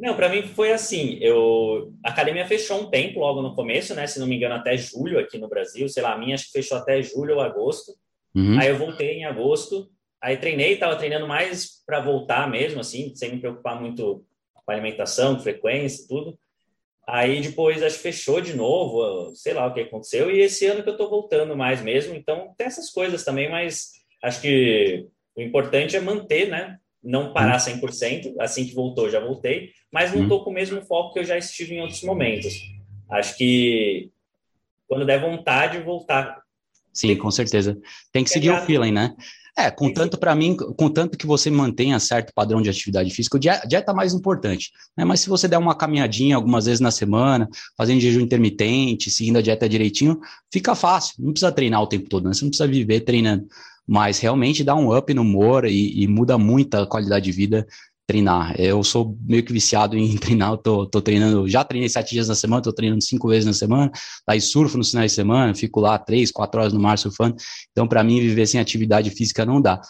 Não, 0.00 0.14
para 0.14 0.30
mim 0.30 0.42
foi 0.42 0.72
assim. 0.72 1.18
Eu 1.20 1.92
a 2.04 2.08
academia 2.10 2.46
fechou 2.46 2.80
um 2.80 2.90
tempo 2.90 3.20
logo 3.20 3.42
no 3.42 3.54
começo, 3.54 3.94
né? 3.94 4.06
Se 4.06 4.18
não 4.18 4.26
me 4.26 4.36
engano, 4.36 4.54
até 4.54 4.76
julho 4.76 5.18
aqui 5.18 5.36
no 5.36 5.48
Brasil. 5.48 5.88
Sei 5.90 6.02
lá, 6.02 6.14
a 6.14 6.18
minha 6.18 6.34
acho 6.34 6.46
que 6.46 6.52
fechou 6.52 6.78
até 6.78 7.02
julho 7.02 7.34
ou 7.34 7.40
agosto. 7.40 7.92
Uhum. 8.34 8.58
Aí 8.58 8.68
eu 8.68 8.78
voltei 8.78 9.18
em 9.18 9.24
agosto. 9.26 9.90
Aí 10.22 10.36
treinei, 10.36 10.74
estava 10.74 10.96
treinando 10.96 11.26
mais 11.26 11.82
para 11.86 12.00
voltar 12.00 12.48
mesmo, 12.50 12.80
assim, 12.80 13.14
sem 13.14 13.32
me 13.32 13.40
preocupar 13.40 13.80
muito 13.80 14.24
com 14.52 14.72
alimentação, 14.72 15.40
frequência, 15.40 16.06
tudo. 16.06 16.38
Aí 17.06 17.40
depois 17.40 17.82
acho 17.82 17.96
que 17.96 18.02
fechou 18.02 18.40
de 18.40 18.54
novo, 18.54 19.34
sei 19.34 19.54
lá 19.54 19.66
o 19.66 19.74
que 19.74 19.80
aconteceu, 19.80 20.30
e 20.30 20.40
esse 20.40 20.66
ano 20.66 20.82
que 20.82 20.88
eu 20.90 20.96
tô 20.96 21.08
voltando 21.08 21.56
mais 21.56 21.82
mesmo, 21.82 22.14
então 22.14 22.54
tem 22.56 22.66
essas 22.66 22.90
coisas 22.90 23.24
também, 23.24 23.50
mas 23.50 23.92
acho 24.22 24.40
que 24.40 25.06
o 25.34 25.40
importante 25.40 25.96
é 25.96 26.00
manter, 26.00 26.48
né? 26.48 26.78
Não 27.02 27.32
parar 27.32 27.58
100%, 27.58 28.26
uhum. 28.26 28.34
assim 28.38 28.66
que 28.66 28.74
voltou, 28.74 29.10
já 29.10 29.18
voltei, 29.18 29.70
mas 29.90 30.14
não 30.14 30.28
tô 30.28 30.36
uhum. 30.36 30.44
com 30.44 30.50
o 30.50 30.54
mesmo 30.54 30.82
foco 30.82 31.14
que 31.14 31.20
eu 31.20 31.24
já 31.24 31.36
estive 31.36 31.74
em 31.74 31.80
outros 31.80 32.02
momentos. 32.02 32.54
Acho 33.10 33.36
que 33.36 34.10
quando 34.86 35.06
der 35.06 35.20
vontade, 35.20 35.78
voltar. 35.78 36.42
Sim, 36.92 37.16
com 37.16 37.30
certeza. 37.30 37.80
Tem 38.12 38.22
que 38.22 38.30
seguir 38.30 38.50
o 38.50 38.60
feeling, 38.62 38.92
né? 38.92 39.16
É, 39.60 39.70
contanto 39.70 40.16
para 40.16 40.34
mim, 40.34 40.56
contanto 40.56 41.18
que 41.18 41.26
você 41.26 41.50
mantenha 41.50 42.00
certo 42.00 42.32
padrão 42.34 42.62
de 42.62 42.70
atividade 42.70 43.10
física, 43.10 43.36
o 43.36 43.40
dieta, 43.40 43.68
dieta 43.68 43.92
é 43.92 43.94
mais 43.94 44.14
importante, 44.14 44.70
né? 44.96 45.04
Mas 45.04 45.20
se 45.20 45.28
você 45.28 45.46
der 45.46 45.58
uma 45.58 45.74
caminhadinha 45.74 46.34
algumas 46.36 46.64
vezes 46.64 46.80
na 46.80 46.90
semana, 46.90 47.46
fazendo 47.76 48.00
jejum 48.00 48.20
intermitente, 48.20 49.10
seguindo 49.10 49.36
a 49.36 49.42
dieta 49.42 49.68
direitinho, 49.68 50.18
fica 50.50 50.74
fácil. 50.74 51.14
Não 51.18 51.32
precisa 51.32 51.52
treinar 51.52 51.82
o 51.82 51.86
tempo 51.86 52.08
todo, 52.08 52.26
né? 52.26 52.32
Você 52.32 52.42
não 52.42 52.48
precisa 52.50 52.66
viver 52.66 53.00
treinando, 53.00 53.46
mas 53.86 54.18
realmente 54.18 54.64
dá 54.64 54.74
um 54.74 54.96
up 54.96 55.12
no 55.12 55.20
humor 55.20 55.66
e, 55.66 56.04
e 56.04 56.08
muda 56.08 56.38
muito 56.38 56.76
a 56.76 56.86
qualidade 56.86 57.26
de 57.26 57.32
vida 57.32 57.66
treinar. 58.10 58.54
Eu 58.58 58.82
sou 58.82 59.16
meio 59.22 59.44
que 59.44 59.52
viciado 59.52 59.96
em 59.96 60.16
treinar, 60.18 60.50
eu 60.50 60.56
tô, 60.56 60.86
tô 60.86 61.00
treinando, 61.00 61.48
já 61.48 61.62
treinei 61.62 61.88
sete 61.88 62.10
dias 62.10 62.26
na 62.26 62.34
semana, 62.34 62.60
tô 62.60 62.72
treinando 62.72 63.00
cinco 63.02 63.28
vezes 63.28 63.46
na 63.46 63.52
semana, 63.52 63.88
daí 64.26 64.40
surfo 64.40 64.76
no 64.76 64.84
final 64.84 65.06
de 65.06 65.12
semana, 65.12 65.54
fico 65.54 65.78
lá 65.78 65.96
três, 65.96 66.32
quatro 66.32 66.60
horas 66.60 66.72
no 66.72 66.80
mar 66.80 66.98
surfando, 66.98 67.36
então 67.70 67.86
para 67.86 68.02
mim 68.02 68.18
viver 68.20 68.46
sem 68.46 68.60
atividade 68.60 69.10
física 69.10 69.46
não 69.46 69.60
dá. 69.60 69.80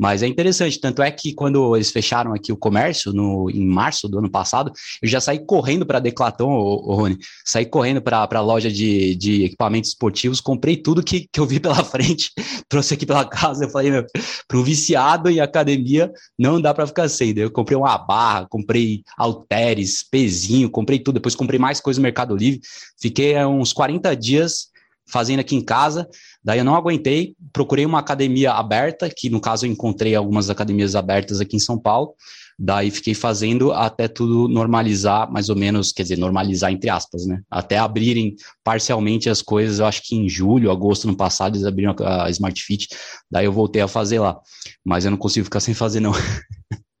Mas 0.00 0.22
é 0.22 0.26
interessante, 0.26 0.80
tanto 0.80 1.02
é 1.02 1.10
que 1.10 1.34
quando 1.34 1.76
eles 1.76 1.90
fecharam 1.90 2.32
aqui 2.32 2.50
o 2.50 2.56
comércio, 2.56 3.12
no, 3.12 3.50
em 3.50 3.66
março 3.66 4.08
do 4.08 4.18
ano 4.18 4.30
passado, 4.30 4.72
eu 5.02 5.06
já 5.06 5.20
saí 5.20 5.44
correndo 5.44 5.84
para 5.84 5.98
a 5.98 6.00
Declaton, 6.00 6.50
ô, 6.50 6.90
ô, 6.90 6.94
Rony, 6.94 7.18
saí 7.44 7.66
correndo 7.66 8.00
para 8.00 8.26
a 8.30 8.40
loja 8.40 8.72
de, 8.72 9.14
de 9.14 9.44
equipamentos 9.44 9.90
esportivos, 9.90 10.40
comprei 10.40 10.78
tudo 10.78 11.02
que, 11.02 11.28
que 11.30 11.38
eu 11.38 11.44
vi 11.44 11.60
pela 11.60 11.84
frente, 11.84 12.32
trouxe 12.66 12.94
aqui 12.94 13.04
pela 13.04 13.26
casa, 13.26 13.66
eu 13.66 13.68
falei, 13.68 13.90
meu, 13.90 14.06
para 14.48 14.56
um 14.56 14.62
viciado 14.62 15.28
em 15.28 15.38
academia, 15.38 16.10
não 16.38 16.58
dá 16.58 16.72
para 16.72 16.86
ficar 16.86 17.06
sem. 17.10 17.36
Eu 17.36 17.50
comprei 17.50 17.76
uma 17.76 17.98
barra, 17.98 18.46
comprei 18.48 19.02
halteres, 19.18 20.02
pezinho, 20.02 20.70
comprei 20.70 20.98
tudo, 20.98 21.16
depois 21.16 21.34
comprei 21.34 21.58
mais 21.60 21.78
coisas 21.78 21.98
no 21.98 22.04
Mercado 22.04 22.34
Livre, 22.34 22.62
fiquei 22.98 23.36
uns 23.44 23.74
40 23.74 24.16
dias 24.16 24.70
fazendo 25.10 25.40
aqui 25.40 25.56
em 25.56 25.64
casa. 25.64 26.08
Daí 26.42 26.58
eu 26.58 26.64
não 26.64 26.74
aguentei, 26.74 27.34
procurei 27.52 27.84
uma 27.84 27.98
academia 27.98 28.52
aberta, 28.52 29.10
que 29.14 29.28
no 29.28 29.40
caso 29.40 29.66
eu 29.66 29.70
encontrei 29.70 30.14
algumas 30.14 30.48
academias 30.50 30.94
abertas 30.94 31.40
aqui 31.40 31.56
em 31.56 31.60
São 31.60 31.78
Paulo. 31.78 32.14
Daí 32.62 32.90
fiquei 32.90 33.14
fazendo 33.14 33.72
até 33.72 34.06
tudo 34.06 34.46
normalizar, 34.46 35.32
mais 35.32 35.48
ou 35.48 35.56
menos, 35.56 35.92
quer 35.92 36.02
dizer, 36.02 36.18
normalizar 36.18 36.70
entre 36.70 36.90
aspas, 36.90 37.24
né? 37.24 37.40
Até 37.50 37.78
abrirem 37.78 38.34
parcialmente 38.62 39.30
as 39.30 39.40
coisas, 39.40 39.78
eu 39.78 39.86
acho 39.86 40.02
que 40.04 40.14
em 40.14 40.28
julho, 40.28 40.70
agosto 40.70 41.06
no 41.06 41.16
passado, 41.16 41.56
eles 41.56 41.66
abriram 41.66 41.96
a 42.04 42.28
Smart 42.28 42.62
Fit, 42.62 42.88
daí 43.30 43.46
eu 43.46 43.52
voltei 43.52 43.80
a 43.80 43.88
fazer 43.88 44.18
lá. 44.18 44.38
Mas 44.84 45.06
eu 45.06 45.10
não 45.10 45.16
consigo 45.16 45.44
ficar 45.44 45.60
sem 45.60 45.72
fazer, 45.72 46.00
não. 46.00 46.12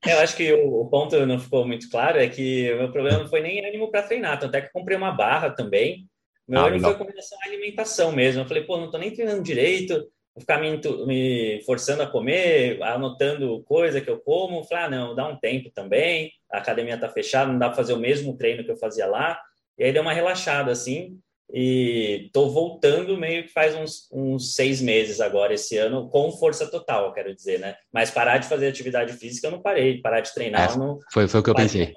Eu 0.06 0.18
acho 0.20 0.34
que 0.34 0.50
o, 0.50 0.86
ponto 0.86 1.26
não 1.26 1.38
ficou 1.38 1.66
muito 1.66 1.90
claro, 1.90 2.18
é 2.18 2.26
que 2.26 2.72
o 2.72 2.78
meu 2.78 2.90
problema 2.90 3.18
não 3.18 3.28
foi 3.28 3.42
nem 3.42 3.62
ânimo 3.62 3.90
para 3.90 4.02
treinar, 4.02 4.40
tanto 4.40 4.54
é 4.54 4.62
que 4.62 4.72
comprei 4.72 4.96
uma 4.96 5.12
barra 5.12 5.50
também, 5.50 6.06
meu 6.50 6.60
ah, 6.60 6.64
olho 6.64 6.80
foi 6.80 6.94
com 6.94 7.04
relação 7.04 7.38
à 7.40 7.46
alimentação 7.46 8.12
mesmo. 8.12 8.42
Eu 8.42 8.46
falei, 8.46 8.64
pô, 8.64 8.76
não 8.76 8.90
tô 8.90 8.98
nem 8.98 9.12
treinando 9.12 9.42
direito, 9.42 9.94
vou 10.34 10.40
ficar 10.40 10.60
me, 10.60 10.80
me 11.06 11.62
forçando 11.64 12.02
a 12.02 12.06
comer, 12.06 12.82
anotando 12.82 13.62
coisa 13.62 14.00
que 14.00 14.10
eu 14.10 14.18
como. 14.18 14.64
Falei, 14.64 14.84
ah, 14.84 14.90
não, 14.90 15.14
dá 15.14 15.28
um 15.28 15.36
tempo 15.36 15.70
também, 15.70 16.32
a 16.50 16.58
academia 16.58 16.98
tá 16.98 17.08
fechada, 17.08 17.52
não 17.52 17.58
dá 17.58 17.68
para 17.68 17.76
fazer 17.76 17.92
o 17.92 18.00
mesmo 18.00 18.36
treino 18.36 18.64
que 18.64 18.70
eu 18.70 18.76
fazia 18.76 19.06
lá. 19.06 19.40
E 19.78 19.84
aí 19.84 19.92
deu 19.92 20.02
uma 20.02 20.12
relaxada, 20.12 20.72
assim, 20.72 21.18
e 21.52 22.28
tô 22.32 22.48
voltando 22.50 23.16
meio 23.16 23.44
que 23.44 23.52
faz 23.52 23.74
uns, 23.76 24.08
uns 24.12 24.54
seis 24.54 24.80
meses 24.80 25.20
agora, 25.20 25.54
esse 25.54 25.76
ano, 25.76 26.08
com 26.08 26.32
força 26.32 26.68
total, 26.68 27.12
quero 27.12 27.34
dizer, 27.34 27.60
né? 27.60 27.76
Mas 27.92 28.10
parar 28.10 28.38
de 28.38 28.48
fazer 28.48 28.66
atividade 28.66 29.12
física 29.12 29.46
eu 29.46 29.52
não 29.52 29.62
parei, 29.62 30.00
parar 30.00 30.20
de 30.20 30.34
treinar 30.34 30.72
é, 30.72 30.76
não... 30.76 30.98
Foi, 31.12 31.28
foi 31.28 31.40
o 31.40 31.42
que 31.42 31.50
eu 31.50 31.54
pensei. 31.54 31.94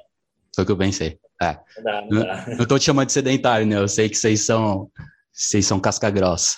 Foi 0.56 0.64
o 0.64 0.66
que 0.66 0.72
eu 0.72 0.78
pensei. 0.78 1.20
É. 1.42 1.58
Não, 1.78 1.84
dá, 1.84 2.02
não, 2.10 2.24
dá. 2.24 2.46
não 2.58 2.66
tô 2.66 2.78
te 2.78 2.86
chamando 2.86 3.08
de 3.08 3.14
sedentário, 3.14 3.66
né? 3.66 3.76
Eu 3.76 3.88
sei 3.88 4.08
que 4.08 4.16
vocês 4.16 4.46
são, 4.46 4.90
vocês 5.32 5.66
são 5.66 5.80
casca 5.80 6.10
grossa. 6.10 6.58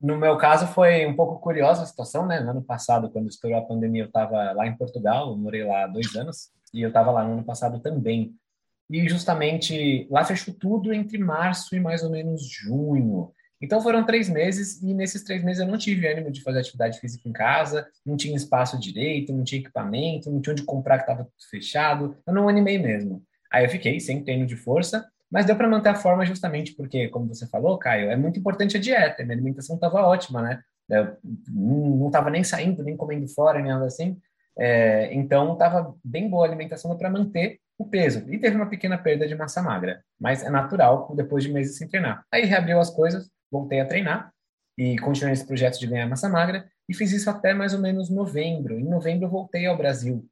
No 0.00 0.16
meu 0.16 0.36
caso, 0.36 0.68
foi 0.68 1.04
um 1.06 1.16
pouco 1.16 1.40
curiosa 1.40 1.82
a 1.82 1.86
situação, 1.86 2.24
né? 2.24 2.38
No 2.40 2.50
ano 2.50 2.62
passado, 2.62 3.10
quando 3.10 3.28
estourou 3.28 3.58
a 3.58 3.64
pandemia, 3.64 4.02
eu 4.02 4.06
estava 4.06 4.52
lá 4.52 4.66
em 4.66 4.76
Portugal, 4.76 5.30
eu 5.30 5.36
morei 5.36 5.64
lá 5.64 5.88
dois 5.88 6.14
anos, 6.14 6.50
e 6.72 6.82
eu 6.82 6.88
estava 6.88 7.10
lá 7.10 7.24
no 7.24 7.32
ano 7.32 7.44
passado 7.44 7.80
também. 7.80 8.32
E 8.88 9.08
justamente 9.08 10.06
lá 10.08 10.24
fechou 10.24 10.54
tudo 10.54 10.92
entre 10.92 11.18
março 11.18 11.74
e 11.74 11.80
mais 11.80 12.04
ou 12.04 12.10
menos 12.10 12.48
junho. 12.48 13.32
Então 13.60 13.80
foram 13.80 14.04
três 14.04 14.28
meses 14.28 14.80
e 14.82 14.94
nesses 14.94 15.22
três 15.24 15.42
meses 15.42 15.60
eu 15.60 15.66
não 15.66 15.78
tive 15.78 16.06
ânimo 16.06 16.30
de 16.30 16.42
fazer 16.42 16.60
atividade 16.60 17.00
física 17.00 17.28
em 17.28 17.32
casa, 17.32 17.86
não 18.06 18.16
tinha 18.16 18.36
espaço 18.36 18.78
direito, 18.78 19.32
não 19.32 19.42
tinha 19.44 19.60
equipamento, 19.60 20.30
não 20.30 20.40
tinha 20.40 20.52
onde 20.52 20.62
comprar 20.62 20.98
que 20.98 21.10
estava 21.10 21.28
fechado, 21.50 22.16
eu 22.26 22.32
não 22.32 22.48
animei 22.48 22.78
mesmo. 22.78 23.22
Aí 23.52 23.64
eu 23.64 23.70
fiquei 23.70 23.98
sem 23.98 24.22
treino 24.22 24.46
de 24.46 24.56
força, 24.56 25.06
mas 25.30 25.44
deu 25.44 25.56
para 25.56 25.68
manter 25.68 25.88
a 25.88 25.94
forma 25.94 26.24
justamente 26.24 26.74
porque, 26.74 27.08
como 27.08 27.26
você 27.26 27.46
falou, 27.46 27.78
Caio, 27.78 28.10
é 28.10 28.16
muito 28.16 28.38
importante 28.38 28.76
a 28.76 28.80
dieta, 28.80 29.22
minha 29.24 29.34
alimentação 29.34 29.74
estava 29.76 30.02
ótima, 30.02 30.40
né? 30.40 30.60
Eu 30.88 31.16
não 31.48 32.06
estava 32.06 32.30
nem 32.30 32.42
saindo, 32.42 32.82
nem 32.82 32.96
comendo 32.96 33.28
fora, 33.28 33.60
nem 33.60 33.70
nada 33.70 33.86
assim. 33.86 34.16
É, 34.58 35.14
então 35.14 35.52
estava 35.52 35.94
bem 36.02 36.28
boa 36.28 36.44
a 36.46 36.48
alimentação 36.48 36.96
para 36.96 37.10
manter 37.10 37.60
o 37.76 37.84
peso. 37.84 38.24
E 38.28 38.38
teve 38.38 38.56
uma 38.56 38.68
pequena 38.68 38.98
perda 38.98 39.26
de 39.26 39.34
massa 39.34 39.62
magra, 39.62 40.02
mas 40.18 40.42
é 40.42 40.50
natural 40.50 41.12
depois 41.14 41.44
de 41.44 41.52
meses 41.52 41.76
sem 41.76 41.86
treinar. 41.88 42.24
Aí 42.32 42.44
reabriu 42.44 42.80
as 42.80 42.90
coisas, 42.90 43.30
voltei 43.50 43.80
a 43.80 43.86
treinar 43.86 44.32
e 44.76 44.96
continuei 44.98 45.32
esse 45.32 45.46
projeto 45.46 45.78
de 45.78 45.86
ganhar 45.86 46.06
massa 46.06 46.28
magra 46.28 46.70
e 46.88 46.94
fiz 46.94 47.12
isso 47.12 47.28
até 47.28 47.52
mais 47.52 47.74
ou 47.74 47.80
menos 47.80 48.08
novembro. 48.08 48.78
Em 48.78 48.84
novembro 48.84 49.26
eu 49.26 49.30
voltei 49.30 49.66
ao 49.66 49.76
Brasil. 49.76 50.24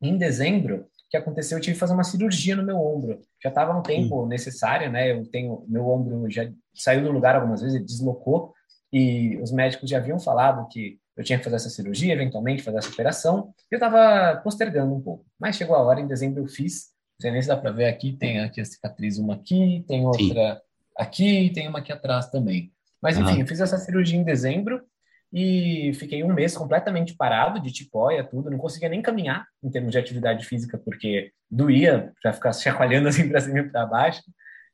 Em 0.00 0.16
dezembro, 0.16 0.82
o 0.82 1.10
que 1.10 1.16
aconteceu? 1.16 1.56
Eu 1.58 1.62
tive 1.62 1.74
que 1.74 1.80
fazer 1.80 1.94
uma 1.94 2.04
cirurgia 2.04 2.54
no 2.54 2.62
meu 2.62 2.76
ombro. 2.76 3.20
Já 3.42 3.48
estava 3.48 3.76
um 3.76 3.82
tempo 3.82 4.22
Sim. 4.22 4.28
necessária, 4.28 4.90
né? 4.90 5.10
Eu 5.10 5.24
tenho 5.26 5.64
meu 5.66 5.88
ombro 5.88 6.30
já 6.30 6.48
saiu 6.74 7.02
do 7.02 7.10
lugar 7.10 7.34
algumas 7.34 7.62
vezes, 7.62 7.76
ele 7.76 7.84
deslocou 7.84 8.52
e 8.92 9.36
os 9.42 9.50
médicos 9.50 9.90
já 9.90 9.98
haviam 9.98 10.20
falado 10.20 10.68
que 10.68 10.98
eu 11.16 11.24
tinha 11.24 11.38
que 11.38 11.44
fazer 11.44 11.56
essa 11.56 11.70
cirurgia, 11.70 12.12
eventualmente 12.12 12.62
fazer 12.62 12.78
essa 12.78 12.90
operação. 12.90 13.52
E 13.70 13.74
eu 13.74 13.78
estava 13.78 14.40
postergando 14.42 14.94
um 14.94 15.00
pouco. 15.00 15.24
Mas 15.38 15.56
chegou 15.56 15.74
a 15.74 15.82
hora, 15.82 16.00
em 16.00 16.06
dezembro 16.06 16.44
eu 16.44 16.46
fiz. 16.46 16.90
Não 17.18 17.22
sei 17.22 17.30
nem 17.32 17.42
se 17.42 17.48
dá 17.48 17.56
para 17.56 17.72
ver 17.72 17.86
aqui, 17.86 18.12
tem 18.12 18.38
aqui 18.40 18.60
a 18.60 18.64
cicatriz, 18.64 19.18
uma 19.18 19.34
aqui, 19.34 19.84
tem 19.88 20.06
outra 20.06 20.54
Sim 20.54 20.67
aqui 20.98 21.46
e 21.46 21.52
tem 21.52 21.68
uma 21.68 21.78
aqui 21.78 21.92
atrás 21.92 22.28
também. 22.28 22.72
Mas 23.00 23.16
enfim, 23.16 23.34
uhum. 23.34 23.40
eu 23.40 23.46
fiz 23.46 23.60
essa 23.60 23.78
cirurgia 23.78 24.18
em 24.18 24.24
dezembro 24.24 24.82
e 25.32 25.92
fiquei 25.94 26.24
um 26.24 26.32
mês 26.32 26.56
completamente 26.56 27.14
parado 27.14 27.60
de 27.60 27.70
tipóia, 27.70 28.24
tudo, 28.24 28.50
não 28.50 28.58
conseguia 28.58 28.88
nem 28.88 29.02
caminhar 29.02 29.46
em 29.62 29.70
termos 29.70 29.92
de 29.92 29.98
atividade 29.98 30.44
física, 30.44 30.78
porque 30.78 31.32
doía 31.50 32.12
já 32.22 32.32
ficar 32.32 32.52
chacoalhando 32.54 33.08
assim 33.08 33.28
para 33.28 33.40
cima 33.40 33.60
e 33.60 33.68
para 33.68 33.86
baixo. 33.86 34.22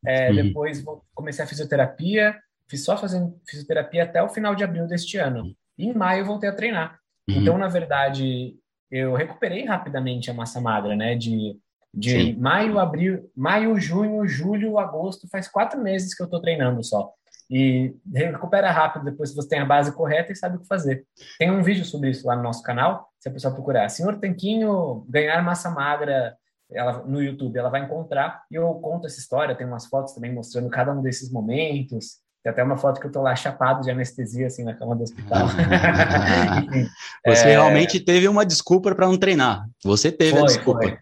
É. 0.06 0.32
Depois 0.32 0.84
comecei 1.14 1.44
a 1.44 1.48
fisioterapia, 1.48 2.36
fiz 2.68 2.84
só 2.84 2.96
fazendo 2.96 3.38
fisioterapia 3.48 4.04
até 4.04 4.22
o 4.22 4.28
final 4.28 4.54
de 4.54 4.64
abril 4.64 4.86
deste 4.86 5.16
ano. 5.18 5.54
E 5.76 5.86
em 5.86 5.94
maio 5.94 6.24
voltei 6.24 6.48
a 6.48 6.54
treinar. 6.54 6.98
Uhum. 7.28 7.40
Então, 7.40 7.58
na 7.58 7.68
verdade, 7.68 8.54
eu 8.90 9.14
recuperei 9.14 9.64
rapidamente 9.64 10.30
a 10.30 10.34
massa 10.34 10.60
magra, 10.60 10.94
né? 10.94 11.16
De 11.16 11.58
de 11.96 12.10
Sim. 12.10 12.36
maio, 12.36 12.78
abril, 12.78 13.30
maio, 13.36 13.78
junho, 13.78 14.26
julho, 14.26 14.78
agosto, 14.78 15.28
faz 15.28 15.48
quatro 15.48 15.80
meses 15.80 16.14
que 16.14 16.22
eu 16.22 16.24
estou 16.24 16.40
treinando 16.40 16.82
só. 16.82 17.12
E 17.50 17.94
recupera 18.12 18.70
rápido 18.70 19.04
depois 19.04 19.30
se 19.30 19.36
você 19.36 19.48
tem 19.48 19.60
a 19.60 19.66
base 19.66 19.92
correta 19.92 20.32
e 20.32 20.36
sabe 20.36 20.56
o 20.56 20.60
que 20.60 20.66
fazer. 20.66 21.06
Tem 21.38 21.50
um 21.50 21.62
vídeo 21.62 21.84
sobre 21.84 22.10
isso 22.10 22.26
lá 22.26 22.34
no 22.34 22.42
nosso 22.42 22.62
canal, 22.62 23.08
se 23.18 23.28
a 23.28 23.32
pessoa 23.32 23.54
procurar 23.54 23.88
Senhor 23.88 24.18
Tanquinho 24.18 25.04
ganhar 25.08 25.42
massa 25.42 25.70
magra 25.70 26.36
ela, 26.70 27.04
no 27.04 27.22
YouTube, 27.22 27.58
ela 27.58 27.68
vai 27.68 27.84
encontrar 27.84 28.42
e 28.50 28.54
eu 28.54 28.72
conto 28.74 29.06
essa 29.06 29.18
história, 29.18 29.54
tem 29.54 29.66
umas 29.66 29.86
fotos 29.86 30.14
também 30.14 30.32
mostrando 30.32 30.68
cada 30.70 30.92
um 30.92 31.02
desses 31.02 31.30
momentos, 31.30 32.23
tem 32.44 32.52
até 32.52 32.62
uma 32.62 32.76
foto 32.76 33.00
que 33.00 33.06
eu 33.06 33.10
tô 33.10 33.22
lá 33.22 33.34
chapado 33.34 33.80
de 33.80 33.90
anestesia, 33.90 34.48
assim, 34.48 34.64
na 34.64 34.74
cama 34.74 34.94
do 34.94 35.02
hospital. 35.02 35.48
Você 37.26 37.48
é... 37.48 37.50
realmente 37.52 37.98
teve 37.98 38.28
uma 38.28 38.44
desculpa 38.44 38.94
para 38.94 39.06
não 39.06 39.16
treinar. 39.16 39.66
Você 39.82 40.12
teve 40.12 40.32
foi, 40.32 40.42
a 40.42 40.44
desculpa. 40.44 40.98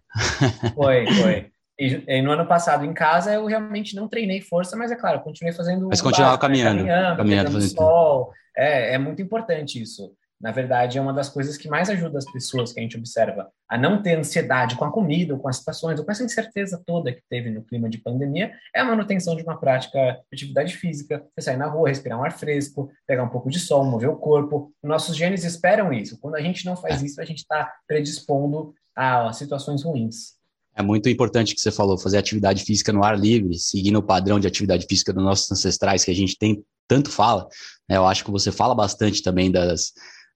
Foi, 0.72 1.04
foi. 1.04 1.06
foi. 1.06 1.46
E, 1.80 2.04
e, 2.06 2.22
no 2.22 2.30
ano 2.30 2.46
passado, 2.46 2.84
em 2.84 2.94
casa, 2.94 3.34
eu 3.34 3.44
realmente 3.44 3.96
não 3.96 4.06
treinei 4.06 4.40
força, 4.40 4.76
mas 4.76 4.92
é 4.92 4.96
claro, 4.96 5.20
continuei 5.20 5.52
fazendo. 5.52 5.88
Mas 5.88 6.00
continuava 6.00 6.38
caminhando. 6.38 6.84
Né? 6.84 6.88
Caminhando, 6.88 7.16
caminhando 7.16 7.50
fazendo 7.50 7.74
sol. 7.74 8.32
É, 8.56 8.94
é 8.94 8.98
muito 8.98 9.20
importante 9.20 9.82
isso 9.82 10.12
na 10.42 10.50
verdade, 10.50 10.98
é 10.98 11.00
uma 11.00 11.12
das 11.12 11.28
coisas 11.28 11.56
que 11.56 11.68
mais 11.68 11.88
ajuda 11.88 12.18
as 12.18 12.24
pessoas 12.24 12.72
que 12.72 12.80
a 12.80 12.82
gente 12.82 12.96
observa 12.96 13.48
a 13.68 13.78
não 13.78 14.02
ter 14.02 14.18
ansiedade 14.18 14.74
com 14.74 14.84
a 14.84 14.90
comida, 14.90 15.32
ou 15.32 15.38
com 15.38 15.48
as 15.48 15.58
situações, 15.58 16.00
ou 16.00 16.04
com 16.04 16.10
essa 16.10 16.24
incerteza 16.24 16.82
toda 16.84 17.12
que 17.12 17.22
teve 17.30 17.48
no 17.48 17.62
clima 17.62 17.88
de 17.88 17.98
pandemia, 17.98 18.52
é 18.74 18.80
a 18.80 18.84
manutenção 18.84 19.36
de 19.36 19.44
uma 19.44 19.56
prática 19.56 19.98
de 19.98 20.34
atividade 20.34 20.76
física, 20.76 21.24
você 21.32 21.44
sair 21.44 21.56
na 21.56 21.68
rua, 21.68 21.88
respirar 21.88 22.18
um 22.18 22.24
ar 22.24 22.32
fresco, 22.32 22.90
pegar 23.06 23.22
um 23.22 23.28
pouco 23.28 23.48
de 23.48 23.60
sol, 23.60 23.84
mover 23.84 24.08
o 24.08 24.16
corpo. 24.16 24.72
Nossos 24.82 25.16
genes 25.16 25.44
esperam 25.44 25.92
isso. 25.92 26.18
Quando 26.18 26.34
a 26.34 26.40
gente 26.40 26.66
não 26.66 26.76
faz 26.76 27.00
isso, 27.02 27.20
a 27.20 27.24
gente 27.24 27.38
está 27.38 27.72
predispondo 27.86 28.74
a 28.96 29.32
situações 29.32 29.84
ruins. 29.84 30.32
É 30.74 30.82
muito 30.82 31.08
importante 31.08 31.54
que 31.54 31.60
você 31.60 31.70
falou, 31.70 31.96
fazer 31.96 32.18
atividade 32.18 32.64
física 32.64 32.92
no 32.92 33.04
ar 33.04 33.16
livre, 33.16 33.56
seguindo 33.58 34.00
o 34.00 34.02
padrão 34.02 34.40
de 34.40 34.48
atividade 34.48 34.86
física 34.88 35.12
dos 35.12 35.22
nossos 35.22 35.52
ancestrais, 35.52 36.04
que 36.04 36.10
a 36.10 36.14
gente 36.14 36.36
tem 36.36 36.64
tanto 36.88 37.10
fala. 37.10 37.46
Né? 37.88 37.96
Eu 37.96 38.06
acho 38.06 38.24
que 38.24 38.30
você 38.30 38.50
fala 38.50 38.74
bastante 38.74 39.22
também 39.22 39.50
das, 39.50 39.92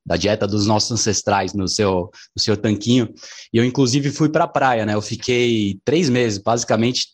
da 0.07 0.17
dieta 0.17 0.47
dos 0.47 0.67
nossos 0.67 0.93
ancestrais 0.93 1.53
no 1.53 1.67
seu, 1.67 2.11
no 2.35 2.41
seu 2.41 2.57
tanquinho. 2.57 3.13
E 3.53 3.59
eu, 3.59 3.65
inclusive, 3.65 4.11
fui 4.11 4.29
para 4.29 4.45
a 4.45 4.49
praia, 4.49 4.87
né? 4.87 4.95
Eu 4.95 5.03
fiquei 5.03 5.81
três 5.85 6.09
meses, 6.09 6.39
basicamente, 6.39 7.09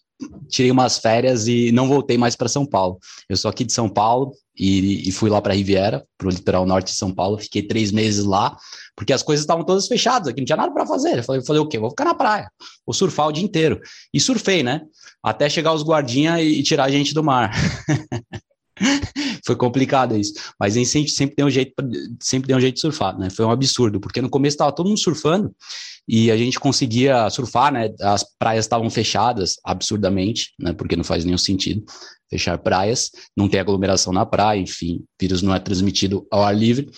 tirei 0.48 0.70
umas 0.70 0.98
férias 0.98 1.48
e 1.48 1.72
não 1.72 1.88
voltei 1.88 2.18
mais 2.18 2.36
para 2.36 2.48
São 2.48 2.66
Paulo. 2.66 2.98
Eu 3.28 3.36
sou 3.36 3.48
aqui 3.50 3.64
de 3.64 3.72
São 3.72 3.88
Paulo 3.88 4.32
e, 4.56 5.08
e 5.08 5.12
fui 5.12 5.30
lá 5.30 5.40
para 5.40 5.54
Riviera, 5.54 6.04
para 6.18 6.28
o 6.28 6.30
litoral 6.30 6.66
norte 6.66 6.88
de 6.88 6.96
São 6.96 7.12
Paulo. 7.12 7.38
Fiquei 7.38 7.62
três 7.62 7.90
meses 7.90 8.24
lá, 8.24 8.56
porque 8.94 9.12
as 9.12 9.22
coisas 9.22 9.42
estavam 9.42 9.64
todas 9.64 9.88
fechadas 9.88 10.28
aqui, 10.28 10.40
não 10.40 10.46
tinha 10.46 10.56
nada 10.56 10.72
para 10.72 10.86
fazer. 10.86 11.18
Eu 11.18 11.24
falei, 11.24 11.40
eu 11.40 11.46
falei, 11.46 11.62
o 11.62 11.66
quê? 11.66 11.78
Vou 11.78 11.90
ficar 11.90 12.04
na 12.04 12.14
praia, 12.14 12.50
vou 12.86 12.92
surfar 12.92 13.28
o 13.28 13.32
dia 13.32 13.44
inteiro. 13.44 13.80
E 14.12 14.20
surfei, 14.20 14.62
né? 14.62 14.82
Até 15.22 15.48
chegar 15.48 15.72
os 15.72 15.82
guardinhas 15.82 16.40
e, 16.40 16.60
e 16.60 16.62
tirar 16.62 16.84
a 16.84 16.90
gente 16.90 17.14
do 17.14 17.24
mar. 17.24 17.52
foi 19.44 19.56
complicado 19.56 20.16
isso. 20.16 20.34
Mas 20.58 20.76
a 20.76 20.78
gente 20.78 21.10
sempre 21.10 21.36
tem 21.36 21.44
um 21.44 21.50
jeito, 21.50 21.72
sempre 22.20 22.48
tem 22.48 22.56
um 22.56 22.60
jeito 22.60 22.74
de 22.74 22.80
surfar, 22.80 23.18
né? 23.18 23.30
Foi 23.30 23.44
um 23.44 23.50
absurdo, 23.50 24.00
porque 24.00 24.20
no 24.20 24.30
começo 24.30 24.54
estava 24.54 24.72
todo 24.72 24.88
mundo 24.88 25.00
surfando 25.00 25.54
e 26.08 26.30
a 26.30 26.36
gente 26.36 26.58
conseguia 26.58 27.28
surfar, 27.30 27.72
né? 27.72 27.90
As 28.00 28.24
praias 28.38 28.64
estavam 28.64 28.90
fechadas 28.90 29.56
absurdamente, 29.64 30.52
né? 30.58 30.72
Porque 30.72 30.96
não 30.96 31.04
faz 31.04 31.24
nenhum 31.24 31.38
sentido 31.38 31.84
fechar 32.30 32.56
praias, 32.56 33.10
não 33.36 33.46
tem 33.46 33.60
aglomeração 33.60 34.10
na 34.10 34.24
praia, 34.24 34.58
enfim, 34.58 35.04
vírus 35.20 35.42
não 35.42 35.54
é 35.54 35.58
transmitido 35.58 36.26
ao 36.30 36.42
ar 36.42 36.56
livre. 36.56 36.90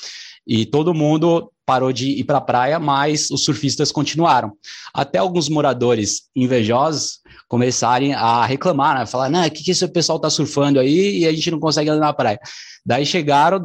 E 0.47 0.65
todo 0.65 0.95
mundo 0.95 1.51
parou 1.67 1.93
de 1.93 2.11
ir 2.11 2.25
para 2.25 2.39
a 2.39 2.43
praia, 2.43 2.79
mas 2.79 3.31
os 3.31 3.45
surfistas 3.45 3.91
continuaram. 3.91 4.53
Até 4.93 5.19
alguns 5.19 5.49
moradores 5.49 6.25
invejosos 6.37 7.21
começarem 7.55 8.13
a 8.13 8.45
reclamar, 8.45 8.99
né? 8.99 9.07
Falar, 9.07 9.31
não, 9.31 9.47
o 9.47 9.49
que, 9.49 9.63
que 9.63 9.71
esse 9.71 9.87
pessoal 9.87 10.17
está 10.17 10.29
surfando 10.29 10.81
aí 10.81 11.19
e 11.19 11.25
a 11.29 11.33
gente 11.33 11.53
não 11.53 11.61
consegue 11.61 11.89
andar 11.89 12.07
na 12.07 12.13
praia. 12.13 12.41
Daí 12.85 13.07
chegaram, 13.07 13.63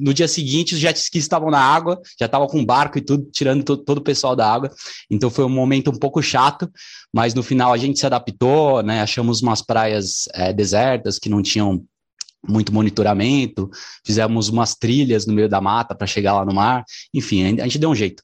no 0.00 0.12
dia 0.12 0.26
seguinte, 0.26 0.74
os 0.74 0.80
jet 0.80 0.98
skis 0.98 1.22
estavam 1.22 1.48
na 1.48 1.60
água, 1.60 2.00
já 2.18 2.26
estavam 2.26 2.48
com 2.48 2.64
barco 2.64 2.98
e 2.98 3.00
tudo, 3.00 3.30
tirando 3.30 3.62
to, 3.62 3.76
todo 3.76 3.98
o 3.98 4.02
pessoal 4.02 4.34
da 4.34 4.52
água. 4.52 4.72
Então 5.08 5.30
foi 5.30 5.44
um 5.44 5.48
momento 5.48 5.88
um 5.88 5.96
pouco 5.96 6.20
chato, 6.20 6.68
mas 7.14 7.32
no 7.32 7.44
final 7.44 7.72
a 7.72 7.76
gente 7.76 8.00
se 8.00 8.06
adaptou, 8.06 8.82
né? 8.82 9.02
Achamos 9.02 9.40
umas 9.40 9.62
praias 9.62 10.24
é, 10.34 10.52
desertas 10.52 11.16
que 11.16 11.28
não 11.28 11.40
tinham 11.40 11.80
muito 12.44 12.74
monitoramento, 12.74 13.70
fizemos 14.04 14.48
umas 14.48 14.74
trilhas 14.74 15.26
no 15.26 15.32
meio 15.32 15.48
da 15.48 15.60
mata 15.60 15.94
para 15.94 16.08
chegar 16.08 16.34
lá 16.34 16.44
no 16.44 16.54
mar, 16.54 16.84
enfim, 17.14 17.60
a 17.60 17.64
gente 17.64 17.78
deu 17.78 17.90
um 17.90 17.94
jeito. 17.94 18.20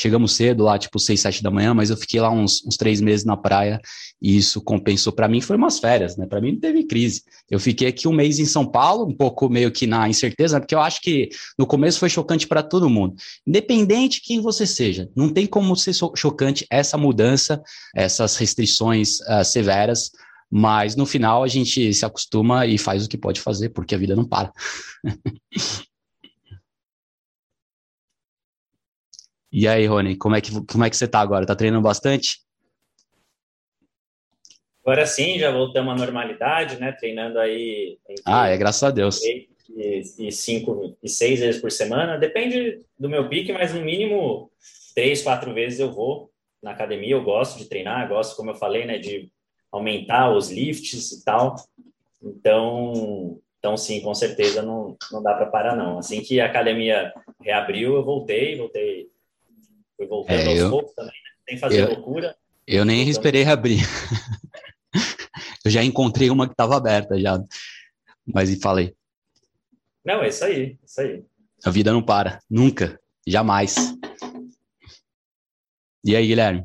Chegamos 0.00 0.36
cedo 0.36 0.62
lá, 0.62 0.78
tipo 0.78 0.96
seis, 1.00 1.18
sete 1.18 1.42
da 1.42 1.50
manhã, 1.50 1.74
mas 1.74 1.90
eu 1.90 1.96
fiquei 1.96 2.20
lá 2.20 2.30
uns, 2.30 2.64
uns 2.64 2.76
três 2.76 3.00
meses 3.00 3.26
na 3.26 3.36
praia 3.36 3.80
e 4.22 4.36
isso 4.36 4.60
compensou 4.60 5.12
para 5.12 5.26
mim. 5.26 5.40
Foi 5.40 5.56
umas 5.56 5.80
férias, 5.80 6.16
né? 6.16 6.24
Para 6.24 6.40
mim 6.40 6.52
não 6.52 6.60
teve 6.60 6.84
crise. 6.84 7.24
Eu 7.50 7.58
fiquei 7.58 7.88
aqui 7.88 8.06
um 8.06 8.12
mês 8.12 8.38
em 8.38 8.44
São 8.44 8.64
Paulo, 8.64 9.08
um 9.08 9.16
pouco 9.16 9.48
meio 9.48 9.72
que 9.72 9.88
na 9.88 10.08
incerteza, 10.08 10.60
porque 10.60 10.74
eu 10.74 10.80
acho 10.80 11.00
que 11.00 11.30
no 11.58 11.66
começo 11.66 11.98
foi 11.98 12.08
chocante 12.08 12.46
para 12.46 12.62
todo 12.62 12.88
mundo, 12.88 13.16
independente 13.44 14.22
quem 14.22 14.40
você 14.40 14.64
seja. 14.64 15.10
Não 15.16 15.30
tem 15.30 15.48
como 15.48 15.74
ser 15.74 15.92
chocante 16.14 16.64
essa 16.70 16.96
mudança, 16.96 17.60
essas 17.92 18.36
restrições 18.36 19.18
uh, 19.22 19.44
severas 19.44 20.12
mas 20.50 20.96
no 20.96 21.04
final 21.04 21.44
a 21.44 21.48
gente 21.48 21.92
se 21.92 22.06
acostuma 22.06 22.64
e 22.64 22.78
faz 22.78 23.04
o 23.04 23.08
que 23.08 23.18
pode 23.18 23.38
fazer, 23.38 23.68
porque 23.68 23.94
a 23.94 23.98
vida 23.98 24.16
não 24.16 24.24
para. 24.24 24.50
e 29.50 29.66
aí, 29.66 29.86
Rony, 29.86 30.16
como 30.16 30.36
é 30.36 30.40
que, 30.40 30.50
como 30.66 30.84
é 30.84 30.90
que 30.90 30.96
você 30.96 31.08
tá 31.08 31.20
agora? 31.20 31.46
Tá 31.46 31.56
treinando 31.56 31.82
bastante? 31.82 32.40
Agora 34.82 35.04
sim, 35.06 35.38
já 35.38 35.50
voltamos 35.50 35.92
à 35.92 35.96
normalidade, 35.96 36.80
né? 36.80 36.92
Treinando 36.92 37.38
aí. 37.38 37.98
Ah, 38.24 38.48
é 38.48 38.56
graças 38.56 38.82
a 38.82 38.90
Deus. 38.90 39.20
E, 39.22 39.48
e 40.18 40.32
cinco 40.32 40.96
e 41.02 41.08
seis 41.08 41.40
vezes 41.40 41.60
por 41.60 41.70
semana. 41.70 42.16
Depende 42.16 42.80
do 42.98 43.08
meu 43.08 43.28
pique, 43.28 43.52
mas 43.52 43.74
no 43.74 43.82
mínimo 43.82 44.50
três, 44.94 45.22
quatro 45.22 45.52
vezes 45.52 45.78
eu 45.78 45.92
vou 45.92 46.30
na 46.62 46.70
academia. 46.70 47.14
Eu 47.14 47.22
gosto 47.22 47.58
de 47.58 47.66
treinar, 47.66 48.08
gosto, 48.08 48.34
como 48.34 48.50
eu 48.50 48.54
falei, 48.54 48.86
né? 48.86 48.98
De 48.98 49.30
aumentar 49.70 50.34
os 50.34 50.50
lifts 50.50 51.12
e 51.12 51.22
tal. 51.22 51.56
Então, 52.22 53.38
então 53.58 53.76
sim, 53.76 54.00
com 54.00 54.14
certeza 54.14 54.62
não, 54.62 54.96
não 55.12 55.22
dá 55.22 55.34
para 55.34 55.46
parar 55.46 55.76
não. 55.76 55.98
Assim 55.98 56.22
que 56.22 56.40
a 56.40 56.46
academia 56.46 57.12
reabriu, 57.40 57.94
eu 57.94 58.04
voltei, 58.04 58.56
voltei, 58.56 59.08
fui 59.98 60.06
voltando 60.06 60.40
é, 60.40 60.46
aos 60.46 60.58
eu, 60.58 60.70
poucos 60.70 60.94
também, 60.94 61.12
né? 61.12 61.30
sem 61.48 61.58
fazer 61.58 61.82
eu, 61.82 61.88
loucura. 61.88 62.36
Eu 62.66 62.84
nem 62.84 63.00
então, 63.00 63.10
esperei 63.10 63.42
reabrir. 63.42 63.80
eu 65.64 65.70
já 65.70 65.82
encontrei 65.82 66.30
uma 66.30 66.46
que 66.46 66.54
estava 66.54 66.76
aberta 66.76 67.18
já, 67.20 67.42
mas 68.24 68.48
e 68.50 68.60
falei. 68.60 68.94
Não, 70.04 70.22
é 70.22 70.28
isso 70.28 70.44
aí, 70.44 70.78
é 70.80 70.84
isso 70.84 71.00
aí. 71.00 71.24
A 71.64 71.70
vida 71.70 71.92
não 71.92 72.02
para, 72.02 72.40
nunca, 72.48 72.98
jamais. 73.26 73.74
E 76.04 76.14
aí, 76.14 76.26
Guilherme? 76.26 76.64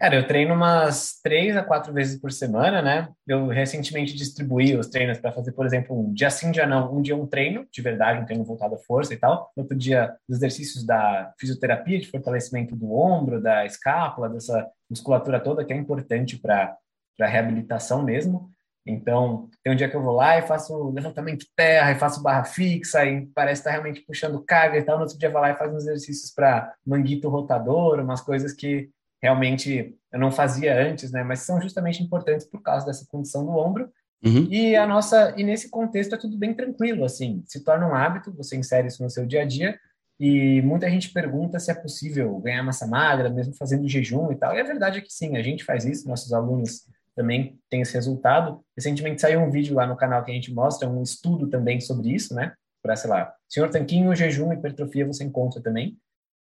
Cara, 0.00 0.16
eu 0.16 0.26
treino 0.26 0.54
umas 0.54 1.20
três 1.22 1.54
a 1.58 1.62
quatro 1.62 1.92
vezes 1.92 2.18
por 2.18 2.32
semana, 2.32 2.80
né? 2.80 3.10
Eu 3.28 3.48
recentemente 3.48 4.16
distribuí 4.16 4.74
os 4.74 4.86
treinos 4.86 5.18
para 5.18 5.30
fazer, 5.30 5.52
por 5.52 5.66
exemplo, 5.66 5.94
um 5.94 6.10
dia 6.10 6.30
sim, 6.30 6.50
dia 6.50 6.66
não. 6.66 6.90
Um 6.90 7.02
dia 7.02 7.14
um 7.14 7.26
treino, 7.26 7.66
de 7.70 7.82
verdade, 7.82 8.18
um 8.18 8.24
treino 8.24 8.42
voltado 8.42 8.76
à 8.76 8.78
força 8.78 9.12
e 9.12 9.18
tal. 9.18 9.52
Outro 9.54 9.76
dia, 9.76 10.16
os 10.26 10.38
exercícios 10.38 10.86
da 10.86 11.34
fisioterapia, 11.38 12.00
de 12.00 12.08
fortalecimento 12.08 12.74
do 12.74 12.94
ombro, 12.94 13.42
da 13.42 13.66
escápula, 13.66 14.30
dessa 14.30 14.66
musculatura 14.88 15.38
toda, 15.38 15.66
que 15.66 15.72
é 15.74 15.76
importante 15.76 16.38
para 16.38 16.74
a 17.20 17.26
reabilitação 17.26 18.02
mesmo. 18.02 18.50
Então, 18.86 19.50
tem 19.62 19.74
um 19.74 19.76
dia 19.76 19.90
que 19.90 19.96
eu 19.96 20.02
vou 20.02 20.14
lá 20.14 20.38
e 20.38 20.42
faço 20.42 20.90
levantamento 20.92 21.40
de 21.40 21.50
terra, 21.54 21.92
e 21.92 21.98
faço 21.98 22.22
barra 22.22 22.44
fixa, 22.44 23.04
e 23.04 23.26
parece 23.34 23.60
estar 23.60 23.72
tá 23.72 23.76
realmente 23.76 24.00
puxando 24.06 24.42
carga 24.42 24.78
e 24.78 24.82
tal. 24.82 24.96
No 24.96 25.02
outro 25.02 25.18
dia, 25.18 25.28
eu 25.28 25.32
vou 25.32 25.42
lá 25.42 25.50
e 25.50 25.56
faço 25.56 25.74
uns 25.74 25.82
exercícios 25.82 26.32
para 26.32 26.72
manguito 26.86 27.28
rotador, 27.28 28.00
umas 28.00 28.22
coisas 28.22 28.54
que 28.54 28.88
realmente 29.22 29.94
eu 30.12 30.18
não 30.18 30.30
fazia 30.30 30.76
antes, 30.76 31.12
né? 31.12 31.22
Mas 31.22 31.40
são 31.40 31.60
justamente 31.60 32.02
importantes 32.02 32.46
por 32.46 32.62
causa 32.62 32.86
dessa 32.86 33.06
condição 33.08 33.44
do 33.44 33.52
ombro. 33.52 33.90
Uhum. 34.24 34.46
E 34.50 34.76
a 34.76 34.86
nossa 34.86 35.34
e 35.36 35.44
nesse 35.44 35.70
contexto 35.70 36.14
é 36.14 36.18
tudo 36.18 36.36
bem 36.36 36.52
tranquilo, 36.52 37.04
assim, 37.04 37.42
se 37.46 37.64
torna 37.64 37.88
um 37.88 37.94
hábito, 37.94 38.32
você 38.32 38.56
insere 38.56 38.88
isso 38.88 39.02
no 39.02 39.08
seu 39.08 39.24
dia 39.24 39.42
a 39.42 39.46
dia. 39.46 39.78
E 40.18 40.60
muita 40.60 40.90
gente 40.90 41.10
pergunta 41.10 41.58
se 41.58 41.70
é 41.70 41.74
possível 41.74 42.38
ganhar 42.40 42.62
massa 42.62 42.86
magra, 42.86 43.30
mesmo 43.30 43.54
fazendo 43.54 43.88
jejum 43.88 44.30
e 44.30 44.36
tal. 44.36 44.54
E 44.54 44.60
a 44.60 44.64
verdade 44.64 44.98
é 44.98 45.00
que 45.00 45.10
sim, 45.10 45.36
a 45.38 45.42
gente 45.42 45.64
faz 45.64 45.86
isso, 45.86 46.06
nossos 46.06 46.32
alunos 46.34 46.86
também 47.16 47.58
têm 47.70 47.80
esse 47.80 47.94
resultado. 47.94 48.62
Recentemente 48.76 49.22
saiu 49.22 49.40
um 49.40 49.50
vídeo 49.50 49.74
lá 49.74 49.86
no 49.86 49.96
canal 49.96 50.22
que 50.22 50.30
a 50.30 50.34
gente 50.34 50.52
mostra 50.52 50.86
um 50.88 51.02
estudo 51.02 51.48
também 51.48 51.80
sobre 51.80 52.14
isso, 52.14 52.34
né? 52.34 52.52
Para, 52.82 52.96
sei 52.96 53.08
lá, 53.08 53.32
Senhor 53.48 53.70
Tanquinho, 53.70 54.14
jejum 54.14 54.52
e 54.52 54.56
hipertrofia 54.56 55.06
você 55.06 55.24
encontra 55.24 55.62
também 55.62 55.96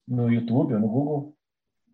no 0.08 0.32
YouTube 0.32 0.72
ou 0.72 0.80
no 0.80 0.88
Google. 0.88 1.35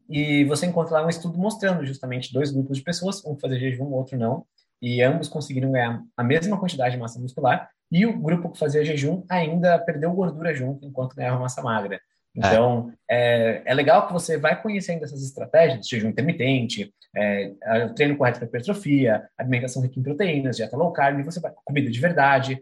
E 0.08 0.44
você 0.44 0.66
encontra 0.66 0.94
lá 0.94 1.06
um 1.06 1.08
estudo 1.08 1.38
mostrando 1.38 1.84
justamente 1.84 2.32
dois 2.32 2.50
grupos 2.50 2.78
de 2.78 2.84
pessoas, 2.84 3.24
um 3.24 3.38
fazer 3.38 3.58
jejum, 3.58 3.84
o 3.84 3.92
outro 3.92 4.18
não, 4.18 4.44
e 4.80 5.00
ambos 5.02 5.28
conseguiram 5.28 5.70
ganhar 5.70 6.02
a 6.16 6.24
mesma 6.24 6.58
quantidade 6.58 6.94
de 6.94 7.00
massa 7.00 7.20
muscular, 7.20 7.70
e 7.90 8.04
o 8.04 8.18
grupo 8.18 8.50
que 8.50 8.58
fazia 8.58 8.84
jejum 8.84 9.24
ainda 9.28 9.78
perdeu 9.78 10.12
gordura 10.12 10.54
junto 10.54 10.86
enquanto 10.86 11.14
ganhava 11.14 11.38
massa 11.38 11.62
magra. 11.62 12.00
Então, 12.34 12.90
é. 13.08 13.60
É, 13.60 13.62
é, 13.66 13.74
legal 13.74 14.06
que 14.06 14.12
você 14.12 14.38
vai 14.38 14.60
conhecendo 14.60 15.04
essas 15.04 15.22
estratégias, 15.22 15.86
jejum 15.86 16.08
intermitente, 16.08 16.92
é, 17.14 17.52
treino 17.94 18.16
correto 18.16 18.38
para 18.38 18.48
hipertrofia, 18.48 19.28
alimentação 19.36 19.82
rica 19.82 20.00
em 20.00 20.02
proteínas, 20.02 20.56
dieta 20.56 20.76
low 20.76 20.92
carb, 20.92 21.22
você 21.22 21.38
vai 21.40 21.52
comida 21.64 21.90
de 21.90 22.00
verdade, 22.00 22.58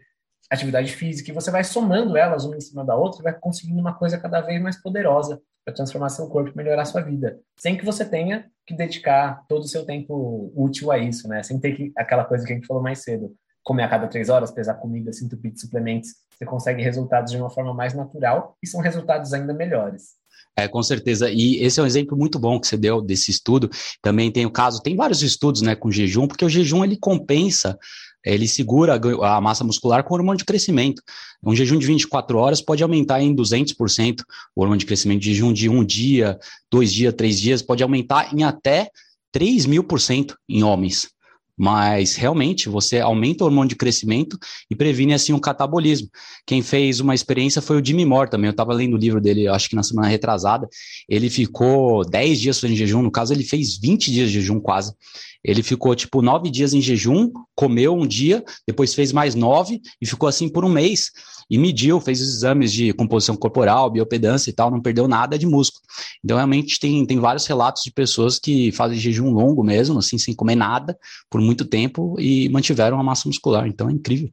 atividade 0.50 0.92
física, 0.92 1.30
e 1.30 1.34
você 1.34 1.50
vai 1.50 1.62
somando 1.62 2.16
elas 2.16 2.44
uma 2.44 2.56
em 2.56 2.60
cima 2.60 2.84
da 2.84 2.96
outra 2.96 3.20
e 3.20 3.24
vai 3.24 3.32
conseguindo 3.32 3.80
uma 3.80 3.94
coisa 3.94 4.18
cada 4.18 4.40
vez 4.40 4.60
mais 4.60 4.76
poderosa 4.82 5.40
para 5.64 5.74
transformar 5.74 6.08
seu 6.08 6.26
corpo 6.28 6.50
e 6.50 6.56
melhorar 6.56 6.84
sua 6.84 7.00
vida, 7.00 7.38
sem 7.58 7.76
que 7.76 7.84
você 7.84 8.04
tenha 8.04 8.50
que 8.66 8.74
dedicar 8.74 9.44
todo 9.48 9.62
o 9.62 9.68
seu 9.68 9.84
tempo 9.84 10.52
útil 10.54 10.90
a 10.90 10.98
isso, 10.98 11.28
né? 11.28 11.42
Sem 11.42 11.58
ter 11.58 11.72
que, 11.72 11.92
aquela 11.96 12.24
coisa 12.24 12.46
que 12.46 12.52
a 12.52 12.56
gente 12.56 12.66
falou 12.66 12.82
mais 12.82 13.02
cedo, 13.02 13.34
comer 13.62 13.84
a 13.84 13.88
cada 13.88 14.08
três 14.08 14.28
horas, 14.28 14.50
pesar 14.50 14.74
comida, 14.74 15.12
se 15.12 15.24
entupir 15.24 15.52
de 15.52 15.60
suplementos, 15.60 16.10
você 16.36 16.46
consegue 16.46 16.82
resultados 16.82 17.32
de 17.32 17.38
uma 17.38 17.50
forma 17.50 17.74
mais 17.74 17.94
natural 17.94 18.56
e 18.62 18.66
são 18.66 18.80
resultados 18.80 19.32
ainda 19.32 19.52
melhores. 19.52 20.18
É, 20.56 20.66
com 20.66 20.82
certeza. 20.82 21.30
E 21.30 21.62
esse 21.62 21.78
é 21.80 21.82
um 21.82 21.86
exemplo 21.86 22.16
muito 22.16 22.38
bom 22.38 22.60
que 22.60 22.66
você 22.66 22.76
deu 22.76 23.00
desse 23.00 23.30
estudo. 23.30 23.70
Também 24.02 24.30
tem 24.30 24.44
o 24.44 24.50
caso, 24.50 24.82
tem 24.82 24.96
vários 24.96 25.22
estudos, 25.22 25.62
né, 25.62 25.74
com 25.74 25.90
jejum, 25.90 26.26
porque 26.26 26.44
o 26.44 26.48
jejum 26.48 26.84
ele 26.84 26.96
compensa 26.98 27.78
ele 28.24 28.46
segura 28.46 29.00
a 29.22 29.40
massa 29.40 29.64
muscular 29.64 30.04
com 30.04 30.14
hormônio 30.14 30.38
de 30.38 30.44
crescimento. 30.44 31.02
Um 31.42 31.54
jejum 31.54 31.78
de 31.78 31.86
24 31.86 32.38
horas 32.38 32.60
pode 32.60 32.82
aumentar 32.82 33.22
em 33.22 33.34
200% 33.34 34.20
o 34.54 34.60
hormônio 34.60 34.80
de 34.80 34.86
crescimento. 34.86 35.24
Jejum 35.24 35.52
de 35.52 35.68
um 35.68 35.84
dia, 35.84 36.38
dois 36.70 36.92
dias, 36.92 37.14
três 37.14 37.40
dias 37.40 37.62
pode 37.62 37.82
aumentar 37.82 38.34
em 38.34 38.42
até 38.42 38.90
3 39.32 39.66
mil 39.66 39.84
por 39.84 40.00
cento 40.00 40.36
em 40.48 40.62
homens 40.62 41.08
mas 41.60 42.16
realmente 42.16 42.70
você 42.70 43.00
aumenta 43.00 43.44
o 43.44 43.46
hormônio 43.46 43.68
de 43.68 43.76
crescimento 43.76 44.38
e 44.70 44.74
previne 44.74 45.12
assim 45.12 45.34
um 45.34 45.38
catabolismo. 45.38 46.08
Quem 46.46 46.62
fez 46.62 47.00
uma 47.00 47.14
experiência 47.14 47.60
foi 47.60 47.78
o 47.78 47.84
Jimmy 47.84 48.06
Moore 48.06 48.30
também, 48.30 48.46
eu 48.48 48.52
estava 48.52 48.72
lendo 48.72 48.94
o 48.94 48.96
livro 48.96 49.20
dele, 49.20 49.46
acho 49.46 49.68
que 49.68 49.76
na 49.76 49.82
semana 49.82 50.08
retrasada, 50.08 50.66
ele 51.06 51.28
ficou 51.28 52.02
10 52.02 52.40
dias 52.40 52.58
fazendo 52.58 52.78
jejum, 52.78 53.02
no 53.02 53.10
caso 53.10 53.34
ele 53.34 53.44
fez 53.44 53.76
20 53.76 54.10
dias 54.10 54.30
de 54.30 54.40
jejum 54.40 54.58
quase, 54.58 54.94
ele 55.42 55.62
ficou 55.62 55.94
tipo 55.94 56.22
nove 56.22 56.50
dias 56.50 56.74
em 56.74 56.80
jejum, 56.80 57.30
comeu 57.54 57.94
um 57.94 58.06
dia, 58.06 58.44
depois 58.66 58.94
fez 58.94 59.12
mais 59.12 59.34
nove 59.34 59.80
e 60.00 60.06
ficou 60.06 60.28
assim 60.28 60.48
por 60.48 60.64
um 60.64 60.68
mês. 60.68 61.10
E 61.50 61.58
mediu, 61.58 62.00
fez 62.00 62.20
os 62.20 62.28
exames 62.28 62.72
de 62.72 62.92
composição 62.92 63.36
corporal, 63.36 63.90
biopedância 63.90 64.50
e 64.50 64.52
tal, 64.52 64.70
não 64.70 64.80
perdeu 64.80 65.08
nada 65.08 65.36
de 65.36 65.46
músculo. 65.46 65.82
Então, 66.24 66.36
realmente, 66.36 66.78
tem, 66.78 67.04
tem 67.04 67.18
vários 67.18 67.44
relatos 67.44 67.82
de 67.82 67.90
pessoas 67.90 68.38
que 68.38 68.70
fazem 68.70 68.96
jejum 68.96 69.32
longo 69.32 69.64
mesmo, 69.64 69.98
assim, 69.98 70.16
sem 70.16 70.32
comer 70.32 70.54
nada, 70.54 70.96
por 71.28 71.40
muito 71.40 71.64
tempo 71.64 72.14
e 72.20 72.48
mantiveram 72.50 73.00
a 73.00 73.02
massa 73.02 73.28
muscular. 73.28 73.66
Então, 73.66 73.88
é 73.88 73.92
incrível. 73.92 74.30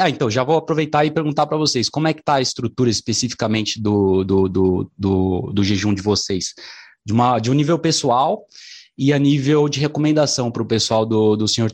Ah, 0.00 0.10
então, 0.10 0.28
já 0.28 0.42
vou 0.42 0.56
aproveitar 0.56 1.04
e 1.04 1.10
perguntar 1.10 1.46
para 1.46 1.56
vocês, 1.56 1.88
como 1.88 2.08
é 2.08 2.12
que 2.12 2.20
está 2.20 2.34
a 2.34 2.40
estrutura 2.40 2.90
especificamente 2.90 3.80
do, 3.80 4.24
do, 4.24 4.48
do, 4.48 4.90
do, 4.98 5.52
do 5.52 5.64
jejum 5.64 5.94
de 5.94 6.02
vocês? 6.02 6.54
De, 7.04 7.12
uma, 7.12 7.38
de 7.38 7.50
um 7.50 7.54
nível 7.54 7.78
pessoal 7.78 8.44
E 8.98 9.12
a 9.12 9.18
nível 9.18 9.68
de 9.68 9.80
recomendação 9.80 10.50
para 10.50 10.62
o 10.62 10.66
pessoal 10.66 11.06
do, 11.06 11.36
do 11.36 11.48
senhor 11.48 11.70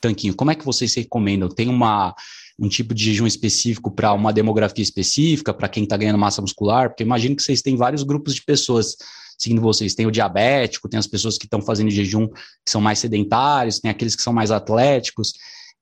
Tanquinho, 0.00 0.34
como 0.34 0.50
é 0.50 0.54
que 0.54 0.64
vocês 0.64 0.94
recomendam? 0.94 1.48
Tem 1.48 1.68
uma, 1.68 2.14
um 2.58 2.68
tipo 2.68 2.94
de 2.94 3.04
jejum 3.04 3.26
específico 3.26 3.90
para 3.90 4.12
uma 4.12 4.32
demografia 4.32 4.82
específica, 4.82 5.54
para 5.54 5.68
quem 5.68 5.84
está 5.84 5.96
ganhando 5.96 6.18
massa 6.18 6.42
muscular? 6.42 6.88
Porque 6.88 7.02
imagino 7.02 7.34
que 7.34 7.42
vocês 7.42 7.62
têm 7.62 7.76
vários 7.76 8.02
grupos 8.02 8.34
de 8.34 8.42
pessoas 8.42 8.96
seguindo 9.38 9.60
vocês. 9.60 9.94
Tem 9.94 10.06
o 10.06 10.10
diabético, 10.10 10.88
tem 10.88 10.98
as 10.98 11.06
pessoas 11.06 11.36
que 11.36 11.46
estão 11.46 11.60
fazendo 11.60 11.90
jejum 11.90 12.28
que 12.28 12.70
são 12.70 12.80
mais 12.80 12.98
sedentários, 12.98 13.80
tem 13.80 13.90
aqueles 13.90 14.14
que 14.14 14.22
são 14.22 14.32
mais 14.32 14.50
atléticos. 14.50 15.32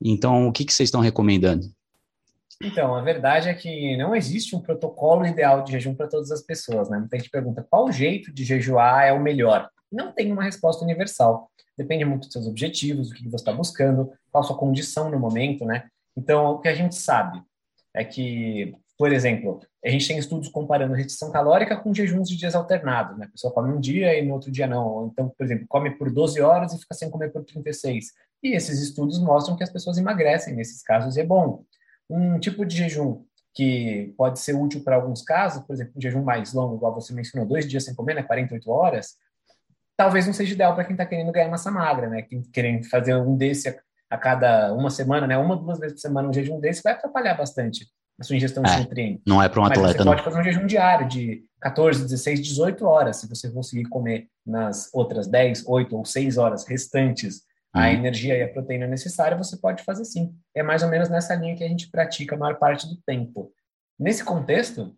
Então, 0.02 0.48
o 0.48 0.52
que, 0.52 0.64
que 0.64 0.72
vocês 0.72 0.86
estão 0.88 1.00
recomendando? 1.00 1.70
Então, 2.62 2.94
a 2.94 3.00
verdade 3.00 3.48
é 3.48 3.54
que 3.54 3.96
não 3.96 4.14
existe 4.14 4.54
um 4.54 4.60
protocolo 4.60 5.26
ideal 5.26 5.64
de 5.64 5.72
jejum 5.72 5.94
para 5.94 6.08
todas 6.08 6.30
as 6.30 6.42
pessoas, 6.42 6.90
né? 6.90 6.98
Muita 6.98 7.16
gente 7.16 7.30
pergunta 7.30 7.66
qual 7.68 7.90
jeito 7.90 8.32
de 8.32 8.44
jejuar 8.44 9.06
é 9.06 9.12
o 9.12 9.22
melhor. 9.22 9.68
Não 9.90 10.12
tem 10.12 10.30
uma 10.30 10.44
resposta 10.44 10.84
universal. 10.84 11.50
Depende 11.76 12.04
muito 12.04 12.24
dos 12.24 12.32
seus 12.32 12.46
objetivos, 12.46 13.08
do 13.08 13.14
que 13.14 13.24
você 13.24 13.36
está 13.36 13.52
buscando, 13.52 14.12
qual 14.30 14.44
a 14.44 14.46
sua 14.46 14.58
condição 14.58 15.10
no 15.10 15.18
momento, 15.18 15.64
né? 15.64 15.88
Então, 16.14 16.52
o 16.52 16.58
que 16.60 16.68
a 16.68 16.74
gente 16.74 16.94
sabe 16.94 17.42
é 17.94 18.04
que, 18.04 18.74
por 18.98 19.10
exemplo, 19.10 19.60
a 19.82 19.88
gente 19.88 20.06
tem 20.06 20.18
estudos 20.18 20.50
comparando 20.50 20.92
restrição 20.92 21.32
calórica 21.32 21.78
com 21.78 21.94
jejuns 21.94 22.28
de 22.28 22.36
dias 22.36 22.54
alternados, 22.54 23.16
né? 23.16 23.24
A 23.24 23.30
pessoa 23.30 23.52
come 23.54 23.72
um 23.72 23.80
dia 23.80 24.18
e 24.18 24.26
no 24.26 24.34
outro 24.34 24.50
dia 24.50 24.66
não. 24.66 25.08
Então, 25.10 25.30
por 25.30 25.44
exemplo, 25.44 25.64
come 25.66 25.90
por 25.92 26.12
12 26.12 26.40
horas 26.42 26.74
e 26.74 26.78
fica 26.78 26.94
sem 26.94 27.08
comer 27.08 27.32
por 27.32 27.42
36. 27.42 28.12
E 28.42 28.54
esses 28.54 28.80
estudos 28.80 29.18
mostram 29.18 29.56
que 29.56 29.62
as 29.62 29.70
pessoas 29.70 29.98
emagrecem 29.98 30.54
nesses 30.54 30.82
casos 30.82 31.16
e 31.16 31.20
é 31.20 31.24
bom. 31.24 31.64
Um 32.08 32.38
tipo 32.38 32.64
de 32.64 32.76
jejum 32.76 33.22
que 33.54 34.14
pode 34.16 34.38
ser 34.40 34.54
útil 34.54 34.82
para 34.82 34.96
alguns 34.96 35.22
casos, 35.22 35.62
por 35.64 35.74
exemplo, 35.74 35.94
um 35.96 36.00
jejum 36.00 36.22
mais 36.22 36.52
longo, 36.52 36.76
igual 36.76 36.94
você 36.94 37.12
mencionou, 37.12 37.48
dois 37.48 37.68
dias 37.68 37.84
sem 37.84 37.94
comer, 37.94 38.14
né, 38.14 38.22
48 38.22 38.70
horas, 38.70 39.16
talvez 39.96 40.26
não 40.26 40.32
seja 40.32 40.54
ideal 40.54 40.74
para 40.74 40.84
quem 40.84 40.94
está 40.94 41.04
querendo 41.04 41.32
ganhar 41.32 41.48
massa 41.48 41.70
magra, 41.70 42.08
né, 42.08 42.22
quem 42.22 42.42
querendo 42.42 42.88
fazer 42.88 43.14
um 43.16 43.36
desse 43.36 43.68
a 44.10 44.18
cada 44.18 44.74
uma 44.74 44.90
semana, 44.90 45.26
né? 45.26 45.38
Uma, 45.38 45.56
duas 45.56 45.78
vezes 45.78 45.94
por 45.94 46.00
semana 46.00 46.28
um 46.28 46.32
jejum 46.32 46.58
desse 46.58 46.82
vai 46.82 46.94
atrapalhar 46.94 47.34
bastante 47.34 47.86
a 48.18 48.24
sua 48.24 48.36
ingestão 48.36 48.62
é, 48.64 48.68
de 48.68 48.78
nutrientes. 48.80 49.22
Não 49.24 49.40
é 49.40 49.48
para 49.48 49.60
um 49.60 49.64
atleta, 49.64 49.82
Mas 49.82 49.96
você 49.96 50.04
não. 50.04 50.12
pode 50.12 50.24
fazer 50.24 50.40
um 50.40 50.42
jejum 50.42 50.66
diário 50.66 51.08
de 51.08 51.44
14, 51.60 52.02
16, 52.02 52.40
18 52.40 52.84
horas, 52.84 53.16
se 53.16 53.28
você 53.28 53.50
conseguir 53.50 53.84
comer 53.84 54.28
nas 54.44 54.90
outras 54.92 55.28
10, 55.28 55.64
8 55.66 55.96
ou 55.96 56.04
6 56.04 56.36
horas 56.36 56.66
restantes 56.66 57.42
a 57.72 57.80
uhum. 57.80 57.86
energia 57.86 58.36
e 58.36 58.42
a 58.42 58.48
proteína 58.48 58.86
necessária, 58.86 59.36
você 59.36 59.56
pode 59.56 59.82
fazer 59.84 60.04
sim. 60.04 60.34
É 60.54 60.62
mais 60.62 60.82
ou 60.82 60.88
menos 60.88 61.08
nessa 61.08 61.34
linha 61.34 61.56
que 61.56 61.64
a 61.64 61.68
gente 61.68 61.90
pratica 61.90 62.34
a 62.34 62.38
maior 62.38 62.58
parte 62.58 62.88
do 62.88 62.96
tempo. 63.02 63.52
Nesse 63.98 64.24
contexto, 64.24 64.96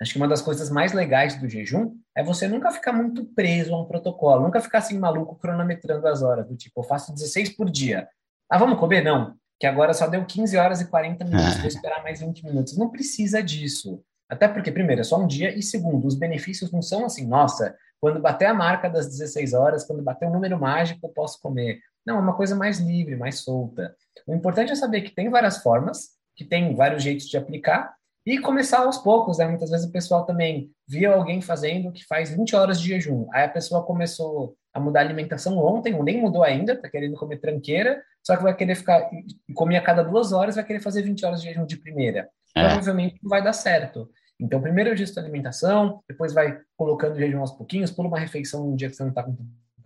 acho 0.00 0.12
que 0.12 0.18
uma 0.18 0.26
das 0.26 0.42
coisas 0.42 0.70
mais 0.70 0.92
legais 0.92 1.36
do 1.40 1.48
jejum 1.48 1.94
é 2.16 2.22
você 2.22 2.48
nunca 2.48 2.70
ficar 2.70 2.92
muito 2.92 3.24
preso 3.24 3.74
a 3.74 3.80
um 3.80 3.84
protocolo, 3.84 4.42
nunca 4.42 4.60
ficar 4.60 4.78
assim 4.78 4.98
maluco 4.98 5.36
cronometrando 5.36 6.06
as 6.08 6.22
horas, 6.22 6.46
do 6.48 6.56
tipo, 6.56 6.80
eu 6.80 6.84
faço 6.84 7.12
16 7.12 7.50
por 7.50 7.70
dia. 7.70 8.08
Ah, 8.50 8.58
vamos 8.58 8.78
comer? 8.78 9.02
Não. 9.02 9.34
Que 9.60 9.66
agora 9.66 9.92
só 9.92 10.06
deu 10.06 10.24
15 10.24 10.56
horas 10.56 10.80
e 10.80 10.88
40 10.88 11.24
minutos, 11.24 11.56
vou 11.58 11.66
esperar 11.68 12.02
mais 12.02 12.20
20 12.20 12.44
minutos. 12.44 12.76
Não 12.76 12.90
precisa 12.90 13.42
disso. 13.42 14.02
Até 14.28 14.46
porque, 14.46 14.70
primeiro, 14.70 15.00
é 15.00 15.04
só 15.04 15.18
um 15.18 15.26
dia, 15.26 15.56
e 15.56 15.62
segundo, 15.62 16.06
os 16.06 16.14
benefícios 16.14 16.70
não 16.70 16.82
são 16.82 17.04
assim, 17.04 17.26
nossa, 17.26 17.74
quando 18.00 18.20
bater 18.20 18.46
a 18.46 18.54
marca 18.54 18.88
das 18.88 19.08
16 19.08 19.54
horas, 19.54 19.84
quando 19.84 20.02
bater 20.02 20.26
o 20.26 20.28
um 20.28 20.32
número 20.32 20.58
mágico, 20.58 21.06
eu 21.06 21.10
posso 21.10 21.40
comer. 21.40 21.80
Não, 22.06 22.16
é 22.16 22.20
uma 22.20 22.36
coisa 22.36 22.54
mais 22.54 22.78
livre, 22.78 23.16
mais 23.16 23.40
solta. 23.40 23.94
O 24.26 24.34
importante 24.34 24.72
é 24.72 24.74
saber 24.74 25.02
que 25.02 25.14
tem 25.14 25.28
várias 25.28 25.58
formas, 25.58 26.10
que 26.36 26.44
tem 26.44 26.74
vários 26.74 27.02
jeitos 27.02 27.26
de 27.26 27.36
aplicar, 27.36 27.94
e 28.26 28.38
começar 28.38 28.80
aos 28.80 28.98
poucos, 28.98 29.38
né? 29.38 29.46
Muitas 29.46 29.70
vezes 29.70 29.86
o 29.86 29.92
pessoal 29.92 30.26
também 30.26 30.70
via 30.86 31.10
alguém 31.10 31.40
fazendo 31.40 31.90
que 31.90 32.04
faz 32.04 32.30
20 32.30 32.54
horas 32.54 32.80
de 32.80 32.88
jejum. 32.88 33.26
Aí 33.32 33.44
a 33.44 33.48
pessoa 33.48 33.82
começou 33.82 34.54
a 34.74 34.78
mudar 34.78 35.00
a 35.00 35.02
alimentação 35.02 35.58
ontem, 35.58 35.94
ou 35.94 36.04
nem 36.04 36.20
mudou 36.20 36.42
ainda, 36.42 36.76
tá 36.76 36.90
querendo 36.90 37.16
comer 37.16 37.38
tranqueira, 37.38 38.02
só 38.22 38.36
que 38.36 38.42
vai 38.42 38.54
querer 38.54 38.74
ficar, 38.74 39.08
e 39.48 39.52
comer 39.54 39.78
a 39.78 39.82
cada 39.82 40.02
duas 40.02 40.32
horas, 40.32 40.56
vai 40.56 40.64
querer 40.64 40.80
fazer 40.80 41.02
20 41.02 41.24
horas 41.24 41.40
de 41.40 41.48
jejum 41.48 41.64
de 41.64 41.78
primeira. 41.78 42.28
É. 42.54 42.66
Provavelmente 42.66 43.18
não 43.22 43.30
vai 43.30 43.42
dar 43.42 43.54
certo. 43.54 44.10
Então, 44.38 44.60
primeiro 44.60 44.90
ajusta 44.90 45.20
a 45.20 45.22
alimentação, 45.22 46.00
depois 46.08 46.32
vai 46.32 46.60
colocando 46.76 47.14
o 47.14 47.18
jejum 47.18 47.40
aos 47.40 47.52
pouquinhos, 47.52 47.90
pula 47.90 48.08
uma 48.08 48.18
refeição 48.18 48.68
um 48.68 48.76
dia 48.76 48.88
que 48.88 48.94
você 48.94 49.02
não 49.02 49.10
está 49.10 49.22
com 49.22 49.36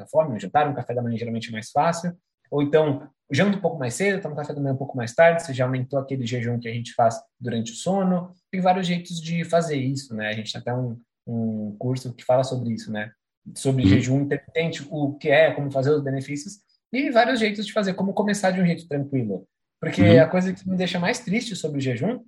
muita 0.02 0.06
fome, 0.06 0.34
um 0.34 0.40
jantar, 0.40 0.68
um 0.68 0.74
café 0.74 0.94
da 0.94 1.02
manhã 1.02 1.16
geralmente 1.16 1.48
é 1.48 1.52
mais 1.52 1.70
fácil, 1.70 2.16
ou 2.50 2.62
então 2.62 3.08
janta 3.30 3.56
um 3.56 3.60
pouco 3.60 3.78
mais 3.78 3.94
cedo, 3.94 4.20
toma 4.20 4.36
café 4.36 4.52
da 4.52 4.60
manhã 4.60 4.74
um 4.74 4.78
pouco 4.78 4.96
mais 4.96 5.14
tarde, 5.14 5.42
você 5.42 5.54
já 5.54 5.64
aumentou 5.64 5.98
aquele 5.98 6.26
jejum 6.26 6.58
que 6.58 6.68
a 6.68 6.72
gente 6.72 6.92
faz 6.94 7.18
durante 7.40 7.72
o 7.72 7.74
sono. 7.74 8.34
Tem 8.50 8.60
vários 8.60 8.86
jeitos 8.86 9.20
de 9.20 9.42
fazer 9.44 9.76
isso, 9.76 10.14
né? 10.14 10.28
A 10.28 10.32
gente 10.32 10.52
tem 10.52 10.60
até 10.60 10.74
um, 10.74 11.00
um 11.26 11.74
curso 11.78 12.12
que 12.12 12.24
fala 12.24 12.44
sobre 12.44 12.74
isso, 12.74 12.92
né? 12.92 13.10
Sobre 13.54 13.86
jejum 13.86 14.20
intermitente, 14.20 14.86
o 14.90 15.14
que 15.14 15.30
é, 15.30 15.50
como 15.52 15.70
fazer 15.70 15.90
os 15.90 16.02
benefícios, 16.02 16.58
e 16.92 17.10
vários 17.10 17.40
jeitos 17.40 17.64
de 17.64 17.72
fazer, 17.72 17.94
como 17.94 18.12
começar 18.12 18.50
de 18.50 18.60
um 18.60 18.66
jeito 18.66 18.86
tranquilo. 18.86 19.46
Porque 19.80 20.02
uhum. 20.02 20.22
a 20.22 20.26
coisa 20.26 20.52
que 20.52 20.68
me 20.68 20.76
deixa 20.76 21.00
mais 21.00 21.20
triste 21.20 21.56
sobre 21.56 21.78
o 21.78 21.80
jejum, 21.80 22.20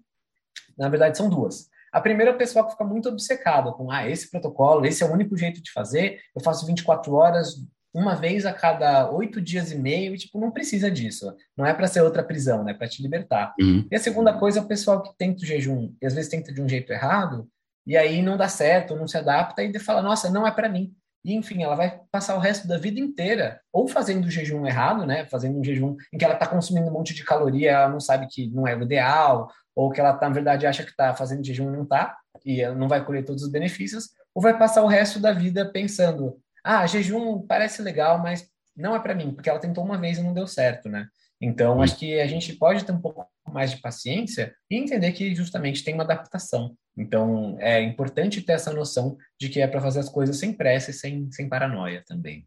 na 0.77 0.89
verdade, 0.89 1.18
são 1.18 1.29
duas. 1.29 1.68
A 1.95 2.01
primeira 2.01 2.32
é 2.32 2.34
o 2.34 2.36
pessoal 2.36 2.64
que 2.64 2.72
fica 2.72 2.84
muito 2.84 3.09
obcecado 3.09 3.72
com, 3.72 3.88
ah, 3.88 4.11
esse 4.11 4.28
protocolo, 4.28 4.84
esse 4.84 5.05
é 5.05 5.07
o 5.07 5.12
único 5.12 5.36
jeito 5.36 5.62
de 5.62 5.70
fazer, 5.70 6.18
eu 6.34 6.42
faço 6.42 6.66
24 6.66 7.14
horas, 7.14 7.55
uma 7.95 8.16
vez 8.16 8.45
a 8.45 8.53
cada 8.53 9.09
oito 9.12 9.40
dias 9.40 9.70
e 9.70 9.78
meio, 9.78 10.12
e, 10.12 10.18
tipo, 10.18 10.40
não 10.40 10.51
precisa 10.51 10.90
disso. 10.90 11.32
Não 11.57 11.64
é 11.64 11.72
para 11.72 11.86
ser 11.86 12.01
outra 12.01 12.24
prisão, 12.24 12.64
né? 12.64 12.72
É 12.72 12.74
para 12.74 12.88
te 12.88 13.01
libertar. 13.01 13.55
Uhum. 13.61 13.86
E 13.88 13.95
a 13.95 14.01
segunda 14.01 14.32
coisa 14.32 14.59
é 14.59 14.62
o 14.62 14.66
pessoal 14.66 15.01
que 15.05 15.16
tenta 15.16 15.45
o 15.45 15.47
jejum, 15.47 15.95
e 16.03 16.07
às 16.07 16.14
vezes 16.14 16.28
tenta 16.28 16.53
de 16.53 16.61
um 16.61 16.68
jeito 16.68 16.92
errado, 16.92 17.49
e 17.86 17.97
aí 17.97 18.22
não 18.22 18.36
dá 18.36 18.49
certo, 18.49 18.97
não 18.97 19.07
se 19.07 19.16
adapta, 19.16 19.62
e 19.62 19.78
fala, 19.78 20.03
nossa, 20.03 20.28
não 20.28 20.45
é 20.45 20.51
para 20.51 20.68
mim. 20.68 20.92
E, 21.24 21.34
enfim, 21.34 21.62
ela 21.62 21.76
vai 21.76 22.01
passar 22.11 22.34
o 22.34 22.40
resto 22.40 22.68
da 22.68 22.76
vida 22.76 23.01
inteira 23.01 23.61
ou 23.72 23.88
fazendo 23.88 24.26
o 24.26 24.30
jejum 24.30 24.66
errado, 24.66 25.07
né? 25.07 25.24
Fazendo 25.26 25.59
um 25.59 25.64
jejum 25.64 25.97
em 26.12 26.18
que 26.18 26.24
ela 26.24 26.34
está 26.34 26.47
consumindo 26.47 26.88
um 26.88 26.92
monte 26.92 27.14
de 27.14 27.24
caloria, 27.24 27.70
ela 27.70 27.88
não 27.88 28.01
sabe 28.01 28.26
que 28.26 28.51
não 28.51 28.68
é 28.68 28.76
o 28.76 28.82
ideal, 28.82 29.49
ou 29.75 29.91
que 29.91 30.01
ela, 30.01 30.12
tá, 30.12 30.29
na 30.29 30.35
verdade, 30.35 30.66
acha 30.66 30.85
que 30.85 30.91
está 30.91 31.14
fazendo 31.14 31.45
jejum 31.45 31.68
e 31.68 31.77
não 31.77 31.83
está, 31.83 32.16
e 32.45 32.61
ela 32.61 32.75
não 32.75 32.89
vai 32.89 33.05
colher 33.05 33.25
todos 33.25 33.43
os 33.43 33.51
benefícios, 33.51 34.11
ou 34.35 34.43
vai 34.43 34.57
passar 34.59 34.83
o 34.83 34.89
resto 34.89 35.18
da 35.18 35.33
vida 35.33 35.70
pensando: 35.70 36.39
ah, 36.62 36.87
jejum 36.87 37.47
parece 37.47 37.83
legal, 37.83 38.18
mas 38.18 38.49
não 38.77 38.95
é 38.95 39.01
para 39.01 39.14
mim, 39.14 39.33
porque 39.33 39.49
ela 39.49 39.61
tentou 39.61 39.85
uma 39.85 39.99
vez 39.99 40.18
e 40.18 40.22
não 40.22 40.35
deu 40.35 40.47
certo, 40.47 40.89
né? 40.89 41.09
Então, 41.41 41.83
acho 41.83 41.97
que 41.97 42.20
a 42.20 42.27
gente 42.27 42.55
pode 42.55 42.85
ter 42.85 42.93
um 42.93 43.01
pouco 43.01 43.27
mais 43.47 43.70
de 43.70 43.77
paciência 43.79 44.55
e 44.70 44.77
entender 44.77 45.12
que 45.12 45.35
justamente 45.35 45.85
tem 45.85 45.95
uma 45.95 46.05
adaptação. 46.05 46.77
Então, 46.97 47.57
é 47.61 47.83
importante 47.83 48.41
ter 48.41 48.53
essa 48.53 48.72
noção 48.72 49.16
de 49.39 49.49
que 49.49 49.61
é 49.61 49.66
para 49.66 49.81
fazer 49.81 50.01
as 50.01 50.09
coisas 50.09 50.39
sem 50.39 50.53
pressa 50.53 50.91
e 50.91 50.95
sem, 50.95 51.31
sem 51.31 51.49
paranoia 51.49 52.03
também. 52.07 52.47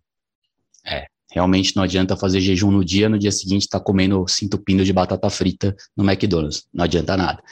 É, 0.86 1.05
realmente 1.38 1.75
não 1.75 1.83
adianta 1.83 2.17
fazer 2.17 2.41
jejum 2.41 2.71
no 2.71 2.83
dia, 2.83 3.07
no 3.07 3.19
dia 3.19 3.31
seguinte 3.31 3.63
estar 3.63 3.77
tá 3.77 3.85
comendo 3.85 4.25
cinto 4.27 4.57
pino 4.57 4.83
de 4.83 4.91
batata 4.91 5.29
frita 5.29 5.75
no 5.95 6.03
McDonald's. 6.03 6.65
Não 6.73 6.83
adianta 6.83 7.15
nada. 7.15 7.43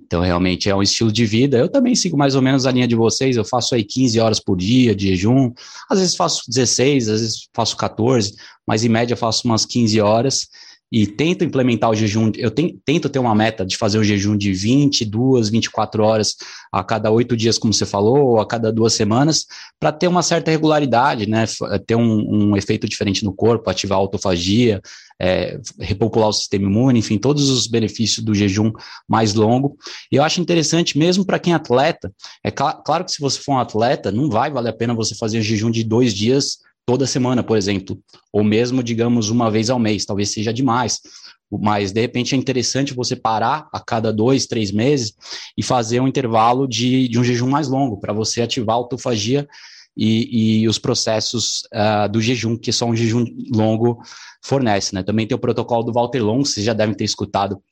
Então, 0.00 0.22
realmente 0.22 0.70
é 0.70 0.74
um 0.74 0.82
estilo 0.82 1.12
de 1.12 1.26
vida. 1.26 1.58
Eu 1.58 1.68
também 1.68 1.94
sigo 1.94 2.16
mais 2.16 2.34
ou 2.34 2.40
menos 2.40 2.64
a 2.64 2.72
linha 2.72 2.88
de 2.88 2.96
vocês. 2.96 3.36
Eu 3.36 3.44
faço 3.44 3.74
aí 3.74 3.84
15 3.84 4.18
horas 4.18 4.40
por 4.40 4.56
dia 4.56 4.94
de 4.94 5.08
jejum. 5.08 5.52
Às 5.88 5.98
vezes 6.00 6.16
faço 6.16 6.44
16, 6.48 7.08
às 7.10 7.20
vezes 7.20 7.48
faço 7.52 7.76
14, 7.76 8.34
mas 8.66 8.84
em 8.84 8.88
média 8.88 9.16
faço 9.16 9.46
umas 9.46 9.66
15 9.66 10.00
horas 10.00 10.48
e 10.92 11.06
tento 11.06 11.44
implementar 11.44 11.88
o 11.88 11.94
jejum. 11.94 12.32
Eu 12.36 12.50
tento 12.50 13.08
ter 13.08 13.18
uma 13.18 13.34
meta 13.34 13.64
de 13.64 13.76
fazer 13.76 13.98
o 13.98 14.04
jejum 14.04 14.36
de 14.36 14.52
22, 14.52 15.48
24 15.48 16.02
horas 16.02 16.36
a 16.72 16.82
cada 16.82 17.10
oito 17.10 17.36
dias, 17.36 17.58
como 17.58 17.72
você 17.72 17.86
falou, 17.86 18.30
ou 18.30 18.40
a 18.40 18.46
cada 18.46 18.72
duas 18.72 18.92
semanas, 18.94 19.46
para 19.78 19.92
ter 19.92 20.08
uma 20.08 20.22
certa 20.22 20.50
regularidade, 20.50 21.28
né? 21.28 21.44
Ter 21.86 21.94
um, 21.94 22.50
um, 22.50 22.56
efeito 22.56 22.88
diferente 22.88 23.24
no 23.24 23.32
corpo, 23.32 23.70
ativar 23.70 23.98
a 23.98 24.00
autofagia, 24.00 24.82
é, 25.20 25.60
repopular 25.78 26.28
o 26.28 26.32
sistema 26.32 26.64
imune, 26.64 26.98
enfim, 26.98 27.18
todos 27.18 27.48
os 27.50 27.68
benefícios 27.68 28.24
do 28.24 28.34
jejum 28.34 28.72
mais 29.06 29.34
longo. 29.34 29.76
E 30.10 30.16
eu 30.16 30.24
acho 30.24 30.40
interessante, 30.40 30.98
mesmo 30.98 31.24
para 31.24 31.38
quem 31.38 31.52
é 31.52 31.56
atleta, 31.56 32.12
é 32.42 32.50
cl 32.50 32.82
claro 32.84 33.04
que 33.04 33.12
se 33.12 33.20
você 33.20 33.38
for 33.40 33.52
um 33.52 33.58
atleta, 33.58 34.10
não 34.10 34.28
vai 34.28 34.50
valer 34.50 34.70
a 34.70 34.72
pena 34.72 34.94
você 34.94 35.14
fazer 35.14 35.38
o 35.38 35.42
jejum 35.42 35.70
de 35.70 35.84
dois 35.84 36.12
dias 36.12 36.58
toda 36.90 37.06
semana, 37.06 37.40
por 37.40 37.56
exemplo, 37.56 37.96
ou 38.32 38.42
mesmo, 38.42 38.82
digamos, 38.82 39.30
uma 39.30 39.48
vez 39.48 39.70
ao 39.70 39.78
mês, 39.78 40.04
talvez 40.04 40.32
seja 40.32 40.52
demais. 40.52 40.98
Mas 41.48 41.92
de 41.92 42.00
repente 42.00 42.34
é 42.34 42.38
interessante 42.38 42.92
você 42.92 43.14
parar 43.14 43.68
a 43.72 43.78
cada 43.78 44.12
dois, 44.12 44.44
três 44.44 44.72
meses 44.72 45.14
e 45.56 45.62
fazer 45.62 46.00
um 46.00 46.08
intervalo 46.08 46.66
de, 46.66 47.06
de 47.06 47.16
um 47.16 47.22
jejum 47.22 47.48
mais 47.48 47.68
longo, 47.68 48.00
para 48.00 48.12
você 48.12 48.42
ativar 48.42 48.74
a 48.74 48.78
autofagia 48.78 49.48
e, 49.96 50.62
e 50.62 50.68
os 50.68 50.80
processos 50.80 51.62
uh, 51.72 52.08
do 52.10 52.20
jejum, 52.20 52.56
que 52.56 52.72
só 52.72 52.86
um 52.86 52.96
jejum 52.96 53.24
longo 53.54 54.02
fornece. 54.42 54.92
Né? 54.92 55.04
Também 55.04 55.28
tem 55.28 55.36
o 55.36 55.40
protocolo 55.40 55.84
do 55.84 55.92
Walter 55.92 56.24
Long, 56.24 56.44
vocês 56.44 56.66
já 56.66 56.72
devem 56.72 56.96
ter 56.96 57.04
escutado 57.04 57.62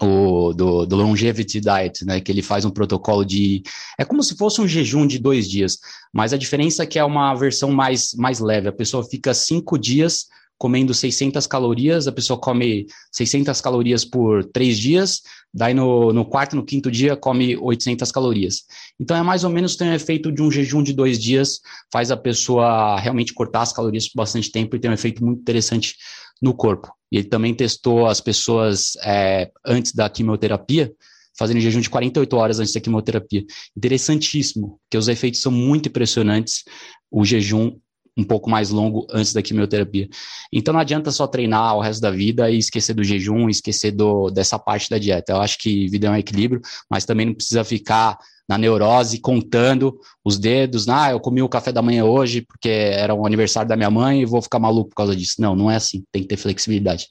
o, 0.00 0.52
do, 0.52 0.86
do 0.86 0.96
Longevity 0.96 1.60
Diet, 1.60 2.04
né, 2.04 2.20
que 2.20 2.30
ele 2.30 2.42
faz 2.42 2.64
um 2.64 2.70
protocolo 2.70 3.24
de. 3.24 3.62
É 3.98 4.04
como 4.04 4.22
se 4.22 4.36
fosse 4.36 4.60
um 4.60 4.68
jejum 4.68 5.06
de 5.06 5.18
dois 5.18 5.48
dias, 5.48 5.78
mas 6.12 6.32
a 6.32 6.38
diferença 6.38 6.82
é 6.82 6.86
que 6.86 6.98
é 6.98 7.04
uma 7.04 7.34
versão 7.34 7.70
mais, 7.72 8.14
mais 8.14 8.38
leve. 8.38 8.68
A 8.68 8.72
pessoa 8.72 9.04
fica 9.04 9.34
cinco 9.34 9.76
dias 9.76 10.26
comendo 10.58 10.92
600 10.92 11.46
calorias, 11.46 12.08
a 12.08 12.12
pessoa 12.12 12.38
come 12.38 12.86
600 13.12 13.60
calorias 13.60 14.04
por 14.04 14.44
três 14.44 14.76
dias, 14.76 15.22
daí 15.54 15.72
no, 15.72 16.12
no 16.12 16.24
quarto, 16.24 16.56
no 16.56 16.64
quinto 16.64 16.90
dia, 16.90 17.16
come 17.16 17.56
800 17.56 18.10
calorias. 18.10 18.64
Então, 18.98 19.16
é 19.16 19.22
mais 19.22 19.44
ou 19.44 19.50
menos 19.50 19.76
tem 19.76 19.88
o 19.88 19.94
efeito 19.94 20.32
de 20.32 20.42
um 20.42 20.50
jejum 20.50 20.82
de 20.82 20.92
dois 20.92 21.16
dias, 21.18 21.60
faz 21.92 22.10
a 22.10 22.16
pessoa 22.16 22.98
realmente 22.98 23.32
cortar 23.32 23.62
as 23.62 23.72
calorias 23.72 24.08
por 24.08 24.16
bastante 24.16 24.50
tempo 24.50 24.74
e 24.74 24.80
tem 24.80 24.90
um 24.90 24.94
efeito 24.94 25.24
muito 25.24 25.40
interessante 25.40 25.94
no 26.40 26.54
corpo. 26.54 26.92
E 27.10 27.18
ele 27.18 27.28
também 27.28 27.54
testou 27.54 28.06
as 28.06 28.20
pessoas 28.20 28.92
é, 29.04 29.50
antes 29.66 29.92
da 29.92 30.08
quimioterapia, 30.08 30.92
fazendo 31.38 31.60
jejum 31.60 31.80
de 31.80 31.88
48 31.88 32.36
horas 32.36 32.58
antes 32.58 32.72
da 32.74 32.80
quimioterapia. 32.80 33.44
Interessantíssimo, 33.76 34.78
porque 34.82 34.98
os 34.98 35.08
efeitos 35.08 35.40
são 35.40 35.52
muito 35.52 35.88
impressionantes. 35.88 36.64
O 37.10 37.24
jejum 37.24 37.78
um 38.18 38.24
pouco 38.24 38.50
mais 38.50 38.70
longo 38.70 39.06
antes 39.12 39.32
da 39.32 39.40
quimioterapia. 39.40 40.08
Então 40.52 40.74
não 40.74 40.80
adianta 40.80 41.12
só 41.12 41.26
treinar 41.26 41.76
o 41.76 41.80
resto 41.80 42.00
da 42.00 42.10
vida 42.10 42.50
e 42.50 42.58
esquecer 42.58 42.92
do 42.92 43.04
jejum, 43.04 43.48
esquecer 43.48 43.92
do, 43.92 44.28
dessa 44.28 44.58
parte 44.58 44.90
da 44.90 44.98
dieta. 44.98 45.32
Eu 45.32 45.40
acho 45.40 45.56
que 45.58 45.88
vida 45.88 46.08
é 46.08 46.10
um 46.10 46.16
equilíbrio, 46.16 46.60
mas 46.90 47.04
também 47.04 47.26
não 47.26 47.34
precisa 47.34 47.62
ficar 47.62 48.18
na 48.48 48.58
neurose 48.58 49.20
contando 49.20 50.00
os 50.24 50.38
dedos. 50.38 50.88
Ah, 50.88 51.12
eu 51.12 51.20
comi 51.20 51.42
o 51.42 51.48
café 51.48 51.70
da 51.70 51.82
manhã 51.82 52.04
hoje 52.04 52.40
porque 52.40 52.68
era 52.68 53.14
o 53.14 53.24
aniversário 53.24 53.68
da 53.68 53.76
minha 53.76 53.90
mãe 53.90 54.22
e 54.22 54.26
vou 54.26 54.42
ficar 54.42 54.58
maluco 54.58 54.90
por 54.90 54.96
causa 54.96 55.14
disso. 55.14 55.36
Não, 55.38 55.54
não 55.54 55.70
é 55.70 55.76
assim. 55.76 56.02
Tem 56.10 56.22
que 56.22 56.28
ter 56.28 56.36
flexibilidade 56.36 57.06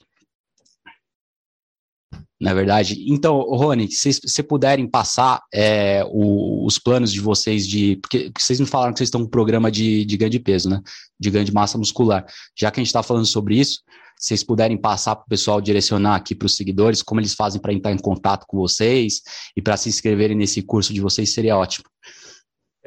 na 2.40 2.54
verdade. 2.54 3.04
Então, 3.08 3.40
Rony, 3.40 3.90
se 3.90 4.12
vocês 4.12 4.46
puderem 4.46 4.86
passar 4.86 5.42
é, 5.52 6.04
o, 6.08 6.64
os 6.64 6.78
planos 6.78 7.12
de 7.12 7.20
vocês 7.20 7.66
de. 7.66 7.96
Porque 7.96 8.30
vocês 8.38 8.60
me 8.60 8.66
falaram 8.66 8.92
que 8.92 8.98
vocês 8.98 9.08
estão 9.08 9.22
com 9.22 9.26
um 9.26 9.30
programa 9.30 9.70
de, 9.70 10.04
de 10.04 10.16
ganho 10.16 10.30
de 10.30 10.38
peso, 10.38 10.70
né? 10.70 10.80
De 11.18 11.30
ganho 11.30 11.44
de 11.44 11.52
massa 11.52 11.76
muscular. 11.76 12.24
Já 12.56 12.70
que 12.70 12.78
a 12.78 12.82
gente 12.82 12.88
está 12.88 13.02
falando 13.02 13.26
sobre 13.26 13.58
isso, 13.58 13.80
se 14.16 14.28
vocês 14.28 14.44
puderem 14.44 14.76
passar 14.76 15.16
para 15.16 15.24
o 15.24 15.28
pessoal 15.28 15.60
direcionar 15.60 16.14
aqui 16.14 16.34
para 16.34 16.46
os 16.46 16.54
seguidores, 16.54 17.02
como 17.02 17.20
eles 17.20 17.34
fazem 17.34 17.60
para 17.60 17.72
entrar 17.72 17.92
em 17.92 17.98
contato 17.98 18.46
com 18.46 18.56
vocês 18.56 19.20
e 19.56 19.62
para 19.62 19.76
se 19.76 19.88
inscreverem 19.88 20.36
nesse 20.36 20.62
curso 20.62 20.94
de 20.94 21.00
vocês, 21.00 21.32
seria 21.32 21.56
ótimo. 21.56 21.86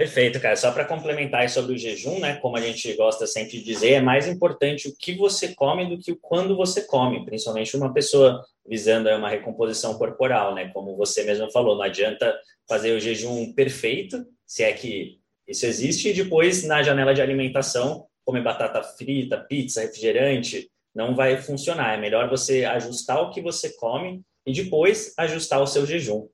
Perfeito, 0.01 0.39
cara. 0.39 0.55
Só 0.55 0.71
para 0.71 0.83
complementar 0.83 1.47
sobre 1.47 1.75
o 1.75 1.77
jejum, 1.77 2.19
né? 2.19 2.37
Como 2.37 2.57
a 2.57 2.59
gente 2.59 2.91
gosta 2.95 3.27
sempre 3.27 3.59
de 3.59 3.63
dizer, 3.63 3.91
é 3.91 4.01
mais 4.01 4.27
importante 4.27 4.87
o 4.87 4.95
que 4.97 5.13
você 5.13 5.53
come 5.53 5.87
do 5.87 6.01
que 6.01 6.11
o 6.11 6.17
quando 6.19 6.57
você 6.57 6.81
come, 6.81 7.23
principalmente 7.23 7.77
uma 7.77 7.93
pessoa 7.93 8.43
visando 8.67 9.07
uma 9.09 9.29
recomposição 9.29 9.93
corporal, 9.99 10.55
né? 10.55 10.69
Como 10.73 10.97
você 10.97 11.23
mesmo 11.23 11.51
falou, 11.51 11.75
não 11.75 11.83
adianta 11.83 12.35
fazer 12.67 12.93
o 12.93 12.99
jejum 12.99 13.53
perfeito, 13.53 14.25
se 14.43 14.63
é 14.63 14.73
que 14.73 15.19
isso 15.47 15.67
existe, 15.67 16.09
e 16.09 16.13
depois 16.15 16.63
na 16.63 16.81
janela 16.81 17.13
de 17.13 17.21
alimentação 17.21 18.07
comer 18.25 18.41
batata 18.41 18.81
frita, 18.81 19.37
pizza, 19.37 19.81
refrigerante, 19.81 20.67
não 20.95 21.15
vai 21.15 21.37
funcionar. 21.37 21.93
É 21.93 22.01
melhor 22.01 22.27
você 22.27 22.65
ajustar 22.65 23.21
o 23.21 23.29
que 23.29 23.39
você 23.39 23.71
come 23.75 24.23
e 24.47 24.51
depois 24.51 25.13
ajustar 25.15 25.61
o 25.61 25.67
seu 25.67 25.85
jejum. 25.85 26.27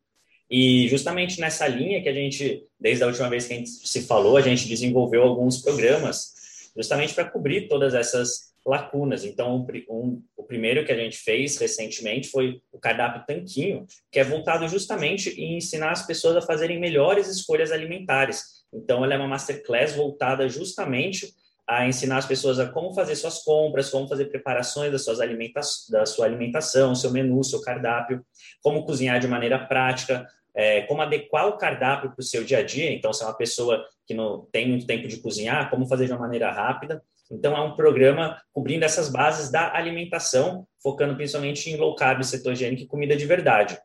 E 0.49 0.87
justamente 0.87 1.39
nessa 1.39 1.67
linha 1.67 2.01
que 2.01 2.09
a 2.09 2.13
gente, 2.13 2.63
desde 2.79 3.03
a 3.03 3.07
última 3.07 3.29
vez 3.29 3.47
que 3.47 3.53
a 3.53 3.57
gente 3.57 3.69
se 3.69 4.01
falou, 4.03 4.37
a 4.37 4.41
gente 4.41 4.67
desenvolveu 4.67 5.23
alguns 5.23 5.61
programas 5.61 6.35
justamente 6.75 7.13
para 7.13 7.25
cobrir 7.25 7.67
todas 7.67 7.93
essas 7.93 8.53
lacunas. 8.65 9.23
Então, 9.23 9.65
um, 9.89 10.21
o 10.35 10.43
primeiro 10.43 10.85
que 10.85 10.91
a 10.91 10.95
gente 10.95 11.17
fez 11.17 11.57
recentemente 11.57 12.29
foi 12.29 12.61
o 12.71 12.77
cardápio 12.77 13.23
Tanquinho, 13.25 13.85
que 14.11 14.19
é 14.19 14.23
voltado 14.23 14.67
justamente 14.67 15.29
em 15.29 15.57
ensinar 15.57 15.91
as 15.91 16.05
pessoas 16.05 16.35
a 16.35 16.41
fazerem 16.41 16.79
melhores 16.79 17.27
escolhas 17.27 17.71
alimentares. 17.71 18.65
Então, 18.73 19.03
ela 19.03 19.13
é 19.13 19.17
uma 19.17 19.27
masterclass 19.27 19.95
voltada 19.95 20.47
justamente 20.49 21.33
a 21.65 21.85
ensinar 21.85 22.17
as 22.17 22.25
pessoas 22.25 22.59
a 22.59 22.67
como 22.67 22.93
fazer 22.93 23.15
suas 23.15 23.43
compras, 23.43 23.89
como 23.89 24.07
fazer 24.07 24.25
preparações 24.25 24.91
das 24.91 25.03
suas 25.03 25.19
alimenta 25.19 25.59
da 25.89 26.05
sua 26.05 26.25
alimentação, 26.25 26.95
seu 26.95 27.11
menu, 27.11 27.43
seu 27.43 27.59
cardápio, 27.59 28.25
como 28.61 28.85
cozinhar 28.85 29.19
de 29.19 29.27
maneira 29.27 29.59
prática, 29.59 30.25
é, 30.57 30.81
como 30.81 31.03
adequar 31.03 31.47
o 31.47 31.55
cardápio 31.55 32.09
para 32.09 32.19
o 32.19 32.23
seu 32.23 32.43
dia 32.43 32.57
a 32.57 32.63
dia. 32.63 32.91
Então, 32.91 33.13
se 33.13 33.21
é 33.21 33.27
uma 33.27 33.37
pessoa 33.37 33.85
que 34.07 34.15
não 34.15 34.47
tem 34.51 34.67
muito 34.67 34.87
tempo 34.87 35.07
de 35.07 35.17
cozinhar, 35.17 35.69
como 35.69 35.87
fazer 35.87 36.07
de 36.07 36.13
uma 36.13 36.21
maneira 36.21 36.51
rápida. 36.51 37.03
Então, 37.31 37.55
é 37.55 37.61
um 37.61 37.75
programa 37.75 38.41
cobrindo 38.51 38.83
essas 38.83 39.07
bases 39.07 39.51
da 39.51 39.71
alimentação, 39.75 40.65
focando 40.81 41.15
principalmente 41.15 41.69
em 41.69 41.77
low 41.77 41.93
carb, 41.93 42.23
cetogênico 42.23 42.81
e 42.81 42.87
comida 42.87 43.15
de 43.15 43.25
verdade. 43.27 43.77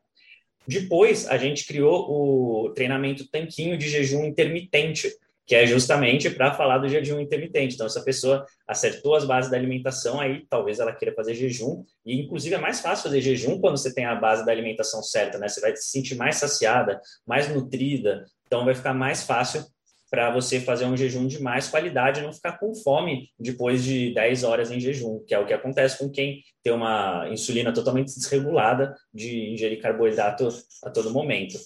Depois, 0.67 1.27
a 1.29 1.37
gente 1.37 1.67
criou 1.67 2.09
o 2.09 2.73
treinamento 2.73 3.29
tanquinho 3.29 3.77
de 3.77 3.87
jejum 3.87 4.25
intermitente, 4.25 5.13
que 5.45 5.55
é 5.55 5.65
justamente 5.65 6.29
para 6.29 6.53
falar 6.53 6.77
do 6.77 6.87
jejum 6.87 7.19
intermitente. 7.19 7.75
Então, 7.75 7.89
se 7.89 7.99
a 7.99 8.03
pessoa 8.03 8.45
acertou 8.67 9.15
as 9.15 9.25
bases 9.25 9.51
da 9.51 9.57
alimentação, 9.57 10.19
aí 10.19 10.45
talvez 10.49 10.79
ela 10.79 10.93
queira 10.93 11.13
fazer 11.13 11.35
jejum. 11.35 11.83
E, 12.05 12.21
inclusive, 12.21 12.55
é 12.55 12.59
mais 12.59 12.79
fácil 12.79 13.03
fazer 13.03 13.21
jejum 13.21 13.59
quando 13.59 13.77
você 13.77 13.93
tem 13.93 14.05
a 14.05 14.15
base 14.15 14.45
da 14.45 14.51
alimentação 14.51 15.03
certa, 15.03 15.37
né? 15.37 15.47
Você 15.47 15.59
vai 15.59 15.75
se 15.75 15.89
sentir 15.89 16.15
mais 16.15 16.37
saciada, 16.37 17.01
mais 17.25 17.53
nutrida. 17.53 18.25
Então, 18.47 18.63
vai 18.63 18.75
ficar 18.75 18.93
mais 18.93 19.23
fácil 19.23 19.65
para 20.13 20.29
você 20.29 20.59
fazer 20.59 20.85
um 20.85 20.95
jejum 20.95 21.25
de 21.25 21.41
mais 21.41 21.67
qualidade 21.67 22.19
e 22.19 22.23
não 22.23 22.31
ficar 22.31 22.59
com 22.59 22.75
fome 22.75 23.31
depois 23.39 23.83
de 23.83 24.13
10 24.13 24.43
horas 24.43 24.69
em 24.69 24.79
jejum, 24.79 25.23
que 25.25 25.33
é 25.33 25.39
o 25.39 25.45
que 25.47 25.53
acontece 25.53 25.97
com 25.97 26.07
quem 26.07 26.43
tem 26.61 26.71
uma 26.71 27.27
insulina 27.31 27.73
totalmente 27.73 28.13
desregulada 28.13 28.95
de 29.11 29.51
ingerir 29.51 29.81
carboidrato 29.81 30.49
a 30.83 30.91
todo 30.91 31.09
momento. 31.09 31.57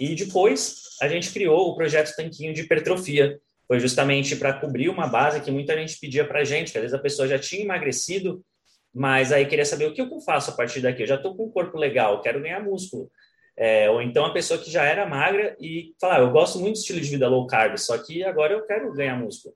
E 0.00 0.14
depois 0.14 0.83
a 1.04 1.08
gente 1.08 1.32
criou 1.32 1.68
o 1.68 1.76
projeto 1.76 2.14
Tanquinho 2.16 2.52
de 2.52 2.62
Hipertrofia. 2.62 3.38
Foi 3.66 3.80
justamente 3.80 4.36
para 4.36 4.52
cobrir 4.52 4.88
uma 4.88 5.06
base 5.06 5.40
que 5.40 5.50
muita 5.50 5.76
gente 5.76 5.98
pedia 5.98 6.26
para 6.26 6.40
a 6.40 6.44
gente, 6.44 6.72
que 6.72 6.78
às 6.78 6.82
vezes 6.82 6.94
a 6.94 7.00
pessoa 7.00 7.26
já 7.26 7.38
tinha 7.38 7.62
emagrecido, 7.62 8.44
mas 8.92 9.32
aí 9.32 9.46
queria 9.46 9.64
saber 9.64 9.86
o 9.86 9.94
que 9.94 10.00
eu 10.00 10.20
faço 10.20 10.50
a 10.50 10.54
partir 10.54 10.80
daqui. 10.80 11.02
Eu 11.02 11.06
já 11.06 11.14
estou 11.16 11.34
com 11.36 11.46
um 11.46 11.50
corpo 11.50 11.76
legal, 11.78 12.20
quero 12.20 12.40
ganhar 12.40 12.62
músculo. 12.62 13.10
É, 13.56 13.88
ou 13.88 14.02
então 14.02 14.24
a 14.24 14.32
pessoa 14.32 14.58
que 14.58 14.70
já 14.70 14.84
era 14.84 15.06
magra 15.06 15.56
e 15.60 15.94
falar, 16.00 16.16
ah, 16.16 16.20
eu 16.20 16.30
gosto 16.30 16.58
muito 16.58 16.74
do 16.74 16.78
estilo 16.78 17.00
de 17.00 17.08
vida 17.08 17.28
low 17.28 17.46
carb, 17.46 17.78
só 17.78 17.96
que 17.96 18.24
agora 18.24 18.52
eu 18.52 18.66
quero 18.66 18.92
ganhar 18.92 19.16
músculo. 19.16 19.54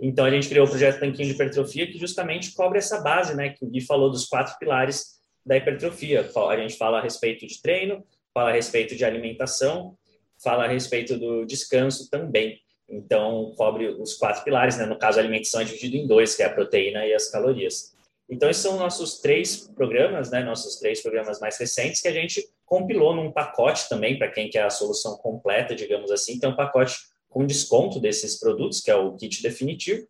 Então 0.00 0.24
a 0.24 0.30
gente 0.30 0.48
criou 0.48 0.66
o 0.66 0.68
projeto 0.68 0.98
Tanquinho 0.98 1.28
de 1.28 1.34
Hipertrofia, 1.34 1.86
que 1.86 1.98
justamente 1.98 2.52
cobre 2.52 2.78
essa 2.78 3.00
base, 3.00 3.36
né? 3.36 3.50
Que 3.50 3.64
o 3.64 3.68
Gui 3.68 3.80
falou 3.80 4.10
dos 4.10 4.26
quatro 4.26 4.58
pilares 4.58 5.14
da 5.46 5.56
hipertrofia. 5.56 6.28
A 6.48 6.56
gente 6.56 6.76
fala 6.76 6.98
a 6.98 7.02
respeito 7.02 7.46
de 7.46 7.60
treino, 7.60 8.04
fala 8.32 8.50
a 8.50 8.52
respeito 8.52 8.96
de 8.96 9.04
alimentação, 9.04 9.96
fala 10.44 10.64
a 10.64 10.68
respeito 10.68 11.18
do 11.18 11.44
descanso 11.44 12.08
também. 12.08 12.60
Então, 12.88 13.54
cobre 13.56 13.88
os 13.88 14.14
quatro 14.14 14.44
pilares, 14.44 14.76
né? 14.76 14.86
No 14.86 14.98
caso, 14.98 15.18
a 15.18 15.22
alimentação 15.22 15.62
é 15.62 15.64
dividido 15.64 15.96
em 15.96 16.06
dois, 16.06 16.36
que 16.36 16.42
é 16.42 16.46
a 16.46 16.52
proteína 16.52 17.06
e 17.06 17.14
as 17.14 17.30
calorias. 17.30 17.94
Então, 18.28 18.48
esses 18.48 18.62
são 18.62 18.76
nossos 18.76 19.20
três 19.20 19.68
programas, 19.74 20.30
né? 20.30 20.42
Nossos 20.42 20.76
três 20.76 21.02
programas 21.02 21.40
mais 21.40 21.58
recentes 21.58 22.00
que 22.00 22.08
a 22.08 22.12
gente 22.12 22.46
compilou 22.64 23.14
num 23.16 23.32
pacote 23.32 23.88
também, 23.88 24.18
para 24.18 24.30
quem 24.30 24.48
quer 24.48 24.64
a 24.64 24.70
solução 24.70 25.16
completa, 25.16 25.74
digamos 25.74 26.10
assim. 26.10 26.38
Tem 26.38 26.48
um 26.48 26.56
pacote 26.56 26.96
com 27.28 27.46
desconto 27.46 27.98
desses 27.98 28.38
produtos, 28.38 28.80
que 28.80 28.90
é 28.90 28.96
o 28.96 29.16
kit 29.16 29.42
definitivo. 29.42 30.06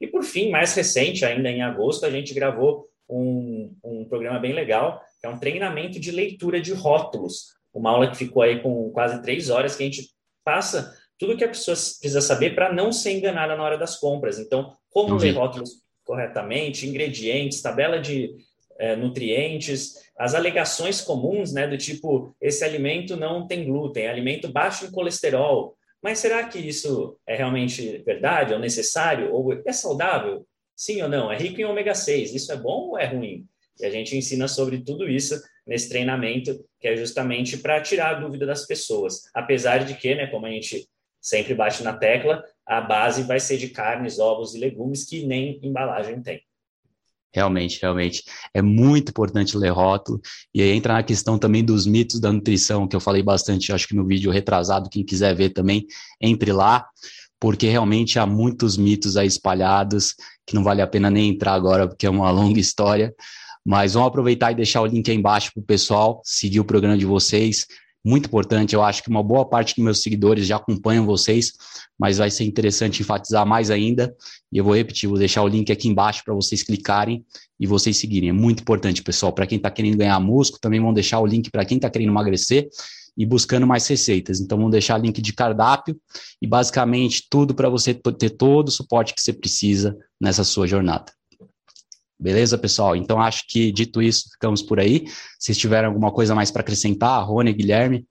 E, 0.00 0.06
por 0.06 0.22
fim, 0.24 0.50
mais 0.50 0.74
recente, 0.74 1.24
ainda 1.24 1.48
em 1.48 1.62
agosto, 1.62 2.04
a 2.04 2.10
gente 2.10 2.34
gravou 2.34 2.86
um, 3.08 3.74
um 3.82 4.04
programa 4.04 4.38
bem 4.38 4.52
legal, 4.52 5.00
que 5.20 5.26
é 5.26 5.30
um 5.30 5.38
treinamento 5.38 5.98
de 5.98 6.10
leitura 6.10 6.60
de 6.60 6.72
rótulos 6.72 7.55
uma 7.78 7.90
aula 7.90 8.10
que 8.10 8.16
ficou 8.16 8.42
aí 8.42 8.60
com 8.60 8.90
quase 8.90 9.22
três 9.22 9.50
horas, 9.50 9.76
que 9.76 9.82
a 9.82 9.86
gente 9.86 10.10
passa 10.44 10.94
tudo 11.18 11.36
que 11.36 11.44
a 11.44 11.48
pessoa 11.48 11.74
precisa 11.74 12.20
saber 12.20 12.54
para 12.54 12.72
não 12.72 12.92
ser 12.92 13.12
enganada 13.12 13.56
na 13.56 13.62
hora 13.62 13.78
das 13.78 13.98
compras. 13.98 14.38
Então, 14.38 14.74
como 14.90 15.16
ler 15.16 15.32
rótulos 15.32 15.82
corretamente, 16.04 16.86
ingredientes, 16.86 17.62
tabela 17.62 17.98
de 17.98 18.34
é, 18.78 18.94
nutrientes, 18.94 19.94
as 20.18 20.34
alegações 20.34 21.00
comuns, 21.00 21.52
né, 21.52 21.66
do 21.66 21.76
tipo, 21.76 22.34
esse 22.40 22.64
alimento 22.64 23.16
não 23.16 23.46
tem 23.46 23.64
glúten, 23.64 24.04
é 24.04 24.10
alimento 24.10 24.48
baixo 24.48 24.86
em 24.86 24.90
colesterol. 24.90 25.76
Mas 26.02 26.18
será 26.18 26.44
que 26.44 26.58
isso 26.58 27.18
é 27.26 27.34
realmente 27.34 27.98
verdade, 28.04 28.52
ou 28.52 28.60
necessário, 28.60 29.32
ou 29.32 29.52
é 29.52 29.72
saudável? 29.72 30.46
Sim 30.74 31.02
ou 31.02 31.08
não? 31.08 31.32
É 31.32 31.36
rico 31.36 31.60
em 31.60 31.64
ômega 31.64 31.94
6, 31.94 32.34
isso 32.34 32.52
é 32.52 32.56
bom 32.56 32.90
ou 32.90 32.98
é 32.98 33.06
ruim? 33.06 33.46
E 33.80 33.84
a 33.84 33.90
gente 33.90 34.16
ensina 34.16 34.46
sobre 34.46 34.82
tudo 34.82 35.08
isso 35.08 35.40
nesse 35.66 35.88
treinamento, 35.88 36.58
que 36.86 36.90
é 36.90 36.96
justamente 36.96 37.56
para 37.56 37.80
tirar 37.80 38.14
a 38.14 38.20
dúvida 38.20 38.46
das 38.46 38.64
pessoas. 38.64 39.22
Apesar 39.34 39.78
de 39.78 39.94
que, 39.94 40.14
né, 40.14 40.28
como 40.28 40.46
a 40.46 40.50
gente 40.50 40.88
sempre 41.20 41.52
bate 41.52 41.82
na 41.82 41.92
tecla, 41.92 42.44
a 42.64 42.80
base 42.80 43.24
vai 43.24 43.40
ser 43.40 43.58
de 43.58 43.70
carnes, 43.70 44.20
ovos 44.20 44.54
e 44.54 44.58
legumes 44.60 45.04
que 45.04 45.26
nem 45.26 45.58
embalagem 45.64 46.22
tem. 46.22 46.40
Realmente, 47.34 47.80
realmente. 47.82 48.22
É 48.54 48.62
muito 48.62 49.10
importante 49.10 49.58
ler 49.58 49.70
rótulo. 49.70 50.20
E 50.54 50.62
aí 50.62 50.70
entra 50.70 50.92
na 50.92 51.02
questão 51.02 51.36
também 51.36 51.64
dos 51.64 51.86
mitos 51.86 52.20
da 52.20 52.32
nutrição, 52.32 52.86
que 52.86 52.94
eu 52.94 53.00
falei 53.00 53.22
bastante, 53.22 53.72
acho 53.72 53.88
que 53.88 53.96
no 53.96 54.06
vídeo 54.06 54.30
retrasado, 54.30 54.88
quem 54.88 55.04
quiser 55.04 55.34
ver 55.34 55.50
também, 55.50 55.84
entre 56.20 56.52
lá, 56.52 56.86
porque 57.40 57.68
realmente 57.68 58.16
há 58.16 58.24
muitos 58.26 58.76
mitos 58.76 59.16
aí 59.16 59.26
espalhados, 59.26 60.14
que 60.46 60.54
não 60.54 60.62
vale 60.62 60.82
a 60.82 60.86
pena 60.86 61.10
nem 61.10 61.30
entrar 61.30 61.54
agora, 61.54 61.88
porque 61.88 62.06
é 62.06 62.10
uma 62.10 62.30
longa 62.30 62.60
história. 62.60 63.12
Mas 63.66 63.94
vamos 63.94 64.06
aproveitar 64.06 64.52
e 64.52 64.54
deixar 64.54 64.80
o 64.82 64.86
link 64.86 65.10
aí 65.10 65.16
embaixo 65.16 65.50
para 65.52 65.60
o 65.60 65.64
pessoal 65.64 66.22
seguir 66.24 66.60
o 66.60 66.64
programa 66.64 66.96
de 66.96 67.04
vocês. 67.04 67.66
muito 68.04 68.26
importante. 68.26 68.72
Eu 68.72 68.84
acho 68.84 69.02
que 69.02 69.10
uma 69.10 69.20
boa 69.20 69.44
parte 69.44 69.74
dos 69.74 69.84
meus 69.84 70.00
seguidores 70.00 70.46
já 70.46 70.54
acompanham 70.54 71.04
vocês, 71.04 71.52
mas 71.98 72.18
vai 72.18 72.30
ser 72.30 72.44
interessante 72.44 73.02
enfatizar 73.02 73.44
mais 73.44 73.68
ainda. 73.68 74.14
E 74.52 74.58
eu 74.58 74.62
vou 74.62 74.76
repetir, 74.76 75.08
vou 75.08 75.18
deixar 75.18 75.42
o 75.42 75.48
link 75.48 75.72
aqui 75.72 75.88
embaixo 75.88 76.22
para 76.24 76.32
vocês 76.32 76.62
clicarem 76.62 77.24
e 77.58 77.66
vocês 77.66 77.96
seguirem. 77.96 78.28
É 78.28 78.32
muito 78.32 78.60
importante, 78.60 79.02
pessoal. 79.02 79.32
Para 79.32 79.44
quem 79.44 79.56
está 79.56 79.68
querendo 79.68 79.96
ganhar 79.96 80.20
músculo, 80.20 80.60
também 80.60 80.78
vão 80.80 80.94
deixar 80.94 81.18
o 81.18 81.26
link 81.26 81.50
para 81.50 81.64
quem 81.64 81.78
está 81.78 81.90
querendo 81.90 82.10
emagrecer 82.10 82.68
e 83.18 83.26
buscando 83.26 83.66
mais 83.66 83.84
receitas. 83.88 84.38
Então, 84.38 84.56
vamos 84.56 84.70
deixar 84.70 84.96
link 84.98 85.20
de 85.20 85.32
cardápio 85.32 85.98
e 86.40 86.46
basicamente 86.46 87.26
tudo 87.28 87.52
para 87.52 87.68
você 87.68 87.92
ter 87.92 88.30
todo 88.30 88.68
o 88.68 88.70
suporte 88.70 89.12
que 89.12 89.20
você 89.20 89.32
precisa 89.32 89.96
nessa 90.20 90.44
sua 90.44 90.68
jornada. 90.68 91.10
Beleza, 92.18 92.56
pessoal? 92.56 92.96
Então, 92.96 93.20
acho 93.20 93.44
que 93.46 93.70
dito 93.70 94.00
isso, 94.00 94.30
ficamos 94.30 94.62
por 94.62 94.80
aí. 94.80 95.06
Se 95.38 95.54
tiverem 95.54 95.86
alguma 95.86 96.10
coisa 96.10 96.34
mais 96.34 96.50
para 96.50 96.62
acrescentar, 96.62 97.24
Rony, 97.24 97.52
Guilherme. 97.52 98.06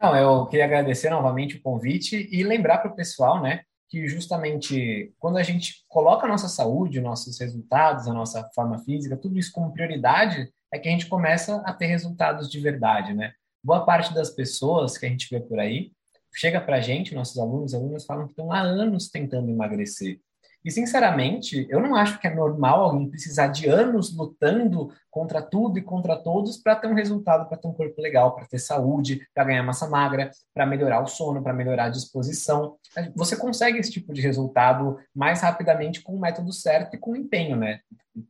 Não, 0.00 0.16
eu 0.16 0.46
queria 0.46 0.64
agradecer 0.64 1.10
novamente 1.10 1.56
o 1.56 1.62
convite 1.62 2.28
e 2.30 2.42
lembrar 2.42 2.78
para 2.78 2.90
o 2.90 2.96
pessoal, 2.96 3.40
né, 3.40 3.62
que 3.88 4.06
justamente 4.06 5.12
quando 5.18 5.38
a 5.38 5.42
gente 5.42 5.84
coloca 5.88 6.26
a 6.26 6.28
nossa 6.28 6.48
saúde, 6.48 7.00
nossos 7.00 7.38
resultados, 7.38 8.06
a 8.06 8.12
nossa 8.12 8.44
forma 8.54 8.78
física, 8.80 9.16
tudo 9.16 9.38
isso 9.38 9.52
como 9.52 9.72
prioridade, 9.72 10.52
é 10.72 10.78
que 10.78 10.88
a 10.88 10.90
gente 10.90 11.06
começa 11.06 11.56
a 11.64 11.72
ter 11.72 11.86
resultados 11.86 12.50
de 12.50 12.60
verdade, 12.60 13.14
né? 13.14 13.32
Boa 13.62 13.84
parte 13.84 14.12
das 14.12 14.30
pessoas 14.30 14.98
que 14.98 15.06
a 15.06 15.08
gente 15.08 15.28
vê 15.30 15.40
por 15.40 15.58
aí 15.58 15.90
chega 16.34 16.60
para 16.60 16.76
a 16.76 16.80
gente, 16.80 17.14
nossos 17.14 17.38
alunos, 17.38 17.74
alunas 17.74 18.04
falam 18.04 18.26
que 18.26 18.32
estão 18.32 18.52
há 18.52 18.60
anos 18.60 19.08
tentando 19.08 19.50
emagrecer. 19.50 20.20
E, 20.64 20.70
sinceramente, 20.70 21.66
eu 21.68 21.78
não 21.78 21.94
acho 21.94 22.18
que 22.18 22.26
é 22.26 22.34
normal 22.34 22.84
alguém 22.84 23.10
precisar 23.10 23.48
de 23.48 23.68
anos 23.68 24.16
lutando 24.16 24.90
contra 25.10 25.42
tudo 25.42 25.78
e 25.78 25.82
contra 25.82 26.16
todos 26.16 26.56
para 26.56 26.74
ter 26.74 26.86
um 26.86 26.94
resultado, 26.94 27.46
para 27.46 27.58
ter 27.58 27.68
um 27.68 27.74
corpo 27.74 28.00
legal, 28.00 28.34
para 28.34 28.46
ter 28.46 28.58
saúde, 28.58 29.20
para 29.34 29.44
ganhar 29.44 29.62
massa 29.62 29.86
magra, 29.86 30.30
para 30.54 30.64
melhorar 30.64 31.02
o 31.02 31.06
sono, 31.06 31.42
para 31.42 31.52
melhorar 31.52 31.84
a 31.84 31.90
disposição. 31.90 32.76
Você 33.14 33.36
consegue 33.36 33.78
esse 33.78 33.92
tipo 33.92 34.14
de 34.14 34.22
resultado 34.22 34.98
mais 35.14 35.42
rapidamente 35.42 36.02
com 36.02 36.14
o 36.14 36.20
método 36.20 36.50
certo 36.50 36.96
e 36.96 36.98
com 36.98 37.14
empenho, 37.14 37.56
né? 37.56 37.80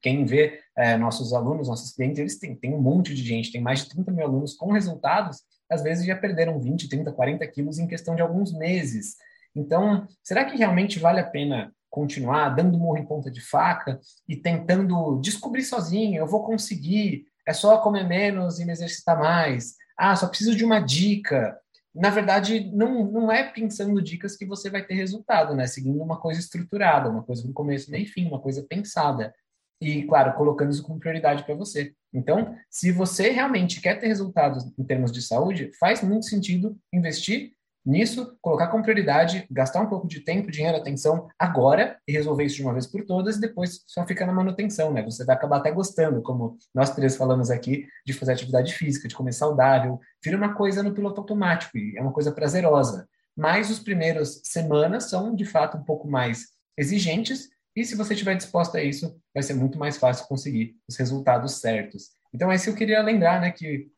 Quem 0.02 0.24
vê 0.24 0.60
é, 0.76 0.96
nossos 0.96 1.32
alunos, 1.32 1.68
nossos 1.68 1.92
clientes, 1.92 2.18
eles 2.18 2.38
têm, 2.38 2.56
têm 2.56 2.74
um 2.74 2.80
monte 2.80 3.14
de 3.14 3.22
gente, 3.22 3.52
tem 3.52 3.60
mais 3.60 3.84
de 3.84 3.90
30 3.90 4.10
mil 4.10 4.26
alunos 4.26 4.54
com 4.54 4.72
resultados, 4.72 5.42
às 5.70 5.82
vezes 5.82 6.04
já 6.04 6.16
perderam 6.16 6.58
20, 6.58 6.88
30, 6.88 7.12
40 7.12 7.46
quilos 7.46 7.78
em 7.78 7.86
questão 7.86 8.16
de 8.16 8.22
alguns 8.22 8.52
meses. 8.52 9.16
Então, 9.54 10.06
será 10.22 10.44
que 10.44 10.56
realmente 10.56 10.98
vale 10.98 11.20
a 11.20 11.24
pena 11.24 11.72
continuar 11.94 12.48
dando 12.48 12.76
morro 12.76 12.98
em 12.98 13.06
ponta 13.06 13.30
de 13.30 13.40
faca 13.40 14.00
e 14.28 14.34
tentando 14.34 15.20
descobrir 15.20 15.62
sozinho, 15.62 16.18
eu 16.18 16.26
vou 16.26 16.42
conseguir, 16.42 17.24
é 17.46 17.52
só 17.52 17.78
comer 17.78 18.02
menos 18.04 18.58
e 18.58 18.64
me 18.64 18.72
exercitar 18.72 19.16
mais. 19.16 19.76
Ah, 19.96 20.16
só 20.16 20.26
preciso 20.26 20.56
de 20.56 20.64
uma 20.64 20.80
dica. 20.80 21.56
Na 21.94 22.10
verdade, 22.10 22.68
não, 22.74 23.04
não 23.04 23.30
é 23.30 23.44
pensando 23.44 24.02
dicas 24.02 24.36
que 24.36 24.44
você 24.44 24.68
vai 24.68 24.84
ter 24.84 24.94
resultado, 24.94 25.54
né? 25.54 25.68
Seguindo 25.68 26.02
uma 26.02 26.20
coisa 26.20 26.40
estruturada, 26.40 27.08
uma 27.08 27.22
coisa 27.22 27.44
com 27.44 27.52
começo, 27.52 27.92
meio 27.92 28.08
fim, 28.08 28.26
uma 28.26 28.40
coisa 28.40 28.66
pensada. 28.68 29.32
E, 29.80 30.02
claro, 30.02 30.34
colocando 30.34 30.72
isso 30.72 30.82
como 30.82 30.98
prioridade 30.98 31.44
para 31.44 31.54
você. 31.54 31.94
Então, 32.12 32.56
se 32.68 32.90
você 32.90 33.30
realmente 33.30 33.80
quer 33.80 34.00
ter 34.00 34.08
resultados 34.08 34.64
em 34.76 34.82
termos 34.82 35.12
de 35.12 35.22
saúde, 35.22 35.70
faz 35.78 36.02
muito 36.02 36.26
sentido 36.26 36.76
investir 36.92 37.52
Nisso, 37.84 38.36
colocar 38.40 38.68
como 38.68 38.82
prioridade, 38.82 39.46
gastar 39.50 39.80
um 39.82 39.88
pouco 39.88 40.08
de 40.08 40.20
tempo, 40.20 40.50
dinheiro, 40.50 40.78
atenção 40.78 41.28
agora 41.38 41.98
e 42.08 42.12
resolver 42.12 42.44
isso 42.44 42.56
de 42.56 42.62
uma 42.62 42.72
vez 42.72 42.86
por 42.86 43.04
todas 43.04 43.36
e 43.36 43.40
depois 43.40 43.82
só 43.86 44.06
fica 44.06 44.24
na 44.24 44.32
manutenção, 44.32 44.90
né? 44.92 45.02
Você 45.02 45.24
vai 45.24 45.36
acabar 45.36 45.58
até 45.58 45.70
gostando, 45.70 46.22
como 46.22 46.56
nós 46.74 46.94
três 46.94 47.14
falamos 47.16 47.50
aqui, 47.50 47.86
de 48.06 48.14
fazer 48.14 48.32
atividade 48.32 48.72
física, 48.72 49.06
de 49.06 49.14
comer 49.14 49.32
saudável. 49.32 50.00
Vira 50.24 50.36
uma 50.36 50.54
coisa 50.54 50.82
no 50.82 50.94
piloto 50.94 51.20
automático 51.20 51.76
e 51.76 51.96
é 51.96 52.00
uma 52.00 52.12
coisa 52.12 52.32
prazerosa. 52.32 53.06
Mas 53.36 53.68
os 53.70 53.80
primeiros 53.80 54.40
semanas 54.44 55.04
são, 55.10 55.34
de 55.34 55.44
fato, 55.44 55.76
um 55.76 55.84
pouco 55.84 56.08
mais 56.08 56.54
exigentes 56.78 57.50
e 57.76 57.84
se 57.84 57.96
você 57.96 58.14
estiver 58.14 58.36
disposto 58.36 58.76
a 58.76 58.82
isso, 58.82 59.20
vai 59.34 59.42
ser 59.42 59.54
muito 59.54 59.78
mais 59.78 59.96
fácil 59.96 60.26
conseguir 60.28 60.76
os 60.88 60.96
resultados 60.96 61.60
certos. 61.60 62.10
Então, 62.32 62.50
é 62.50 62.54
isso 62.54 62.64
que 62.64 62.70
eu 62.70 62.76
queria 62.76 63.02
lembrar, 63.02 63.40
né? 63.40 63.50
Que 63.50 63.88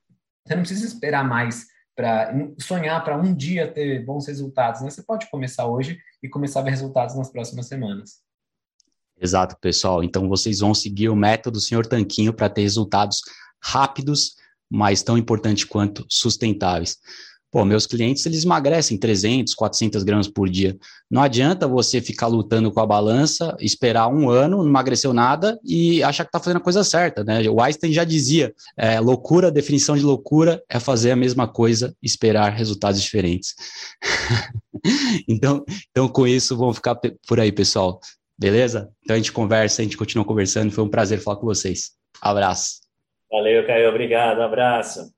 você 0.46 0.54
não 0.54 0.62
precisa 0.62 0.86
esperar 0.86 1.22
mais 1.24 1.66
para 1.96 2.32
sonhar 2.60 3.02
para 3.02 3.16
um 3.16 3.34
dia 3.34 3.72
ter 3.72 4.04
bons 4.04 4.26
resultados. 4.26 4.82
Né? 4.82 4.90
Você 4.90 5.02
pode 5.02 5.28
começar 5.30 5.66
hoje 5.66 5.98
e 6.22 6.28
começar 6.28 6.60
a 6.60 6.62
ver 6.62 6.70
resultados 6.70 7.16
nas 7.16 7.30
próximas 7.30 7.66
semanas. 7.66 8.20
Exato, 9.18 9.56
pessoal. 9.58 10.04
Então 10.04 10.28
vocês 10.28 10.60
vão 10.60 10.74
seguir 10.74 11.08
o 11.08 11.16
método 11.16 11.54
do 11.54 11.60
Senhor 11.60 11.86
Tanquinho 11.86 12.34
para 12.34 12.50
ter 12.50 12.62
resultados 12.62 13.22
rápidos, 13.62 14.36
mas 14.70 15.02
tão 15.02 15.16
importante 15.16 15.66
quanto 15.66 16.04
sustentáveis. 16.08 16.98
Pô, 17.50 17.64
meus 17.64 17.86
clientes, 17.86 18.26
eles 18.26 18.44
emagrecem 18.44 18.98
300, 18.98 19.54
400 19.54 20.02
gramas 20.02 20.28
por 20.28 20.48
dia. 20.48 20.76
Não 21.10 21.22
adianta 21.22 21.68
você 21.68 22.00
ficar 22.00 22.26
lutando 22.26 22.72
com 22.72 22.80
a 22.80 22.86
balança, 22.86 23.56
esperar 23.60 24.08
um 24.08 24.28
ano, 24.28 24.58
não 24.58 24.68
emagreceu 24.68 25.12
nada 25.12 25.58
e 25.64 26.02
achar 26.02 26.24
que 26.24 26.28
está 26.28 26.40
fazendo 26.40 26.58
a 26.58 26.64
coisa 26.64 26.82
certa, 26.82 27.22
né? 27.22 27.48
O 27.48 27.60
Einstein 27.60 27.92
já 27.92 28.04
dizia, 28.04 28.52
é, 28.76 28.98
loucura, 28.98 29.50
definição 29.50 29.96
de 29.96 30.02
loucura 30.02 30.62
é 30.68 30.80
fazer 30.80 31.12
a 31.12 31.16
mesma 31.16 31.46
coisa, 31.46 31.94
esperar 32.02 32.52
resultados 32.52 33.00
diferentes. 33.00 33.54
então, 35.28 35.64
então, 35.90 36.08
com 36.08 36.26
isso, 36.26 36.56
vamos 36.56 36.76
ficar 36.76 36.98
por 37.26 37.40
aí, 37.40 37.52
pessoal. 37.52 38.00
Beleza? 38.38 38.90
Então 39.02 39.14
a 39.14 39.18
gente 39.18 39.32
conversa, 39.32 39.80
a 39.80 39.84
gente 39.84 39.96
continua 39.96 40.24
conversando. 40.24 40.70
Foi 40.70 40.84
um 40.84 40.90
prazer 40.90 41.20
falar 41.20 41.38
com 41.38 41.46
vocês. 41.46 41.92
Abraço. 42.20 42.80
Valeu, 43.30 43.66
Caio. 43.66 43.88
Obrigado. 43.88 44.42
Abraço. 44.42 45.15